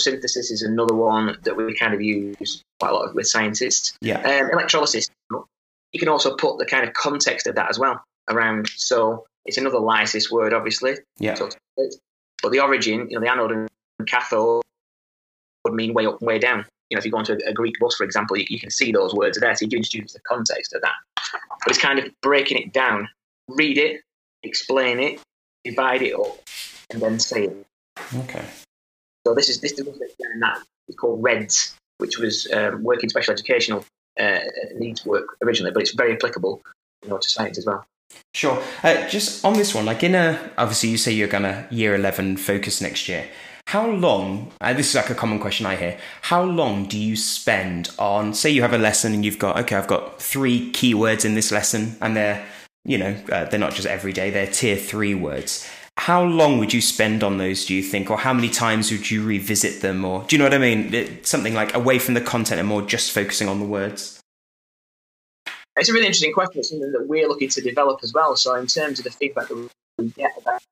synthesis 0.00 0.50
is 0.50 0.62
another 0.62 0.94
one 0.94 1.36
that 1.42 1.56
we 1.56 1.74
kind 1.74 1.94
of 1.94 2.02
use 2.02 2.62
quite 2.78 2.90
a 2.90 2.94
lot 2.94 3.14
with 3.14 3.26
scientists. 3.26 3.96
Yeah. 4.00 4.20
Um, 4.20 4.50
electrolysis. 4.52 5.08
You 5.30 6.00
can 6.00 6.08
also 6.08 6.36
put 6.36 6.58
the 6.58 6.66
kind 6.66 6.86
of 6.86 6.92
context 6.94 7.46
of 7.46 7.54
that 7.54 7.70
as 7.70 7.78
well 7.78 8.02
around. 8.28 8.68
So 8.68 9.24
it's 9.44 9.58
another 9.58 9.78
lysis 9.78 10.30
word, 10.30 10.52
obviously. 10.52 10.96
Yeah. 11.18 11.34
So, 11.34 11.50
but 12.42 12.52
the 12.52 12.60
origin, 12.60 13.08
you 13.08 13.18
know, 13.18 13.20
the 13.20 13.30
anode 13.30 13.52
and 13.52 13.68
cathode 14.06 14.62
would 15.64 15.74
mean 15.74 15.94
way 15.94 16.06
up 16.06 16.20
and 16.20 16.26
way 16.26 16.38
down. 16.38 16.66
You 16.90 16.96
know, 16.96 16.98
if 16.98 17.04
you 17.04 17.10
go 17.10 17.18
onto 17.18 17.32
a, 17.32 17.50
a 17.50 17.52
Greek 17.52 17.78
bus, 17.80 17.96
for 17.96 18.04
example, 18.04 18.36
you, 18.36 18.44
you 18.48 18.60
can 18.60 18.70
see 18.70 18.92
those 18.92 19.14
words 19.14 19.38
there. 19.38 19.54
So 19.54 19.64
you're 19.64 19.70
giving 19.70 19.84
students 19.84 20.12
the 20.12 20.20
context 20.20 20.74
of 20.74 20.82
that. 20.82 20.94
But 21.14 21.70
it's 21.70 21.78
kind 21.78 21.98
of 21.98 22.12
breaking 22.20 22.58
it 22.58 22.72
down. 22.72 23.08
Read 23.48 23.78
it, 23.78 24.02
explain 24.42 25.00
it, 25.00 25.20
divide 25.64 26.02
it 26.02 26.14
up, 26.14 26.38
and 26.90 27.00
then 27.00 27.18
say 27.18 27.44
it. 27.44 27.66
Okay. 28.16 28.44
So 29.26 29.34
this 29.34 29.48
is 29.48 29.60
this 29.60 29.72
is 29.72 29.86
that 29.86 30.62
is 30.88 30.96
called 30.96 31.22
REDS, 31.22 31.76
which 31.98 32.18
was 32.18 32.50
um, 32.52 32.82
working 32.82 33.08
special 33.08 33.32
educational 33.32 33.84
uh, 34.20 34.38
needs 34.76 35.04
work 35.06 35.36
originally, 35.42 35.72
but 35.72 35.82
it's 35.82 35.94
very 35.94 36.14
applicable, 36.14 36.62
you 37.02 37.08
know, 37.08 37.18
to 37.18 37.28
science 37.28 37.58
as 37.58 37.66
well. 37.66 37.84
Sure. 38.34 38.62
Uh, 38.82 39.08
just 39.08 39.44
on 39.44 39.54
this 39.54 39.74
one, 39.74 39.86
like 39.86 40.02
in 40.02 40.14
a 40.14 40.50
obviously 40.58 40.90
you 40.90 40.98
say 40.98 41.12
you're 41.12 41.28
gonna 41.28 41.66
year 41.70 41.94
eleven 41.94 42.36
focus 42.36 42.80
next 42.80 43.08
year. 43.08 43.28
How 43.74 43.90
long? 43.90 44.52
Uh, 44.60 44.72
this 44.72 44.90
is 44.90 44.94
like 44.94 45.10
a 45.10 45.16
common 45.16 45.40
question 45.40 45.66
I 45.66 45.74
hear. 45.74 45.98
How 46.22 46.44
long 46.44 46.84
do 46.84 46.96
you 46.96 47.16
spend 47.16 47.90
on? 47.98 48.32
Say 48.32 48.50
you 48.50 48.62
have 48.62 48.72
a 48.72 48.78
lesson 48.78 49.12
and 49.12 49.24
you've 49.24 49.40
got 49.40 49.58
okay, 49.62 49.74
I've 49.74 49.88
got 49.88 50.22
three 50.22 50.70
keywords 50.70 51.24
in 51.24 51.34
this 51.34 51.50
lesson, 51.50 51.96
and 52.00 52.16
they're 52.16 52.46
you 52.84 52.98
know 52.98 53.16
uh, 53.32 53.46
they're 53.46 53.58
not 53.58 53.74
just 53.74 53.88
every 53.88 54.12
day; 54.12 54.30
they're 54.30 54.46
tier 54.46 54.76
three 54.76 55.16
words. 55.16 55.68
How 55.96 56.22
long 56.22 56.58
would 56.58 56.72
you 56.72 56.80
spend 56.80 57.24
on 57.24 57.38
those? 57.38 57.66
Do 57.66 57.74
you 57.74 57.82
think, 57.82 58.12
or 58.12 58.16
how 58.16 58.32
many 58.32 58.48
times 58.48 58.92
would 58.92 59.10
you 59.10 59.24
revisit 59.24 59.82
them, 59.82 60.04
or 60.04 60.22
do 60.22 60.36
you 60.36 60.38
know 60.38 60.44
what 60.44 60.54
I 60.54 60.58
mean? 60.58 60.94
It, 60.94 61.26
something 61.26 61.54
like 61.54 61.74
away 61.74 61.98
from 61.98 62.14
the 62.14 62.20
content 62.20 62.60
and 62.60 62.68
more 62.68 62.80
just 62.80 63.10
focusing 63.10 63.48
on 63.48 63.58
the 63.58 63.66
words. 63.66 64.20
It's 65.74 65.88
a 65.88 65.92
really 65.92 66.06
interesting 66.06 66.32
question. 66.32 66.60
It's 66.60 66.70
something 66.70 66.92
that 66.92 67.08
we're 67.08 67.26
looking 67.26 67.48
to 67.48 67.60
develop 67.60 68.04
as 68.04 68.12
well. 68.12 68.36
So, 68.36 68.54
in 68.54 68.68
terms 68.68 69.00
of 69.00 69.04
the 69.04 69.10
feedback 69.10 69.48
that 69.48 69.68
we 69.98 70.10
get 70.10 70.30
about 70.40 70.62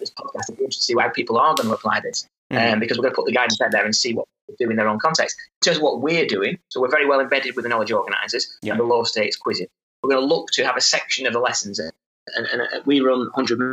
this 0.00 0.10
podcast, 0.10 0.44
it'd 0.48 0.56
be 0.58 0.64
interesting 0.64 0.80
to 0.80 0.82
see 0.82 0.94
how 0.98 1.08
people 1.10 1.38
are 1.38 1.54
going 1.54 1.68
to 1.68 1.74
apply 1.74 2.00
this. 2.00 2.26
Mm. 2.52 2.74
Um, 2.74 2.80
because 2.80 2.98
we're 2.98 3.02
going 3.02 3.12
to 3.12 3.16
put 3.16 3.26
the 3.26 3.32
guidance 3.32 3.58
out 3.62 3.70
there 3.72 3.84
and 3.84 3.96
see 3.96 4.12
what 4.12 4.26
they 4.46 4.54
do 4.62 4.70
in 4.70 4.76
their 4.76 4.88
own 4.88 4.98
context. 4.98 5.38
In 5.62 5.66
terms 5.66 5.78
of 5.78 5.82
what 5.82 6.02
we're 6.02 6.26
doing, 6.26 6.58
so 6.68 6.80
we're 6.82 6.90
very 6.90 7.06
well 7.06 7.20
embedded 7.20 7.56
with 7.56 7.62
the 7.62 7.68
knowledge 7.70 7.92
organisers 7.92 8.58
Yeah. 8.60 8.72
and 8.72 8.80
the 8.80 8.84
low 8.84 9.04
stakes 9.04 9.36
quizzing. 9.36 9.68
We're 10.02 10.10
going 10.10 10.20
to 10.28 10.34
look 10.34 10.50
to 10.52 10.64
have 10.66 10.76
a 10.76 10.80
section 10.82 11.26
of 11.26 11.32
the 11.32 11.38
lessons, 11.38 11.78
and, 11.78 11.92
and, 12.36 12.46
and 12.60 12.84
we 12.84 13.00
run 13.00 13.20
100. 13.20 13.72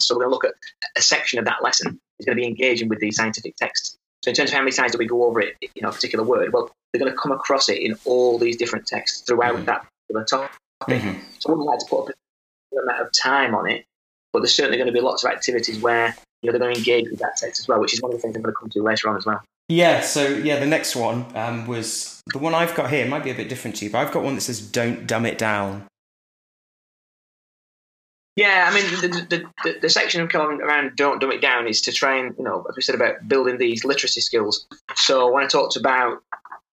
So 0.00 0.14
we're 0.14 0.22
going 0.24 0.30
to 0.30 0.34
look 0.34 0.44
at 0.44 0.54
a 0.96 1.00
section 1.02 1.38
of 1.38 1.44
that 1.44 1.62
lesson 1.62 1.98
is 2.18 2.26
going 2.26 2.36
to 2.36 2.40
be 2.42 2.46
engaging 2.46 2.88
with 2.88 2.98
the 3.00 3.10
scientific 3.12 3.54
text. 3.56 3.96
So 4.24 4.30
in 4.30 4.34
terms 4.34 4.50
of 4.50 4.54
how 4.54 4.60
many 4.62 4.72
times 4.72 4.92
do 4.92 4.98
we 4.98 5.06
go 5.06 5.24
over 5.24 5.40
it, 5.40 5.54
you 5.62 5.82
know, 5.82 5.88
a 5.90 5.92
particular 5.92 6.24
word, 6.24 6.52
well, 6.52 6.70
they're 6.92 7.00
going 7.00 7.12
to 7.12 7.16
come 7.18 7.32
across 7.32 7.68
it 7.68 7.78
in 7.78 7.94
all 8.04 8.38
these 8.38 8.56
different 8.56 8.86
texts 8.86 9.20
throughout 9.20 9.54
Mhm. 9.56 9.64
that 9.66 9.86
particular 10.08 10.24
topic. 10.24 10.50
Mhm. 11.02 11.20
So 11.38 11.48
I 11.48 11.52
wouldn't 11.52 11.66
like 11.68 11.78
to 11.78 11.86
put 11.86 11.98
a 12.00 12.04
particular 12.06 12.82
amount 12.82 13.00
of 13.06 13.12
time 13.12 13.54
on 13.54 13.70
it, 13.70 13.84
but 14.36 14.42
there's 14.42 14.54
certainly 14.54 14.76
going 14.76 14.86
to 14.86 14.92
be 14.92 15.00
lots 15.00 15.24
of 15.24 15.30
activities 15.32 15.78
where 15.80 16.14
you 16.42 16.46
know 16.46 16.52
they're 16.52 16.60
going 16.60 16.74
to 16.74 16.78
engage 16.78 17.08
with 17.10 17.18
that 17.20 17.36
text 17.38 17.58
as 17.60 17.66
well, 17.68 17.80
which 17.80 17.94
is 17.94 18.02
one 18.02 18.12
of 18.12 18.18
the 18.18 18.22
things 18.22 18.36
I'm 18.36 18.42
going 18.42 18.52
to 18.54 18.58
come 18.58 18.68
to 18.68 18.82
later 18.82 19.08
on 19.08 19.16
as 19.16 19.24
well. 19.24 19.42
Yeah, 19.68 20.02
so 20.02 20.28
yeah, 20.28 20.60
the 20.60 20.66
next 20.66 20.94
one 20.94 21.24
um, 21.34 21.66
was 21.66 22.22
the 22.32 22.38
one 22.38 22.54
I've 22.54 22.74
got 22.74 22.90
here. 22.90 23.04
It 23.04 23.08
might 23.08 23.24
be 23.24 23.30
a 23.30 23.34
bit 23.34 23.48
different 23.48 23.76
to 23.78 23.86
you, 23.86 23.90
but 23.90 23.98
I've 23.98 24.12
got 24.12 24.22
one 24.22 24.34
that 24.34 24.42
says 24.42 24.60
"Don't 24.60 25.06
dumb 25.06 25.24
it 25.26 25.38
down." 25.38 25.86
Yeah, 28.36 28.68
I 28.70 28.74
mean 28.74 28.84
the 29.00 29.08
the, 29.30 29.44
the, 29.64 29.78
the 29.80 29.88
section 29.88 30.28
coming 30.28 30.60
around 30.60 30.94
"Don't 30.96 31.20
Dumb 31.20 31.32
It 31.32 31.40
Down" 31.40 31.66
is 31.66 31.80
to 31.82 31.92
try 31.92 32.16
and 32.18 32.34
you 32.36 32.44
know, 32.44 32.66
as 32.68 32.76
we 32.76 32.82
said 32.82 32.94
about 32.94 33.26
building 33.26 33.56
these 33.56 33.84
literacy 33.84 34.20
skills. 34.20 34.66
So 34.94 35.32
when 35.32 35.42
I 35.42 35.46
talked 35.46 35.76
about 35.76 36.22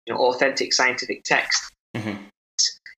you 0.06 0.14
know 0.14 0.20
authentic 0.22 0.74
scientific 0.74 1.24
text, 1.26 1.62
Mhm. 1.98 2.18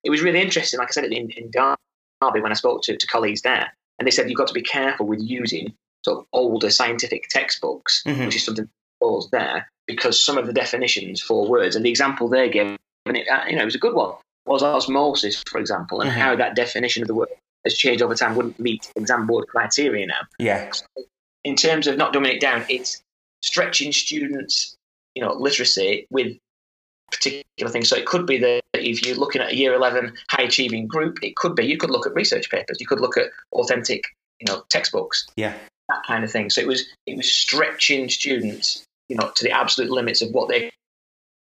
it 0.04 0.12
was 0.12 0.22
really 0.22 0.42
interesting. 0.42 0.80
Like 0.80 0.90
I 0.90 0.92
said 0.92 1.06
in, 1.06 1.32
in 1.32 1.50
Derby 1.50 2.42
when 2.42 2.52
I 2.52 2.56
spoke 2.56 2.84
to, 2.84 2.96
to 2.96 3.08
colleagues 3.08 3.42
there, 3.42 3.74
and 4.02 4.08
they 4.08 4.12
said 4.12 4.28
you've 4.28 4.38
got 4.38 4.48
to 4.48 4.54
be 4.54 4.64
careful 4.64 5.06
with 5.06 5.22
using 5.22 5.76
sort 6.04 6.18
of 6.18 6.26
older 6.34 6.72
scientific 6.72 7.28
textbooks, 7.30 8.02
Mhm. 8.08 8.26
which 8.26 8.36
is 8.36 8.44
something 8.44 8.66
that 8.66 8.72
falls 9.00 9.30
there 9.30 9.70
because 9.86 10.26
some 10.26 10.40
of 10.40 10.48
the 10.48 10.54
definitions 10.54 11.22
for 11.22 11.48
words 11.48 11.76
and 11.76 11.86
the 11.86 11.90
example 11.92 12.28
they 12.28 12.50
gave, 12.50 12.76
and 13.06 13.16
it, 13.16 13.28
uh, 13.28 13.44
you 13.48 13.56
know, 13.56 13.62
it 13.62 13.66
was 13.66 13.76
a 13.76 13.78
good 13.78 13.94
one, 13.94 14.16
was 14.48 14.64
osmosis, 14.64 15.44
for 15.48 15.60
example, 15.60 16.02
and 16.02 16.10
Mhm. 16.10 16.16
how 16.16 16.36
that 16.36 16.56
definition 16.56 17.04
of 17.04 17.08
the 17.08 17.14
word 17.14 17.30
has 17.64 17.78
changed 17.78 18.02
over 18.02 18.16
time 18.16 18.36
wouldn't 18.36 18.60
meet 18.60 18.92
exam 18.96 19.28
board 19.28 19.48
criteria 19.48 20.08
now. 20.08 20.22
Yeah, 20.40 20.72
In 21.44 21.56
terms 21.56 21.86
of 21.86 21.96
not 21.96 22.12
dumbing 22.12 22.34
it 22.34 22.42
down, 22.42 22.66
it's 22.70 23.04
stretching 23.44 23.92
students, 23.92 24.76
you 25.14 25.22
know, 25.24 25.34
literacy 25.34 26.08
with 26.10 26.38
particular 27.12 27.72
thing. 27.72 27.84
So 27.84 27.96
it 27.96 28.06
could 28.06 28.26
be 28.26 28.38
that 28.40 28.62
if 28.74 29.06
you're 29.06 29.18
looking 29.18 29.42
at 29.42 29.52
a 29.52 29.56
year 29.56 29.74
11 29.74 30.14
high 30.30 30.44
achieving 30.44 30.88
group, 30.88 31.20
it 31.22 31.36
could 31.36 31.56
be 31.56 31.66
you 31.66 31.78
could 31.78 31.92
look 31.92 32.08
at 32.08 32.14
research 32.14 32.50
papers, 32.50 32.78
you 32.80 32.88
could 32.88 33.00
look 33.00 33.18
at 33.18 33.28
authentic, 33.54 34.04
you 34.40 34.52
know, 34.52 34.64
textbooks, 34.70 35.28
yeah, 35.36 35.54
that 35.90 36.04
kind 36.08 36.24
of 36.24 36.32
thing. 36.32 36.50
So 36.50 36.62
it 36.62 36.68
was 36.68 36.86
it 37.06 37.18
was 37.18 37.32
stretching 37.32 38.10
students, 38.10 38.86
you 39.10 39.16
know, 39.16 39.32
to 39.36 39.44
the 39.44 39.52
absolute 39.52 39.92
limits 39.92 40.22
of 40.22 40.32
what 40.32 40.50
they 40.50 40.72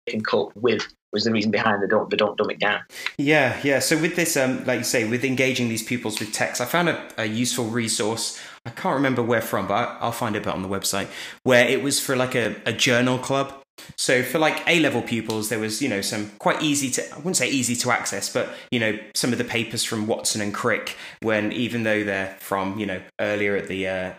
can 0.09 0.23
cope 0.23 0.55
with. 0.57 0.83
Was 1.13 1.25
the 1.25 1.33
reason 1.33 1.51
behind 1.51 1.83
the 1.83 1.89
don't 1.89 2.09
the 2.09 2.17
don't 2.17 2.39
dumb 2.39 2.51
it 2.51 2.61
down. 2.61 2.83
yeah, 3.19 3.59
yeah. 3.65 3.81
So 3.81 4.01
with 4.01 4.15
this, 4.15 4.37
um, 4.37 4.65
like 4.65 4.79
you 4.79 4.85
say, 4.85 5.09
with 5.09 5.25
engaging 5.25 5.69
these 5.69 5.83
pupils 5.83 6.21
with 6.21 6.33
text, 6.33 6.61
I 6.61 6.67
found 6.67 6.89
a, 6.89 7.05
a 7.19 7.25
useful 7.25 7.65
resource. 7.65 8.41
I 8.65 8.71
can't 8.71 8.95
remember 8.95 9.21
where 9.21 9.43
from, 9.43 9.67
but 9.67 9.75
I, 9.75 9.97
I'll 10.03 10.13
find 10.13 10.37
it 10.37 10.45
but 10.45 10.55
on 10.55 10.63
the 10.63 10.69
website 10.69 11.09
where 11.43 11.67
it 11.67 11.83
was 11.83 11.99
for 11.99 12.15
like 12.15 12.37
a, 12.37 12.55
a 12.65 12.73
journal 12.73 13.19
club. 13.19 13.60
So 13.97 14.23
for 14.23 14.39
like 14.39 14.63
A 14.67 14.81
level 14.81 15.03
pupils, 15.03 15.49
there 15.49 15.59
was 15.59 15.81
you 15.83 15.89
know 15.89 16.01
some 16.01 16.31
quite 16.39 16.63
easy 16.63 16.91
to 16.91 17.13
I 17.13 17.17
wouldn't 17.17 17.37
say 17.37 17.49
easy 17.49 17.77
to 17.77 17.91
access, 17.91 18.33
but 18.33 18.51
you 18.71 18.81
know 18.81 18.99
some 19.15 19.33
of 19.33 19.39
the 19.39 19.45
papers 19.45 19.85
from 19.85 20.07
Watson 20.07 20.41
and 20.41 20.55
Crick, 20.55 20.97
when 21.23 21.53
even 21.53 21.83
though 21.83 22.05
they're 22.05 22.37
from 22.41 22.79
you 22.79 22.87
know 22.87 23.01
earlier 23.21 23.57
at 23.57 23.69
the 23.69 23.89
uh, 23.89 24.13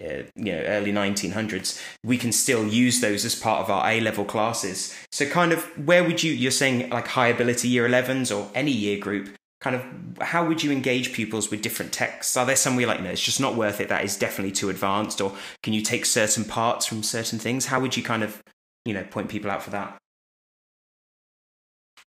uh, 0.00 0.22
you 0.36 0.52
know 0.52 0.62
early 0.66 0.92
1900s, 0.92 1.80
we 2.04 2.18
can 2.18 2.32
still 2.32 2.66
use 2.66 3.00
those 3.00 3.24
as 3.24 3.34
part 3.34 3.60
of 3.60 3.70
our 3.70 3.88
A 3.90 4.00
level 4.00 4.24
classes. 4.24 4.94
So 5.10 5.26
kind 5.26 5.52
of 5.52 5.64
where 5.86 6.04
would 6.04 6.22
you 6.22 6.32
you're 6.32 6.50
saying 6.50 6.90
like 6.90 7.08
high 7.08 7.28
ability 7.28 7.68
year 7.68 7.88
11s 7.88 8.34
or 8.34 8.50
any 8.54 8.72
year 8.72 8.98
group 8.98 9.36
kind 9.62 9.76
of 9.76 9.84
how 10.20 10.44
would 10.44 10.62
you 10.62 10.72
engage 10.72 11.12
pupils 11.12 11.50
with 11.50 11.62
different 11.62 11.92
texts 11.92 12.36
are 12.36 12.44
there 12.44 12.56
some 12.56 12.78
you're 12.80 12.88
like 12.88 13.00
no 13.00 13.10
it's 13.10 13.22
just 13.22 13.40
not 13.40 13.54
worth 13.54 13.80
it 13.80 13.88
that 13.88 14.04
is 14.04 14.16
definitely 14.16 14.50
too 14.50 14.68
advanced 14.68 15.20
or 15.20 15.32
can 15.62 15.72
you 15.72 15.80
take 15.80 16.04
certain 16.04 16.44
parts 16.44 16.84
from 16.84 17.02
certain 17.02 17.38
things 17.38 17.66
how 17.66 17.78
would 17.78 17.96
you 17.96 18.02
kind 18.02 18.24
of 18.24 18.42
you 18.84 18.94
know 18.94 19.04
point 19.04 19.28
people 19.28 19.50
out 19.50 19.62
for 19.62 19.70
that 19.70 19.96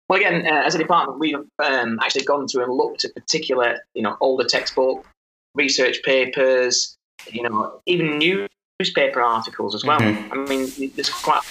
Well, 0.07 0.19
again, 0.19 0.45
uh, 0.45 0.61
as 0.65 0.75
a 0.75 0.77
department, 0.77 1.19
we've 1.19 1.35
um, 1.57 1.99
actually 1.99 2.25
gone 2.25 2.47
through 2.47 2.63
and 2.63 2.73
looked 2.73 3.05
at 3.05 3.15
particular, 3.15 3.79
you 3.95 4.03
know, 4.03 4.15
older 4.21 4.43
textbook, 4.43 5.03
research 5.55 6.03
papers, 6.03 6.95
you 7.31 7.41
know, 7.41 7.81
even 7.87 8.19
newspaper 8.79 9.21
articles 9.21 9.73
as 9.73 9.83
well. 9.83 9.99
Mhm. 9.99 10.31
I 10.31 10.35
mean, 10.47 10.91
there's 10.95 11.09
quite, 11.09 11.41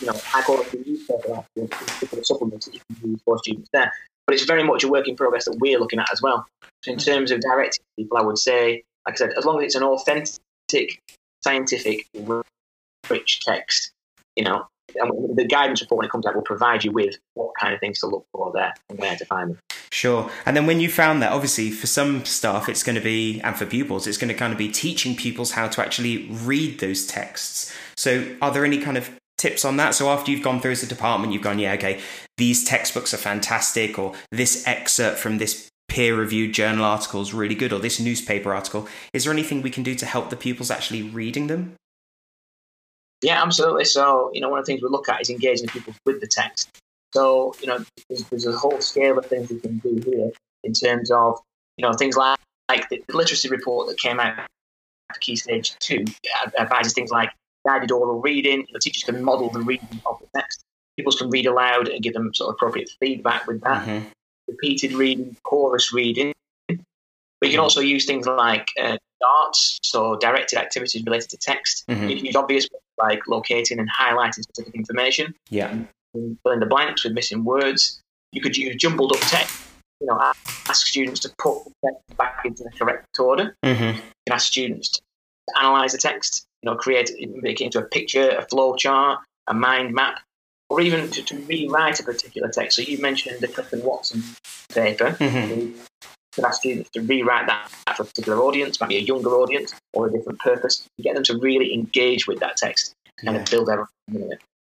you 0.00 0.08
know, 0.08 0.18
high 0.24 0.42
quality 0.42 0.82
newspaper 0.84 1.34
articles, 1.34 1.70
particular 1.70 2.24
supplements 2.24 2.66
that 2.66 2.74
you 2.74 2.80
can 2.88 3.10
use 3.10 3.20
for 3.24 3.38
students 3.38 3.70
there. 3.72 3.92
But 4.26 4.34
it's 4.34 4.44
very 4.44 4.64
much 4.64 4.82
a 4.82 4.88
work 4.88 5.06
in 5.06 5.14
progress 5.14 5.44
that 5.44 5.58
we're 5.60 5.78
looking 5.78 6.00
at 6.00 6.10
as 6.12 6.20
well. 6.20 6.46
So 6.82 6.92
in 6.92 6.98
terms 6.98 7.30
of 7.30 7.40
directing 7.40 7.84
people, 7.96 8.16
I 8.16 8.22
would 8.22 8.38
say, 8.38 8.82
like 9.06 9.14
I 9.14 9.16
said, 9.16 9.34
as 9.38 9.44
long 9.44 9.58
as 9.58 9.66
it's 9.66 9.74
an 9.74 9.82
authentic, 9.84 10.98
scientific, 11.44 12.06
rich 13.08 13.40
text, 13.40 13.92
you 14.36 14.44
know, 14.44 14.66
the 14.94 15.46
guidance 15.48 15.80
report 15.80 15.98
when 15.98 16.06
it 16.06 16.10
comes 16.12 16.26
out 16.26 16.34
will 16.34 16.42
provide 16.42 16.84
you 16.84 16.92
with 16.92 17.16
what 17.34 17.52
kind 17.58 17.74
of 17.74 17.80
things 17.80 17.98
to 18.00 18.06
look 18.06 18.26
for 18.32 18.52
there 18.52 18.74
and 18.88 18.98
where 18.98 19.16
to 19.16 19.24
find 19.24 19.50
them. 19.50 19.58
Sure. 19.90 20.30
And 20.44 20.56
then 20.56 20.66
when 20.66 20.80
you 20.80 20.88
found 20.88 21.22
that, 21.22 21.32
obviously 21.32 21.70
for 21.70 21.86
some 21.86 22.24
staff, 22.24 22.68
it's 22.68 22.82
going 22.82 22.96
to 22.96 23.00
be, 23.00 23.40
and 23.40 23.56
for 23.56 23.64
pupils, 23.64 24.06
it's 24.06 24.18
going 24.18 24.28
to 24.28 24.34
kind 24.34 24.52
of 24.52 24.58
be 24.58 24.68
teaching 24.68 25.16
pupils 25.16 25.52
how 25.52 25.68
to 25.68 25.80
actually 25.80 26.28
read 26.30 26.80
those 26.80 27.06
texts. 27.06 27.72
So 27.96 28.36
are 28.42 28.52
there 28.52 28.64
any 28.64 28.78
kind 28.78 28.96
of 28.96 29.10
tips 29.38 29.64
on 29.64 29.76
that? 29.76 29.94
So 29.94 30.08
after 30.08 30.30
you've 30.30 30.42
gone 30.42 30.60
through 30.60 30.72
as 30.72 30.82
a 30.82 30.86
department, 30.86 31.32
you've 31.32 31.42
gone, 31.42 31.58
yeah, 31.58 31.74
okay, 31.74 32.00
these 32.36 32.64
textbooks 32.64 33.14
are 33.14 33.18
fantastic, 33.18 33.98
or 33.98 34.14
this 34.32 34.66
excerpt 34.66 35.18
from 35.18 35.38
this 35.38 35.68
peer 35.88 36.16
reviewed 36.16 36.52
journal 36.52 36.84
article 36.84 37.22
is 37.22 37.32
really 37.32 37.54
good, 37.54 37.72
or 37.72 37.78
this 37.78 38.00
newspaper 38.00 38.52
article. 38.52 38.88
Is 39.12 39.24
there 39.24 39.32
anything 39.32 39.62
we 39.62 39.70
can 39.70 39.84
do 39.84 39.94
to 39.94 40.06
help 40.06 40.30
the 40.30 40.36
pupils 40.36 40.70
actually 40.70 41.02
reading 41.02 41.46
them? 41.46 41.74
Yeah, 43.22 43.42
absolutely. 43.42 43.84
So, 43.84 44.30
you 44.34 44.40
know, 44.40 44.48
one 44.48 44.58
of 44.58 44.66
the 44.66 44.72
things 44.72 44.82
we 44.82 44.88
look 44.88 45.08
at 45.08 45.20
is 45.20 45.30
engaging 45.30 45.68
people 45.68 45.94
with 46.04 46.20
the 46.20 46.26
text. 46.26 46.68
So, 47.14 47.54
you 47.60 47.68
know, 47.68 47.78
there's, 48.08 48.24
there's 48.24 48.46
a 48.46 48.52
whole 48.52 48.80
scale 48.80 49.18
of 49.18 49.26
things 49.26 49.48
we 49.50 49.60
can 49.60 49.78
do 49.78 50.00
here 50.04 50.30
in 50.64 50.72
terms 50.72 51.10
of, 51.10 51.38
you 51.76 51.86
know, 51.86 51.92
things 51.94 52.16
like, 52.16 52.38
like 52.68 52.88
the 52.88 53.02
literacy 53.12 53.48
report 53.48 53.88
that 53.88 53.98
came 53.98 54.18
out 54.20 54.36
for 55.12 55.20
Key 55.20 55.36
Stage 55.36 55.78
2 55.78 56.04
advises 56.58 56.92
things 56.92 57.10
like 57.10 57.30
guided 57.66 57.92
oral 57.92 58.20
reading. 58.20 58.66
The 58.72 58.78
teachers 58.78 59.04
can 59.04 59.22
model 59.22 59.50
the 59.50 59.60
reading 59.60 60.00
of 60.06 60.18
the 60.20 60.26
text. 60.34 60.62
Pupils 60.96 61.16
can 61.16 61.30
read 61.30 61.46
aloud 61.46 61.88
and 61.88 62.02
give 62.02 62.14
them 62.14 62.32
sort 62.34 62.48
of 62.48 62.54
appropriate 62.54 62.90
feedback 63.00 63.46
with 63.46 63.60
that. 63.62 63.86
Mm-hmm. 63.86 64.08
Repeated 64.48 64.92
reading, 64.92 65.36
chorus 65.42 65.92
reading. 65.92 66.32
But 66.68 67.50
you 67.50 67.50
can 67.50 67.60
also 67.60 67.80
use 67.80 68.06
things 68.06 68.26
like 68.26 68.68
uh, 68.80 68.96
darts, 69.20 69.78
so 69.82 70.16
directed 70.16 70.58
activities 70.58 71.02
related 71.04 71.30
to 71.30 71.36
text. 71.36 71.84
Mm-hmm. 71.88 72.08
You 72.08 72.16
can 72.16 72.26
use 72.26 72.36
obvious 72.36 72.68
like 72.98 73.26
locating 73.26 73.78
and 73.78 73.88
highlighting 73.90 74.42
specific 74.42 74.74
information. 74.74 75.34
Yeah. 75.50 75.76
Fill 76.12 76.52
in 76.52 76.60
the 76.60 76.66
blanks 76.66 77.04
with 77.04 77.12
missing 77.12 77.44
words. 77.44 78.00
You 78.32 78.40
could 78.40 78.56
use 78.56 78.76
jumbled 78.76 79.12
up 79.12 79.20
text. 79.22 79.62
You 80.00 80.08
know, 80.08 80.18
ask 80.20 80.86
students 80.86 81.20
to 81.20 81.32
put 81.38 81.64
the 81.64 81.72
text 81.84 82.16
back 82.16 82.42
into 82.44 82.64
the 82.64 82.70
correct 82.76 83.18
order. 83.18 83.56
Mm-hmm. 83.64 83.96
You 83.96 84.02
can 84.26 84.34
ask 84.34 84.46
students 84.46 84.90
to 84.90 85.02
analyze 85.60 85.92
the 85.92 85.98
text. 85.98 86.44
You 86.62 86.70
know, 86.70 86.76
create 86.76 87.10
make 87.42 87.60
it 87.60 87.64
into 87.64 87.78
a 87.78 87.84
picture, 87.84 88.30
a 88.30 88.42
flow 88.42 88.74
chart, 88.76 89.20
a 89.46 89.54
mind 89.54 89.94
map, 89.94 90.20
or 90.68 90.80
even 90.80 91.10
to, 91.10 91.22
to 91.22 91.36
rewrite 91.40 92.00
a 92.00 92.02
particular 92.02 92.48
text. 92.48 92.76
So 92.76 92.82
you 92.82 92.98
mentioned 92.98 93.40
the 93.40 93.48
Clifton 93.48 93.82
Watson 93.84 94.22
paper. 94.72 95.10
Mm-hmm 95.18 95.78
ask 96.42 96.60
students 96.60 96.90
to 96.90 97.00
rewrite 97.02 97.46
that 97.46 97.68
for 97.96 98.02
a 98.02 98.06
particular 98.06 98.38
audience, 98.40 98.80
might 98.80 98.88
be 98.88 98.96
a 98.96 99.00
younger 99.00 99.30
audience 99.30 99.74
or 99.92 100.08
a 100.08 100.12
different 100.12 100.38
purpose, 100.38 100.88
get 101.00 101.14
them 101.14 101.24
to 101.24 101.38
really 101.38 101.74
engage 101.74 102.26
with 102.26 102.40
that 102.40 102.56
text 102.56 102.94
and 103.24 103.36
yeah. 103.36 103.44
build 103.50 103.68
their 103.68 103.88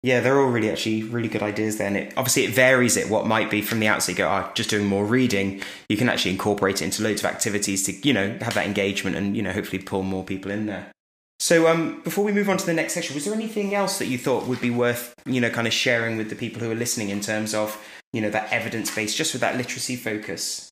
yeah, 0.03 0.21
they're 0.21 0.41
all 0.41 0.49
really 0.49 0.71
actually 0.71 1.03
really 1.03 1.29
good 1.29 1.43
ideas 1.43 1.77
there. 1.77 1.87
And 1.87 1.97
it, 1.97 2.15
obviously, 2.17 2.45
it 2.45 2.53
varies 2.53 2.97
it. 2.97 3.11
What 3.11 3.27
might 3.27 3.51
be 3.51 3.61
from 3.61 3.81
the 3.81 3.89
outset, 3.89 4.17
go, 4.17 4.29
oh, 4.29 4.51
just 4.55 4.71
doing 4.71 4.87
more 4.87 5.05
reading. 5.05 5.63
You 5.91 5.97
can 5.99 6.09
actually 6.09 6.31
incorporate 6.31 6.81
it 6.81 6.87
into 6.87 7.03
loads 7.03 7.23
of 7.23 7.31
activities 7.31 7.83
to, 7.85 7.93
you 8.07 8.15
know, 8.15 8.39
have 8.41 8.55
that 8.55 8.67
engagement 8.67 9.17
and, 9.17 9.37
you 9.37 9.43
know, 9.43 9.53
hopefully 9.53 9.83
pull 9.83 10.03
more 10.03 10.25
people 10.25 10.51
in 10.51 10.67
there. 10.67 10.91
So, 11.39 11.69
um, 11.69 12.01
before 12.03 12.25
we 12.25 12.33
move 12.33 12.49
on 12.49 12.57
to 12.57 12.67
the 12.67 12.73
next 12.73 12.95
section, 12.95 13.15
was 13.15 13.27
there 13.27 13.35
anything 13.35 13.75
else 13.75 13.99
that 13.99 14.07
you 14.07 14.17
thought 14.17 14.47
would 14.47 14.61
be 14.61 14.71
worth, 14.71 15.15
you 15.27 15.41
know, 15.41 15.51
kind 15.51 15.67
of 15.67 15.73
sharing 15.73 16.17
with 16.17 16.31
the 16.31 16.37
people 16.37 16.63
who 16.63 16.71
are 16.71 16.75
listening 16.75 17.11
in 17.11 17.21
terms 17.21 17.55
of, 17.55 17.83
you 18.13 18.23
know, 18.23 18.31
that 18.31 18.51
evidence 18.53 18.95
base, 18.95 19.15
just 19.15 19.35
with 19.35 19.41
that 19.41 19.57
literacy 19.57 19.97
focus? 19.97 20.70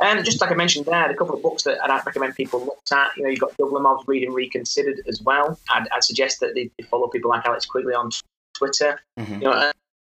And 0.00 0.24
just 0.24 0.40
like 0.40 0.50
I 0.50 0.54
mentioned 0.54 0.86
there, 0.86 1.10
a 1.10 1.14
couple 1.14 1.34
of 1.34 1.42
books 1.42 1.64
that 1.64 1.82
I'd 1.82 2.06
recommend 2.06 2.34
people 2.34 2.60
look 2.60 2.78
at. 2.90 3.10
You 3.16 3.24
know, 3.24 3.28
you've 3.28 3.40
got 3.40 3.56
Doug 3.58 3.70
Lemov's 3.70 4.08
Reading 4.08 4.32
Reconsidered 4.32 5.02
as 5.06 5.20
well. 5.20 5.58
I'd, 5.70 5.86
I'd 5.94 6.04
suggest 6.04 6.40
that 6.40 6.54
they, 6.54 6.70
follow 6.84 7.08
people 7.08 7.30
like 7.30 7.44
Alex 7.44 7.66
Quigley 7.66 7.94
on 7.94 8.10
Twitter. 8.54 9.00
Mm-hmm. 9.18 9.34
You 9.34 9.40
know, 9.40 9.72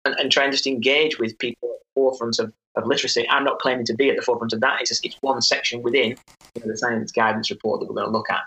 and, 0.05 0.15
and, 0.19 0.31
try 0.31 0.45
and 0.45 0.53
just 0.53 0.69
engage 0.69 1.19
with 1.19 1.37
people 1.39 1.71
at 1.71 1.81
the 1.81 2.01
forefront 2.01 2.39
of, 2.39 2.53
of 2.77 2.87
literacy. 2.87 3.29
I'm 3.29 3.45
not 3.45 3.59
claiming 3.59 3.85
to 3.87 3.95
be 3.95 4.09
at 4.09 4.17
the 4.17 4.23
forefront 4.23 4.53
of 4.53 4.61
that. 4.61 4.81
It's 4.81 4.91
just 4.91 5.05
it's 5.05 5.17
one 5.21 5.43
section 5.43 5.83
within 5.83 6.11
you 6.55 6.61
know, 6.61 6.67
the 6.69 6.79
science 6.79 7.11
guidance 7.11 7.51
report 7.51 7.81
that 7.81 7.89
we're 7.89 7.97
going 7.97 8.07
to 8.07 8.13
look 8.13 8.31
at. 8.31 8.41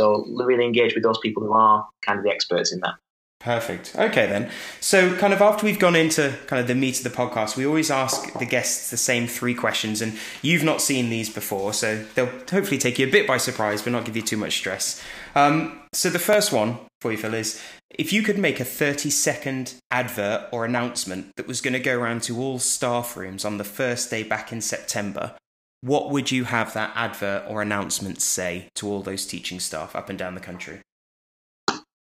So 0.00 0.24
really 0.28 0.64
engage 0.64 0.94
with 0.94 1.02
those 1.02 1.18
people 1.18 1.42
who 1.42 1.52
are 1.52 1.86
kind 2.02 2.18
of 2.18 2.24
the 2.24 2.30
experts 2.30 2.72
in 2.72 2.80
that. 2.80 2.94
Perfect. 3.40 3.94
Okay, 3.96 4.26
then. 4.26 4.50
So, 4.80 5.16
kind 5.16 5.32
of 5.32 5.40
after 5.40 5.64
we've 5.64 5.78
gone 5.78 5.94
into 5.94 6.36
kind 6.48 6.60
of 6.60 6.66
the 6.66 6.74
meat 6.74 6.98
of 6.98 7.04
the 7.04 7.16
podcast, 7.16 7.56
we 7.56 7.64
always 7.64 7.88
ask 7.88 8.32
the 8.36 8.44
guests 8.44 8.90
the 8.90 8.96
same 8.96 9.28
three 9.28 9.54
questions, 9.54 10.02
and 10.02 10.18
you've 10.42 10.64
not 10.64 10.82
seen 10.82 11.08
these 11.08 11.30
before, 11.30 11.72
so 11.72 12.04
they'll 12.14 12.26
hopefully 12.26 12.78
take 12.78 12.98
you 12.98 13.06
a 13.06 13.10
bit 13.10 13.28
by 13.28 13.36
surprise, 13.36 13.80
but 13.80 13.92
not 13.92 14.04
give 14.04 14.16
you 14.16 14.22
too 14.22 14.36
much 14.36 14.54
stress. 14.54 15.00
Um, 15.36 15.80
so, 15.92 16.10
the 16.10 16.18
first 16.18 16.52
one 16.52 16.78
for 17.00 17.12
you, 17.12 17.18
Phil, 17.18 17.34
is 17.34 17.62
if 17.90 18.12
you 18.12 18.22
could 18.22 18.38
make 18.38 18.58
a 18.58 18.64
30 18.64 19.08
second 19.08 19.74
advert 19.92 20.48
or 20.50 20.64
announcement 20.64 21.30
that 21.36 21.46
was 21.46 21.60
going 21.60 21.74
to 21.74 21.80
go 21.80 21.96
around 21.96 22.24
to 22.24 22.40
all 22.40 22.58
staff 22.58 23.16
rooms 23.16 23.44
on 23.44 23.56
the 23.56 23.64
first 23.64 24.10
day 24.10 24.24
back 24.24 24.50
in 24.50 24.60
September, 24.60 25.36
what 25.80 26.10
would 26.10 26.32
you 26.32 26.44
have 26.44 26.74
that 26.74 26.90
advert 26.96 27.44
or 27.48 27.62
announcement 27.62 28.20
say 28.20 28.68
to 28.74 28.88
all 28.88 29.00
those 29.00 29.26
teaching 29.26 29.60
staff 29.60 29.94
up 29.94 30.08
and 30.08 30.18
down 30.18 30.34
the 30.34 30.40
country? 30.40 30.80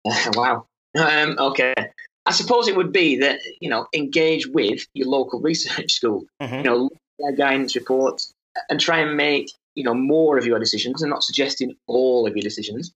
wow. 0.34 0.66
Um, 0.98 1.36
okay. 1.38 1.74
I 2.26 2.32
suppose 2.32 2.68
it 2.68 2.76
would 2.76 2.92
be 2.92 3.18
that 3.18 3.40
you 3.60 3.70
know 3.70 3.86
engage 3.94 4.46
with 4.46 4.86
your 4.94 5.08
local 5.08 5.40
research 5.50 5.92
school. 5.92 6.24
Mm-hmm. 6.40 6.54
You 6.54 6.62
know, 6.62 6.90
their 7.18 7.32
guidance 7.32 7.74
reports 7.74 8.32
and 8.68 8.80
try 8.80 9.00
and 9.00 9.16
make 9.16 9.50
you 9.74 9.84
know 9.84 9.94
more 9.94 10.38
of 10.38 10.46
your 10.46 10.58
decisions, 10.58 11.02
and 11.02 11.10
not 11.10 11.24
suggesting 11.24 11.76
all 11.86 12.26
of 12.26 12.36
your 12.36 12.42
decisions, 12.42 12.92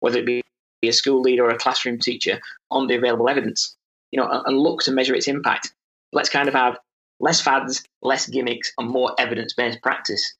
whether 0.00 0.18
it 0.18 0.26
be 0.26 0.42
a 0.82 0.92
school 0.92 1.20
leader 1.20 1.44
or 1.44 1.50
a 1.50 1.58
classroom 1.58 1.98
teacher, 1.98 2.40
on 2.70 2.86
the 2.86 2.96
available 2.96 3.28
evidence. 3.28 3.76
You 4.10 4.20
know, 4.20 4.42
and 4.44 4.58
look 4.58 4.82
to 4.82 4.92
measure 4.92 5.14
its 5.14 5.26
impact. 5.26 5.72
Let's 6.12 6.28
kind 6.28 6.46
of 6.46 6.54
have 6.54 6.78
less 7.18 7.40
fads, 7.40 7.82
less 8.02 8.26
gimmicks, 8.26 8.72
and 8.76 8.90
more 8.90 9.14
evidence-based 9.18 9.80
practice. 9.80 10.34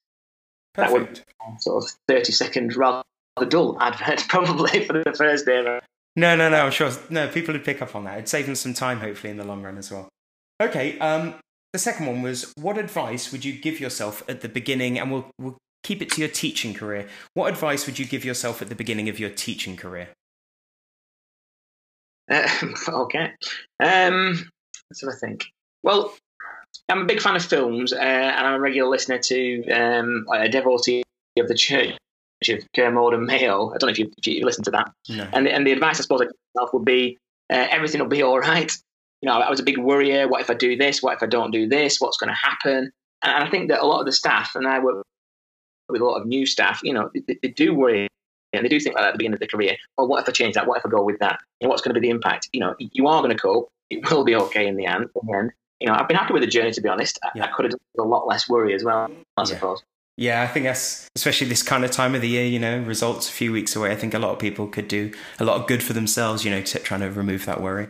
Perfect. 0.74 1.16
That 1.40 1.50
would 1.50 1.62
sort 1.62 1.84
of 1.84 1.90
thirty 2.06 2.32
second 2.32 2.76
rather 2.76 3.02
dull 3.48 3.78
advert 3.80 4.24
probably 4.28 4.84
for 4.84 5.02
the 5.02 5.14
first 5.16 5.46
day. 5.46 5.80
No, 6.14 6.36
no, 6.36 6.48
no. 6.48 6.66
I'm 6.66 6.70
sure. 6.70 6.90
No, 7.10 7.28
people 7.28 7.54
would 7.54 7.64
pick 7.64 7.80
up 7.80 7.94
on 7.94 8.04
that. 8.04 8.14
It'd 8.14 8.28
save 8.28 8.46
them 8.46 8.54
some 8.54 8.74
time, 8.74 9.00
hopefully, 9.00 9.30
in 9.30 9.36
the 9.36 9.44
long 9.44 9.62
run 9.62 9.78
as 9.78 9.90
well. 9.90 10.08
Okay. 10.60 10.98
Um, 10.98 11.34
the 11.72 11.78
second 11.78 12.06
one 12.06 12.22
was, 12.22 12.52
what 12.56 12.76
advice 12.76 13.32
would 13.32 13.44
you 13.44 13.54
give 13.54 13.80
yourself 13.80 14.22
at 14.28 14.42
the 14.42 14.48
beginning? 14.48 14.98
And 14.98 15.10
we'll 15.10 15.30
we'll 15.40 15.56
keep 15.82 16.02
it 16.02 16.10
to 16.12 16.20
your 16.20 16.28
teaching 16.28 16.74
career. 16.74 17.08
What 17.34 17.50
advice 17.50 17.86
would 17.86 17.98
you 17.98 18.04
give 18.04 18.24
yourself 18.24 18.60
at 18.62 18.68
the 18.68 18.74
beginning 18.74 19.08
of 19.08 19.18
your 19.18 19.30
teaching 19.30 19.76
career? 19.76 20.08
Uh, 22.30 22.48
okay. 22.88 23.32
Um, 23.80 24.50
that's 24.90 25.02
what 25.02 25.14
I 25.14 25.18
think? 25.18 25.46
Well, 25.82 26.14
I'm 26.88 27.02
a 27.02 27.06
big 27.06 27.20
fan 27.20 27.36
of 27.36 27.44
films, 27.44 27.92
uh, 27.92 27.96
and 27.96 28.46
I'm 28.46 28.54
a 28.54 28.60
regular 28.60 28.88
listener 28.88 29.18
to 29.18 29.68
um, 29.70 30.26
a 30.32 30.48
devotee 30.48 31.02
of 31.38 31.48
the 31.48 31.54
church 31.54 31.96
of 32.48 32.64
Kermode 32.74 33.14
and 33.14 33.26
Mayo. 33.26 33.70
I 33.70 33.78
don't 33.78 33.88
know 33.88 33.92
if 33.92 33.98
you, 33.98 34.10
if 34.16 34.26
you 34.26 34.44
listen 34.44 34.64
to 34.64 34.70
that. 34.72 34.92
No. 35.08 35.28
And, 35.32 35.46
and 35.48 35.66
the 35.66 35.72
advice 35.72 35.98
I 35.98 36.02
suppose 36.02 36.22
I 36.22 36.26
myself 36.54 36.72
would 36.74 36.84
be 36.84 37.18
uh, 37.52 37.66
everything 37.70 38.00
will 38.00 38.08
be 38.08 38.22
all 38.22 38.38
right. 38.38 38.72
You 39.20 39.28
know, 39.28 39.38
I 39.38 39.50
was 39.50 39.60
a 39.60 39.64
big 39.64 39.78
worrier. 39.78 40.28
What 40.28 40.40
if 40.40 40.50
I 40.50 40.54
do 40.54 40.76
this? 40.76 41.02
What 41.02 41.14
if 41.14 41.22
I 41.22 41.26
don't 41.26 41.50
do 41.50 41.68
this? 41.68 42.00
What's 42.00 42.16
going 42.16 42.28
to 42.28 42.34
happen? 42.34 42.90
And, 43.22 43.32
and 43.32 43.44
I 43.44 43.48
think 43.48 43.68
that 43.68 43.80
a 43.80 43.86
lot 43.86 44.00
of 44.00 44.06
the 44.06 44.12
staff, 44.12 44.54
and 44.54 44.66
I 44.66 44.80
work 44.80 45.04
with 45.88 46.00
a 46.00 46.04
lot 46.04 46.20
of 46.20 46.26
new 46.26 46.46
staff, 46.46 46.80
you 46.82 46.92
know, 46.92 47.10
they, 47.26 47.38
they 47.42 47.48
do 47.48 47.74
worry 47.74 48.08
and 48.52 48.64
they 48.64 48.68
do 48.68 48.80
think 48.80 48.94
like 48.94 49.02
that 49.02 49.08
at 49.08 49.12
the 49.12 49.18
beginning 49.18 49.34
of 49.34 49.40
their 49.40 49.48
career. 49.48 49.76
Oh, 49.96 50.06
what 50.06 50.22
if 50.22 50.28
I 50.28 50.32
change 50.32 50.54
that? 50.54 50.66
What 50.66 50.78
if 50.78 50.86
I 50.86 50.88
go 50.88 51.02
with 51.02 51.18
that? 51.20 51.40
Know, 51.60 51.68
what's 51.68 51.82
going 51.82 51.94
to 51.94 52.00
be 52.00 52.06
the 52.06 52.10
impact? 52.10 52.48
You 52.52 52.60
know, 52.60 52.74
you 52.78 53.06
are 53.06 53.22
going 53.22 53.34
to 53.34 53.40
cope. 53.40 53.68
It 53.90 54.10
will 54.10 54.24
be 54.24 54.34
okay 54.34 54.66
in 54.66 54.76
the 54.76 54.86
end. 54.86 55.08
In 55.22 55.26
the 55.26 55.36
end. 55.36 55.52
You 55.80 55.88
know, 55.88 55.94
I've 55.94 56.08
been 56.08 56.16
happy 56.16 56.32
with 56.32 56.42
the 56.42 56.48
journey, 56.48 56.70
to 56.72 56.80
be 56.80 56.88
honest. 56.88 57.18
Yeah. 57.34 57.44
I, 57.44 57.48
I 57.48 57.50
could 57.52 57.64
have 57.64 57.72
done 57.72 58.06
a 58.06 58.08
lot 58.08 58.26
less 58.26 58.48
worry 58.48 58.74
as 58.74 58.84
well, 58.84 59.10
I 59.36 59.40
yeah. 59.40 59.44
suppose. 59.44 59.82
Yeah, 60.16 60.42
I 60.42 60.46
think 60.46 60.64
that's 60.64 61.08
especially 61.16 61.48
this 61.48 61.62
kind 61.62 61.84
of 61.84 61.90
time 61.90 62.14
of 62.14 62.20
the 62.20 62.28
year, 62.28 62.44
you 62.44 62.58
know, 62.58 62.80
results 62.80 63.28
a 63.28 63.32
few 63.32 63.50
weeks 63.50 63.74
away. 63.74 63.92
I 63.92 63.96
think 63.96 64.12
a 64.12 64.18
lot 64.18 64.32
of 64.32 64.38
people 64.38 64.66
could 64.66 64.88
do 64.88 65.12
a 65.38 65.44
lot 65.44 65.60
of 65.60 65.66
good 65.66 65.82
for 65.82 65.94
themselves, 65.94 66.44
you 66.44 66.50
know, 66.50 66.60
to, 66.62 66.78
trying 66.80 67.00
to 67.00 67.10
remove 67.10 67.46
that 67.46 67.62
worry. 67.62 67.88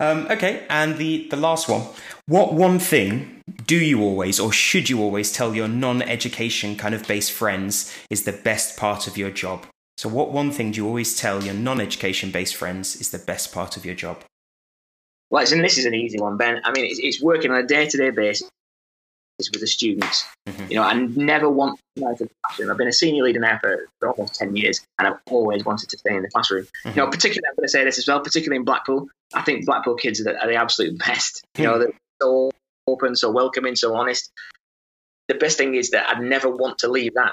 Um, 0.00 0.26
okay, 0.30 0.66
and 0.68 0.98
the, 0.98 1.28
the 1.28 1.36
last 1.36 1.68
one. 1.68 1.82
What 2.26 2.54
one 2.54 2.80
thing 2.80 3.42
do 3.66 3.76
you 3.76 4.02
always 4.02 4.40
or 4.40 4.50
should 4.50 4.90
you 4.90 5.00
always 5.00 5.30
tell 5.30 5.54
your 5.54 5.68
non 5.68 6.02
education 6.02 6.74
kind 6.76 6.94
of 6.94 7.06
based 7.06 7.30
friends 7.30 7.96
is 8.10 8.24
the 8.24 8.32
best 8.32 8.76
part 8.76 9.06
of 9.06 9.16
your 9.16 9.30
job? 9.30 9.64
So, 9.96 10.08
what 10.08 10.32
one 10.32 10.50
thing 10.50 10.72
do 10.72 10.78
you 10.78 10.86
always 10.86 11.16
tell 11.16 11.44
your 11.44 11.54
non 11.54 11.80
education 11.80 12.32
based 12.32 12.56
friends 12.56 12.96
is 12.96 13.12
the 13.12 13.18
best 13.18 13.54
part 13.54 13.76
of 13.76 13.86
your 13.86 13.94
job? 13.94 14.24
Well, 15.30 15.46
and 15.50 15.62
this 15.62 15.78
is 15.78 15.86
an 15.86 15.94
easy 15.94 16.18
one, 16.18 16.36
Ben. 16.36 16.60
I 16.64 16.72
mean, 16.72 16.86
it's, 16.86 16.98
it's 16.98 17.22
working 17.22 17.52
on 17.52 17.58
a 17.58 17.66
day 17.66 17.86
to 17.86 17.96
day 17.96 18.10
basis 18.10 18.50
with 19.38 19.60
the 19.60 19.66
students. 19.66 20.24
Mm-hmm. 20.48 20.70
You 20.70 20.76
know, 20.76 20.82
I 20.82 20.94
never 20.94 21.48
want 21.48 21.78
to 21.96 22.02
the 22.02 22.28
classroom. 22.46 22.70
I've 22.70 22.76
been 22.76 22.88
a 22.88 22.92
senior 22.92 23.24
leader 23.24 23.40
now 23.40 23.58
for, 23.60 23.88
for, 23.98 24.10
almost 24.10 24.36
10 24.36 24.56
years, 24.56 24.80
and 24.98 25.08
I've 25.08 25.18
always 25.30 25.64
wanted 25.64 25.88
to 25.90 25.98
stay 25.98 26.14
in 26.14 26.22
the 26.22 26.30
classroom. 26.30 26.64
Mm-hmm. 26.64 26.88
You 26.90 27.04
know, 27.04 27.10
particularly, 27.10 27.48
I'm 27.48 27.56
going 27.56 27.66
to 27.66 27.70
say 27.70 27.84
this 27.84 27.98
as 27.98 28.06
well, 28.06 28.20
particularly 28.20 28.56
in 28.56 28.64
Blackpool. 28.64 29.08
I 29.34 29.42
think 29.42 29.66
Blackpool 29.66 29.96
kids 29.96 30.20
are 30.20 30.24
the, 30.24 30.40
are 30.40 30.46
the 30.46 30.56
absolute 30.56 30.98
best. 30.98 31.44
You 31.58 31.64
know, 31.64 31.78
they're 31.78 31.92
so 32.20 32.50
open, 32.86 33.16
so 33.16 33.30
welcoming, 33.30 33.76
so 33.76 33.94
honest. 33.94 34.30
The 35.28 35.34
best 35.34 35.58
thing 35.58 35.74
is 35.74 35.90
that 35.90 36.08
I'd 36.08 36.22
never 36.22 36.48
want 36.48 36.78
to 36.78 36.88
leave 36.88 37.14
that. 37.14 37.32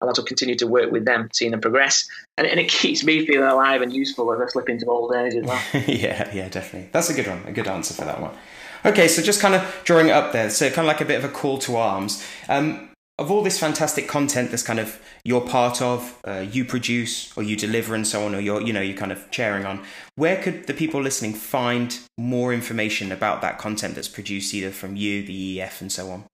I 0.00 0.04
want 0.04 0.16
to 0.16 0.22
continue 0.22 0.54
to 0.56 0.66
work 0.66 0.92
with 0.92 1.04
them, 1.04 1.28
seeing 1.32 1.50
them 1.50 1.60
progress, 1.60 2.08
and, 2.36 2.46
and 2.46 2.60
it 2.60 2.68
keeps 2.68 3.02
me 3.02 3.26
feeling 3.26 3.48
alive 3.48 3.82
and 3.82 3.92
useful 3.92 4.32
as 4.32 4.40
I 4.40 4.46
slip 4.46 4.68
into 4.68 4.86
old 4.86 5.12
age 5.14 5.34
as 5.34 5.44
well. 5.44 5.60
yeah, 5.88 6.32
yeah, 6.32 6.48
definitely. 6.48 6.90
That's 6.92 7.10
a 7.10 7.14
good 7.14 7.26
one. 7.26 7.42
A 7.46 7.52
good 7.52 7.66
answer 7.66 7.94
for 7.94 8.04
that 8.04 8.20
one. 8.20 8.36
Okay, 8.84 9.08
so 9.08 9.22
just 9.22 9.40
kind 9.40 9.54
of 9.54 9.80
drawing 9.84 10.08
it 10.08 10.12
up 10.12 10.32
there, 10.32 10.50
so 10.50 10.68
kind 10.68 10.80
of 10.80 10.86
like 10.86 11.00
a 11.00 11.04
bit 11.04 11.22
of 11.22 11.24
a 11.24 11.32
call 11.32 11.58
to 11.58 11.76
arms. 11.76 12.24
Um, 12.48 12.90
of 13.18 13.32
all 13.32 13.42
this 13.42 13.58
fantastic 13.58 14.06
content 14.06 14.50
that's 14.50 14.62
kind 14.62 14.78
of 14.78 15.00
you're 15.24 15.40
part 15.40 15.82
of, 15.82 16.16
uh, 16.24 16.44
you 16.48 16.64
produce 16.64 17.36
or 17.36 17.42
you 17.42 17.56
deliver 17.56 17.94
and 17.94 18.06
so 18.06 18.24
on, 18.24 18.34
or 18.34 18.40
you're 18.40 18.60
you 18.60 18.72
know 18.72 18.80
you're 18.80 18.96
kind 18.96 19.10
of 19.10 19.28
chairing 19.30 19.66
on, 19.66 19.84
where 20.14 20.40
could 20.40 20.66
the 20.68 20.74
people 20.74 21.02
listening 21.02 21.34
find 21.34 21.98
more 22.16 22.54
information 22.54 23.10
about 23.10 23.42
that 23.42 23.58
content 23.58 23.96
that's 23.96 24.08
produced 24.08 24.54
either 24.54 24.70
from 24.70 24.94
you, 24.94 25.24
the 25.24 25.58
EEF, 25.58 25.80
and 25.80 25.90
so 25.90 26.10
on? 26.10 26.24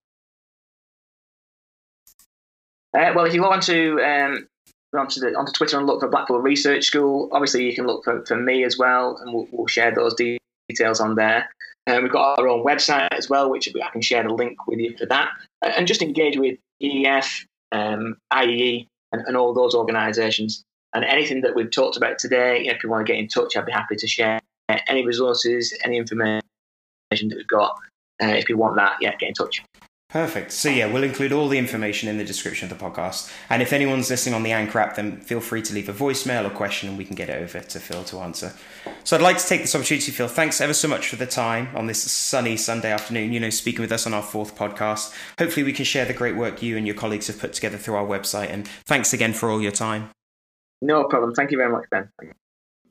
Uh, 2.96 3.12
well, 3.14 3.24
if 3.24 3.34
you 3.34 3.40
go 3.40 3.48
onto 3.48 3.98
um, 4.00 4.46
onto, 4.94 5.20
the, 5.20 5.34
onto 5.34 5.52
Twitter 5.52 5.78
and 5.78 5.86
look 5.86 6.00
for 6.00 6.08
Blackpool 6.08 6.40
Research 6.40 6.84
School, 6.84 7.28
obviously 7.32 7.64
you 7.64 7.74
can 7.74 7.86
look 7.86 8.04
for, 8.04 8.24
for 8.26 8.36
me 8.36 8.62
as 8.62 8.78
well, 8.78 9.16
and 9.16 9.32
we'll, 9.32 9.48
we'll 9.50 9.66
share 9.66 9.92
those 9.94 10.14
details 10.14 11.00
on 11.00 11.14
there. 11.14 11.48
Um, 11.86 12.02
we've 12.02 12.12
got 12.12 12.38
our 12.38 12.48
own 12.48 12.64
website 12.64 13.08
as 13.12 13.28
well, 13.28 13.50
which 13.50 13.68
I 13.68 13.90
can 13.90 14.00
share 14.00 14.22
the 14.22 14.32
link 14.32 14.66
with 14.66 14.78
you 14.78 14.96
for 14.96 15.06
that, 15.06 15.30
and 15.62 15.86
just 15.86 16.02
engage 16.02 16.38
with 16.38 16.58
EEF, 16.82 17.44
um, 17.72 18.16
IEE, 18.32 18.86
and, 19.12 19.22
and, 19.26 19.36
all 19.36 19.52
those 19.52 19.74
organisations. 19.74 20.64
And 20.94 21.04
anything 21.04 21.42
that 21.42 21.54
we've 21.54 21.70
talked 21.70 21.96
about 21.96 22.18
today, 22.18 22.66
if 22.66 22.82
you 22.82 22.88
want 22.88 23.06
to 23.06 23.12
get 23.12 23.18
in 23.18 23.28
touch, 23.28 23.56
I'd 23.56 23.66
be 23.66 23.72
happy 23.72 23.96
to 23.96 24.06
share 24.06 24.40
any 24.86 25.04
resources, 25.04 25.76
any 25.84 25.98
information 25.98 26.42
that 27.12 27.36
we've 27.36 27.46
got. 27.46 27.76
Uh, 28.22 28.28
if 28.28 28.48
you 28.48 28.56
want 28.56 28.76
that, 28.76 28.96
yeah, 29.00 29.14
get 29.16 29.28
in 29.28 29.34
touch. 29.34 29.62
Perfect. 30.14 30.52
So, 30.52 30.68
yeah, 30.68 30.86
we'll 30.86 31.02
include 31.02 31.32
all 31.32 31.48
the 31.48 31.58
information 31.58 32.08
in 32.08 32.18
the 32.18 32.24
description 32.24 32.70
of 32.70 32.78
the 32.78 32.84
podcast. 32.84 33.34
And 33.50 33.60
if 33.60 33.72
anyone's 33.72 34.08
listening 34.08 34.36
on 34.36 34.44
the 34.44 34.52
Anchor 34.52 34.78
app, 34.78 34.94
then 34.94 35.16
feel 35.16 35.40
free 35.40 35.60
to 35.62 35.74
leave 35.74 35.88
a 35.88 35.92
voicemail 35.92 36.46
or 36.46 36.50
question 36.50 36.88
and 36.88 36.96
we 36.96 37.04
can 37.04 37.16
get 37.16 37.28
it 37.28 37.42
over 37.42 37.58
to 37.58 37.80
Phil 37.80 38.04
to 38.04 38.20
answer. 38.20 38.52
So, 39.02 39.16
I'd 39.16 39.22
like 39.22 39.38
to 39.38 39.44
take 39.44 39.62
this 39.62 39.74
opportunity, 39.74 40.12
Phil. 40.12 40.28
Thanks 40.28 40.60
ever 40.60 40.72
so 40.72 40.86
much 40.86 41.08
for 41.08 41.16
the 41.16 41.26
time 41.26 41.68
on 41.74 41.88
this 41.88 42.00
sunny 42.00 42.56
Sunday 42.56 42.92
afternoon, 42.92 43.32
you 43.32 43.40
know, 43.40 43.50
speaking 43.50 43.80
with 43.80 43.90
us 43.90 44.06
on 44.06 44.14
our 44.14 44.22
fourth 44.22 44.56
podcast. 44.56 45.12
Hopefully, 45.36 45.64
we 45.64 45.72
can 45.72 45.84
share 45.84 46.04
the 46.04 46.12
great 46.12 46.36
work 46.36 46.62
you 46.62 46.76
and 46.76 46.86
your 46.86 46.94
colleagues 46.94 47.26
have 47.26 47.40
put 47.40 47.52
together 47.52 47.76
through 47.76 47.96
our 47.96 48.06
website. 48.06 48.50
And 48.50 48.68
thanks 48.86 49.12
again 49.12 49.32
for 49.32 49.50
all 49.50 49.60
your 49.60 49.72
time. 49.72 50.10
No 50.80 51.08
problem. 51.08 51.34
Thank 51.34 51.50
you 51.50 51.58
very 51.58 51.72
much, 51.72 51.86
Ben. 51.90 52.08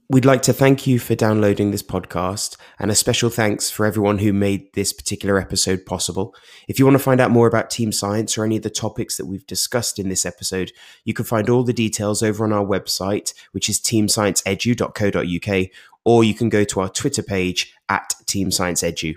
We'd 0.10 0.26
like 0.26 0.42
to 0.44 0.54
thank 0.54 0.86
you 0.86 1.00
for 1.00 1.16
downloading 1.16 1.72
this 1.72 1.82
podcast 1.82 2.58
and 2.78 2.92
a 2.92 2.96
special 2.96 3.30
thanks 3.30 3.72
for 3.72 3.86
everyone 3.86 4.18
who 4.18 4.34
made 4.34 4.74
this 4.74 4.92
particular 4.92 5.40
episode 5.40 5.86
possible. 5.86 6.36
If 6.68 6.78
you 6.78 6.86
want 6.86 6.96
to 6.96 7.04
find 7.04 7.22
out 7.22 7.32
more 7.32 7.48
about 7.48 7.70
team 7.70 7.94
science 7.94 8.38
or 8.38 8.44
any 8.44 8.58
of 8.58 8.64
the 8.64 8.70
topics 8.70 9.16
that 9.16 9.28
we've 9.28 9.48
discussed 9.48 10.00
in 10.00 10.10
this 10.10 10.26
episode, 10.26 10.74
you 11.06 11.14
can 11.14 11.24
find 11.24 11.50
all 11.50 11.64
the 11.64 11.72
details 11.72 12.22
over 12.22 12.44
on 12.44 12.52
our 12.52 12.66
website, 12.66 13.34
which 13.54 13.70
is 13.70 13.80
teamscienceedu.co.uk, 13.80 15.68
or 16.04 16.24
you 16.26 16.34
can 16.34 16.50
go 16.50 16.66
to 16.66 16.82
our 16.82 16.90
Twitter 16.90 17.24
page 17.24 17.74
at 17.88 18.14
teamscienceedu. 18.26 19.16